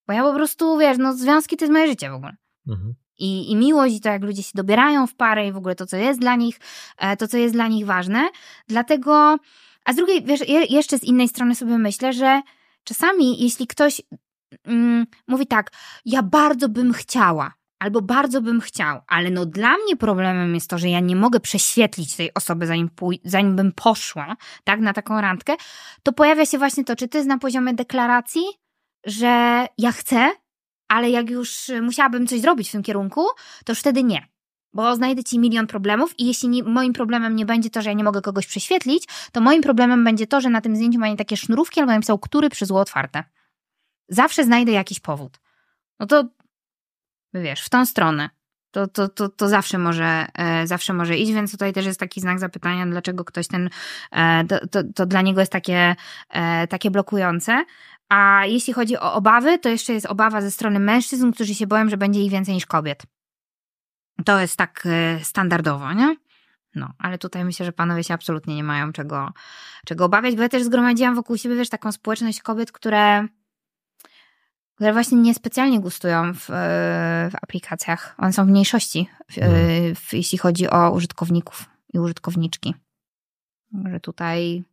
[0.07, 2.35] Bo ja po prostu, wiesz, no związki to jest moje życie w ogóle.
[2.67, 2.93] Mhm.
[3.19, 5.85] I, I miłość, i to jak ludzie się dobierają w parę i w ogóle to,
[5.85, 6.59] co jest dla nich,
[6.97, 8.29] e, to, co jest dla nich ważne.
[8.67, 9.37] Dlatego,
[9.85, 12.41] a z drugiej, wiesz, jeszcze z innej strony sobie myślę, że
[12.83, 14.01] czasami, jeśli ktoś
[14.63, 15.71] mm, mówi tak,
[16.05, 20.77] ja bardzo bym chciała, albo bardzo bym chciał, ale no dla mnie problemem jest to,
[20.77, 25.21] że ja nie mogę prześwietlić tej osoby, zanim, pój- zanim bym poszła, tak, na taką
[25.21, 25.55] randkę,
[26.03, 28.43] to pojawia się właśnie to, czy to jest na poziomie deklaracji,
[29.05, 30.31] że ja chcę,
[30.87, 33.25] ale jak już musiałabym coś zrobić w tym kierunku,
[33.65, 34.27] to już wtedy nie.
[34.73, 37.95] Bo znajdę ci milion problemów i jeśli nie, moim problemem nie będzie to, że ja
[37.95, 41.37] nie mogę kogoś prześwietlić, to moim problemem będzie to, że na tym zdjęciu mają takie
[41.37, 43.23] sznurówki albo napisał, który przy zło otwarte.
[44.09, 45.39] Zawsze znajdę jakiś powód.
[45.99, 46.23] No to
[47.33, 48.29] wiesz, w tą stronę.
[48.71, 52.21] To, to, to, to zawsze, może, e, zawsze może iść, więc tutaj też jest taki
[52.21, 53.69] znak zapytania, dlaczego ktoś ten,
[54.11, 55.95] e, to, to, to dla niego jest takie,
[56.29, 57.65] e, takie blokujące.
[58.09, 61.89] A jeśli chodzi o obawy, to jeszcze jest obawa ze strony mężczyzn, którzy się boją,
[61.89, 63.03] że będzie ich więcej niż kobiet.
[64.25, 64.87] To jest tak
[65.23, 66.15] standardowo, nie?
[66.75, 69.33] No, ale tutaj myślę, że panowie się absolutnie nie mają czego,
[69.85, 73.27] czego obawiać, bo ja też zgromadziłam wokół siebie, wiesz, taką społeczność kobiet, które
[74.77, 76.45] które właśnie niespecjalnie gustują w,
[77.31, 78.15] w aplikacjach.
[78.17, 79.95] One są w mniejszości, w, mhm.
[79.95, 82.75] w, jeśli chodzi o użytkowników i użytkowniczki.
[83.91, 84.63] Że tutaj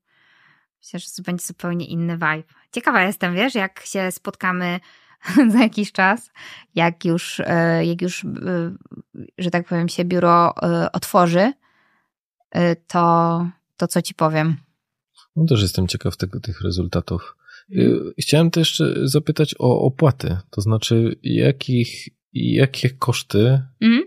[0.83, 2.43] myślę, że będzie zupełnie inny vibe.
[2.73, 4.81] Ciekawa jestem, wiesz, jak się spotkamy
[5.53, 6.31] za jakiś czas,
[6.75, 8.29] jak już, e, jak już, e,
[9.39, 11.53] że tak powiem, się biuro e, otworzy,
[12.87, 14.57] to, to co ci powiem.
[15.37, 17.37] No też jestem ciekaw tego, tych rezultatów.
[17.71, 24.03] Y, chciałem też zapytać o opłaty, to znaczy jakich, jakie koszty, mm.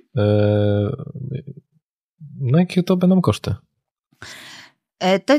[2.40, 3.56] no jakie to będą koszty?
[5.00, 5.34] E, to,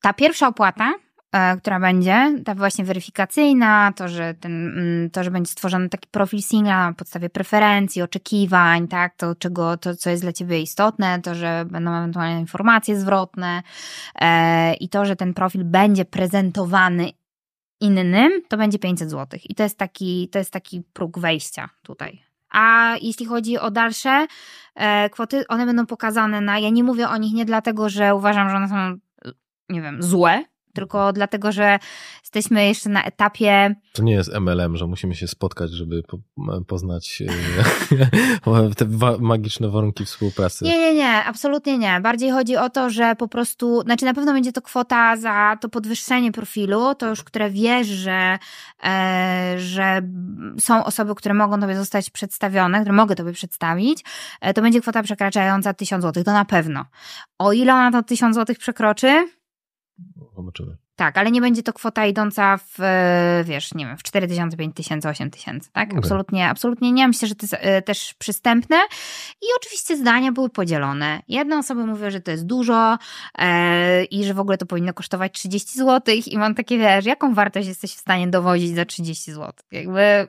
[0.00, 0.94] ta pierwsza opłata,
[1.32, 6.08] e, która będzie, ta właśnie weryfikacyjna, to że, ten, mm, to, że będzie stworzony taki
[6.10, 11.20] profil singla na podstawie preferencji, oczekiwań, tak, to, czego, to co jest dla Ciebie istotne,
[11.22, 13.62] to, że będą ewentualnie informacje zwrotne
[14.20, 17.10] e, i to, że ten profil będzie prezentowany
[17.80, 19.40] innym, to będzie 500 zł.
[19.44, 22.22] I to jest taki, to jest taki próg wejścia tutaj.
[22.50, 24.26] A jeśli chodzi o dalsze
[24.74, 26.58] e, kwoty, one będą pokazane na.
[26.58, 28.98] Ja nie mówię o nich nie dlatego, że uważam, że one są,
[29.68, 30.44] nie wiem, złe,
[30.78, 31.78] tylko dlatego, że
[32.22, 33.74] jesteśmy jeszcze na etapie.
[33.92, 36.18] To nie jest MLM, że musimy się spotkać, żeby po,
[36.66, 37.22] poznać
[38.46, 38.86] e, te
[39.18, 40.64] magiczne warunki współpracy.
[40.64, 42.00] Nie, nie, nie, absolutnie nie.
[42.00, 45.68] Bardziej chodzi o to, że po prostu, znaczy na pewno będzie to kwota za to
[45.68, 48.38] podwyższenie profilu, to już, które wiesz, że,
[48.84, 50.02] e, że
[50.60, 54.04] są osoby, które mogą tobie zostać przedstawione, które mogę tobie przedstawić,
[54.40, 56.84] e, to będzie kwota przekraczająca 1000 zł, to na pewno.
[57.38, 59.28] O ile ona to 1000 zł przekroczy,
[60.36, 60.76] Zobaczymy.
[60.98, 62.78] Tak, ale nie będzie to kwota idąca w,
[63.44, 65.88] wiesz, nie wiem, w 4 tysiące, 5 tysięcy, 8 tysięcy, tak?
[65.88, 65.98] Okay.
[65.98, 67.08] Absolutnie, absolutnie nie.
[67.08, 68.76] Myślę, że to jest e, też przystępne.
[69.42, 71.20] I oczywiście zdania były podzielone.
[71.28, 72.98] Jedne osoby mówią, że to jest dużo
[73.38, 77.34] e, i że w ogóle to powinno kosztować 30 zł i mam takie, wiesz, jaką
[77.34, 79.52] wartość jesteś w stanie dowozić za 30 zł?
[79.72, 80.28] Jakby...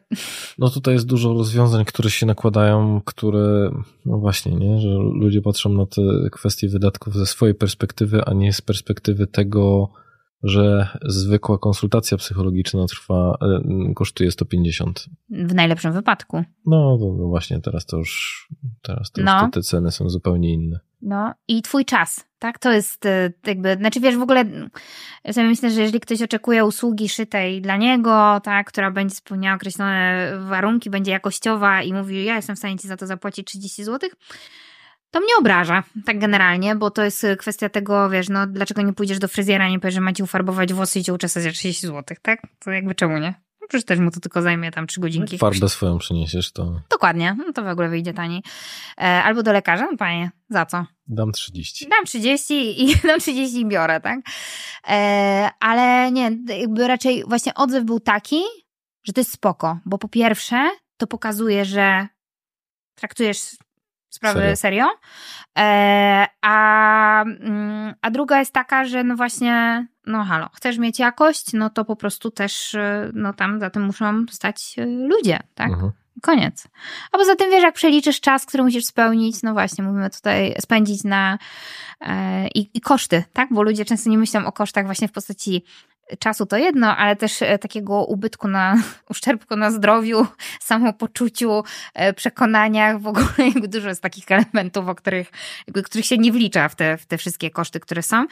[0.58, 3.72] No tutaj jest dużo rozwiązań, które się nakładają, które,
[4.06, 6.02] no właśnie, nie, że ludzie patrzą na te
[6.32, 9.92] kwestie wydatków ze swojej perspektywy, a nie z perspektywy tego,
[10.44, 15.06] że zwykła konsultacja psychologiczna trwa, e, kosztuje 150.
[15.30, 16.44] W najlepszym wypadku.
[16.66, 18.48] No, no, właśnie, teraz to już,
[18.82, 19.42] teraz to no.
[19.42, 20.80] już te, te, ceny są zupełnie inne.
[21.02, 22.60] No i twój czas, tak?
[22.60, 24.46] To jest e, jakby, znaczy wiesz, w ogóle
[25.24, 29.56] ja sobie myślę, że jeżeli ktoś oczekuje usługi szytej dla niego, tak, która będzie spełniała
[29.56, 33.84] określone warunki, będzie jakościowa i mówi, ja jestem w stanie ci za to zapłacić 30
[33.84, 34.10] zł,
[35.12, 39.20] to mnie obraża, tak generalnie, bo to jest kwestia tego, wiesz, no dlaczego nie pójdziesz
[39.20, 42.42] do fryzjera, nie powiesz, że macie ufarbować włosy i cię uczesać za 30 zł, tak?
[42.60, 43.34] To jakby czemu nie?
[43.62, 45.38] No przecież też mu to tylko zajmie tam 3 godzinki.
[45.38, 46.82] Farbę swoją przyniesiesz, to...
[46.90, 48.44] Dokładnie, no to w ogóle wyjdzie taniej.
[48.98, 50.86] E, albo do lekarza, no panie, za co?
[51.08, 51.88] Dam 30.
[51.90, 54.20] Dam 30 i dam 30 i biorę, tak?
[54.90, 58.42] E, ale nie, jakby raczej właśnie odzew był taki,
[59.04, 62.08] że to jest spoko, bo po pierwsze to pokazuje, że
[62.96, 63.40] traktujesz
[64.10, 64.56] sprawy serio.
[64.56, 64.88] serio.
[65.58, 71.54] E, a, mm, a druga jest taka, że no właśnie, no halo, chcesz mieć jakość,
[71.54, 75.72] no to po prostu też, e, no tam za tym muszą stać e, ludzie, tak?
[75.72, 75.92] Mhm.
[76.22, 76.68] Koniec.
[77.12, 81.04] A poza tym wiesz, jak przeliczysz czas, który musisz spełnić, no właśnie, mówimy tutaj spędzić
[81.04, 81.38] na
[82.02, 83.50] e, i, i, koszty, tak?
[83.52, 85.64] Bo ludzie często nie myślą o kosztach właśnie w postaci
[86.20, 88.76] czasu to jedno, ale też e, takiego ubytku na,
[89.10, 90.28] uszczerbku na zdrowiu,
[90.62, 91.64] samopoczuciu,
[91.94, 95.32] e, przekonaniach, w ogóle jakby dużo jest takich elementów, o których,
[95.68, 98.26] jakby, których się nie wlicza w te, w te wszystkie koszty, które są.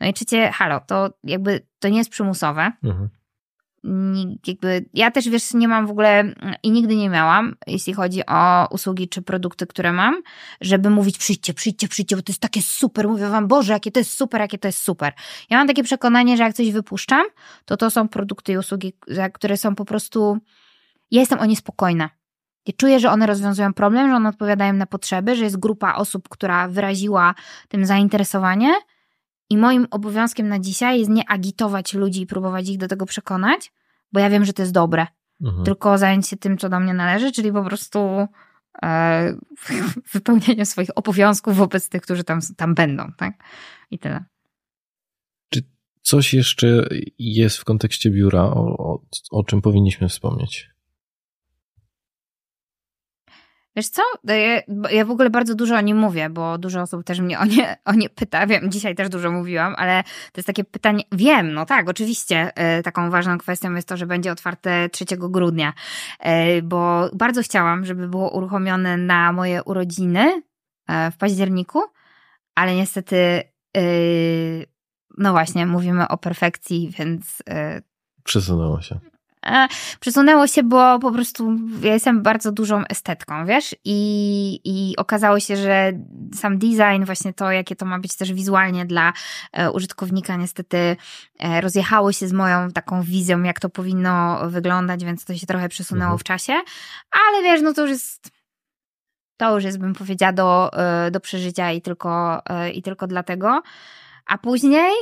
[0.00, 2.72] No i czycie, halo, to jakby to nie jest przymusowe.
[2.84, 3.08] Mhm
[4.46, 6.24] jakby ja też wiesz, nie mam w ogóle
[6.62, 10.22] i nigdy nie miałam, jeśli chodzi o usługi czy produkty, które mam,
[10.60, 13.08] żeby mówić przyjdźcie, przyjdźcie, przyjdźcie, bo to jest takie super.
[13.08, 15.12] Mówię wam, Boże, jakie to jest super, jakie to jest super.
[15.50, 17.26] Ja mam takie przekonanie, że jak coś wypuszczam,
[17.64, 18.92] to to są produkty i usługi,
[19.34, 20.38] które są po prostu,
[21.10, 22.10] ja jestem o nie spokojna.
[22.66, 26.28] Ja czuję, że one rozwiązują problem, że one odpowiadają na potrzeby, że jest grupa osób,
[26.28, 27.34] która wyraziła
[27.68, 28.74] tym zainteresowanie,
[29.50, 33.72] i moim obowiązkiem na dzisiaj jest nie agitować ludzi i próbować ich do tego przekonać,
[34.12, 35.06] bo ja wiem, że to jest dobre.
[35.40, 35.64] Mhm.
[35.64, 38.26] Tylko zająć się tym, co do mnie należy, czyli po prostu
[38.82, 39.36] e,
[40.64, 43.44] swoich obowiązków wobec tych, którzy tam, tam będą, tak?
[43.90, 44.24] I tyle.
[45.48, 45.62] Czy
[46.02, 50.75] coś jeszcze jest w kontekście biura, o, o, o czym powinniśmy wspomnieć?
[53.76, 57.20] Wiesz co, ja, ja, w ogóle bardzo dużo o nim mówię, bo dużo osób też
[57.20, 60.64] mnie o nie, o nie pyta, wiem, dzisiaj też dużo mówiłam, ale to jest takie
[60.64, 65.04] pytanie, wiem, no tak, oczywiście e, taką ważną kwestią jest to, że będzie otwarte 3
[65.16, 65.72] grudnia,
[66.20, 70.42] e, bo bardzo chciałam, żeby było uruchomione na moje urodziny
[70.88, 71.82] e, w październiku,
[72.54, 73.42] ale niestety
[75.18, 77.42] no właśnie, mówimy o perfekcji, więc...
[78.24, 78.98] Przesunęło się.
[80.00, 83.76] Przesunęło się, bo po prostu ja jestem bardzo dużą estetką, wiesz?
[83.84, 85.92] I, I okazało się, że
[86.34, 89.12] sam design, właśnie to, jakie to ma być też wizualnie dla
[89.52, 90.96] e, użytkownika, niestety
[91.38, 95.68] e, rozjechało się z moją taką wizją, jak to powinno wyglądać, więc to się trochę
[95.68, 96.18] przesunęło mhm.
[96.18, 96.52] w czasie.
[97.28, 98.30] Ale wiesz, no to już jest
[99.36, 102.42] to już jest, bym powiedziała, do, e, do przeżycia i tylko,
[102.74, 103.62] i tylko dlatego.
[104.26, 104.92] A później,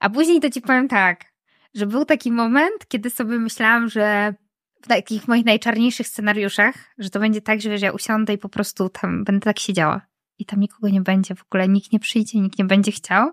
[0.00, 1.35] a później to ci powiem tak,
[1.76, 4.34] że był taki moment, kiedy sobie myślałam, że
[4.82, 8.48] w takich moich najczarniejszych scenariuszach, że to będzie tak, że wiesz, ja usiądę i po
[8.48, 10.00] prostu tam będę tak siedziała.
[10.38, 13.30] I tam nikogo nie będzie, w ogóle nikt nie przyjdzie, nikt nie będzie chciał.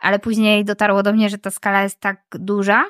[0.00, 2.84] Ale później dotarło do mnie, że ta skala jest tak duża,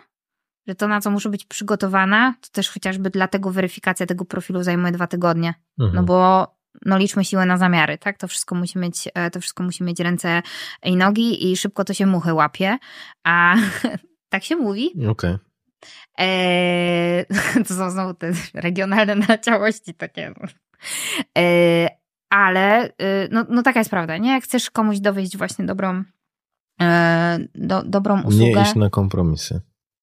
[0.66, 4.92] że to, na co muszę być przygotowana, to też chociażby dlatego weryfikacja tego profilu zajmuje
[4.92, 5.54] dwa tygodnie.
[5.78, 5.94] Mhm.
[5.94, 6.46] No bo
[6.86, 8.18] no liczmy siłę na zamiary, tak?
[8.18, 10.42] To wszystko musi mieć, e, to wszystko musi mieć ręce
[10.82, 12.78] i nogi i szybko to się muchy łapie,
[13.24, 13.56] a
[14.34, 14.90] Tak się mówi.
[14.94, 15.10] Okej.
[15.10, 15.38] Okay.
[16.18, 17.26] Eee,
[17.68, 20.34] to są znowu te regionalne naleciałości takie.
[21.34, 21.88] Eee,
[22.30, 22.92] ale y,
[23.30, 24.30] no, no taka jest prawda, nie?
[24.30, 26.04] Jak chcesz komuś dowieść właśnie dobrą,
[26.82, 28.36] e, do, dobrą usługę.
[28.38, 29.60] Nie iść na kompromisy.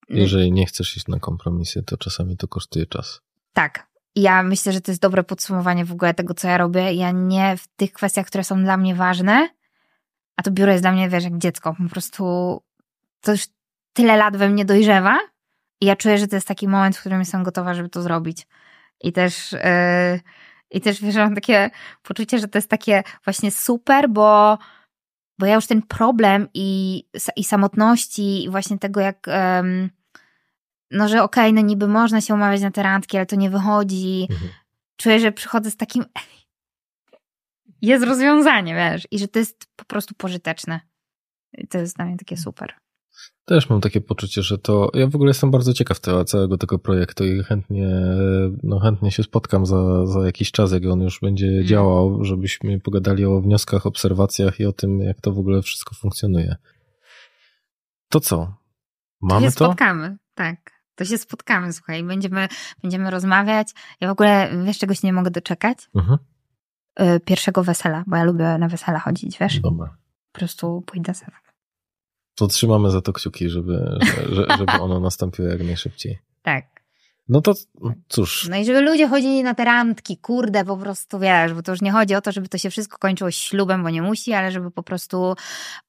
[0.10, 3.22] Jeżeli nie chcesz iść na kompromisy, to czasami to kosztuje czas.
[3.53, 3.88] Tak.
[4.16, 6.93] Ja myślę, że to jest dobre podsumowanie w ogóle tego, co ja robię.
[6.93, 9.50] Ja nie w tych kwestiach, które są dla mnie ważne,
[10.35, 11.76] a to biuro jest dla mnie, wiesz, jak dziecko.
[11.84, 12.24] Po prostu
[13.22, 13.48] to już
[13.94, 15.20] tyle lat we mnie dojrzewa
[15.82, 18.48] i ja czuję, że to jest taki moment, w którym jestem gotowa, żeby to zrobić.
[19.03, 19.60] I też, yy,
[20.72, 21.70] i też wiesz, mam takie
[22.03, 24.58] poczucie, że to jest takie właśnie super, bo,
[25.40, 27.03] bo ja już ten problem i,
[27.36, 29.90] i samotności i właśnie tego jak, um,
[30.92, 33.50] no że okej, okay, no niby można się umawiać na te randki, ale to nie
[33.50, 34.28] wychodzi.
[34.32, 34.52] Mhm.
[34.98, 36.06] Czuję, że przychodzę z takim
[37.82, 40.80] jest rozwiązanie, wiesz, i że to jest po prostu pożyteczne.
[41.58, 42.74] I to jest dla mnie takie super.
[43.45, 44.91] Też mam takie poczucie, że to.
[44.93, 47.90] Ja w ogóle jestem bardzo ciekaw tego, całego tego projektu i chętnie,
[48.64, 51.66] no chętnie się spotkam za, za jakiś czas, jak on już będzie mm.
[51.66, 56.56] działał, żebyśmy pogadali o wnioskach, obserwacjach i o tym, jak to w ogóle wszystko funkcjonuje.
[58.09, 58.53] To co?
[59.22, 59.51] Mamy to?
[59.51, 59.66] Się to?
[59.66, 60.82] spotkamy, tak.
[60.95, 62.48] To się spotkamy, słuchaj, będziemy,
[62.82, 63.67] będziemy rozmawiać.
[64.01, 65.77] Ja w ogóle wiesz, czego się nie mogę doczekać?
[65.95, 66.17] Mhm.
[67.00, 69.59] Y, pierwszego wesela, bo ja lubię na wesela chodzić, wiesz?
[69.59, 69.98] Dobra.
[70.32, 71.41] Po prostu pójdę sobie.
[72.35, 74.00] To trzymamy za to kciuki, żeby,
[74.32, 76.19] żeby ono nastąpiło jak najszybciej.
[76.42, 76.82] Tak.
[77.30, 77.53] No to
[78.08, 78.48] cóż.
[78.50, 81.82] No i żeby ludzie chodzili na te randki, kurde, po prostu wiesz, bo to już
[81.82, 84.72] nie chodzi o to, żeby to się wszystko kończyło ślubem, bo nie musi, ale żeby
[84.72, 85.35] po prostu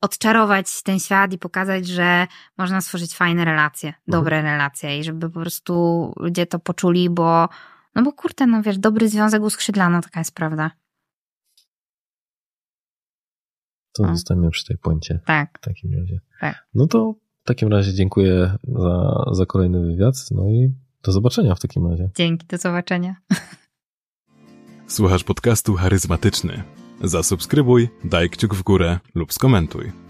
[0.00, 2.26] odczarować ten świat i pokazać, że
[2.58, 4.02] można stworzyć fajne relacje, mhm.
[4.06, 4.54] dobre mhm.
[4.54, 7.48] relacje i żeby po prostu ludzie to poczuli, bo
[7.94, 10.70] no bo kurde, no wiesz, dobry związek uskrzydlano, taka jest prawda.
[13.92, 14.14] To no.
[14.14, 15.20] zostaniemy przy tej poincie.
[15.26, 15.58] Tak.
[15.58, 16.20] W takim razie.
[16.40, 16.66] Tak.
[16.74, 20.14] No to w takim razie dziękuję za, za kolejny wywiad.
[20.30, 22.10] No i do zobaczenia w takim razie.
[22.16, 23.16] Dzięki, do zobaczenia.
[24.86, 26.62] Słuchasz podcastu charyzmatyczny.
[27.00, 30.01] Zasubskrybuj, daj kciuk w górę lub skomentuj.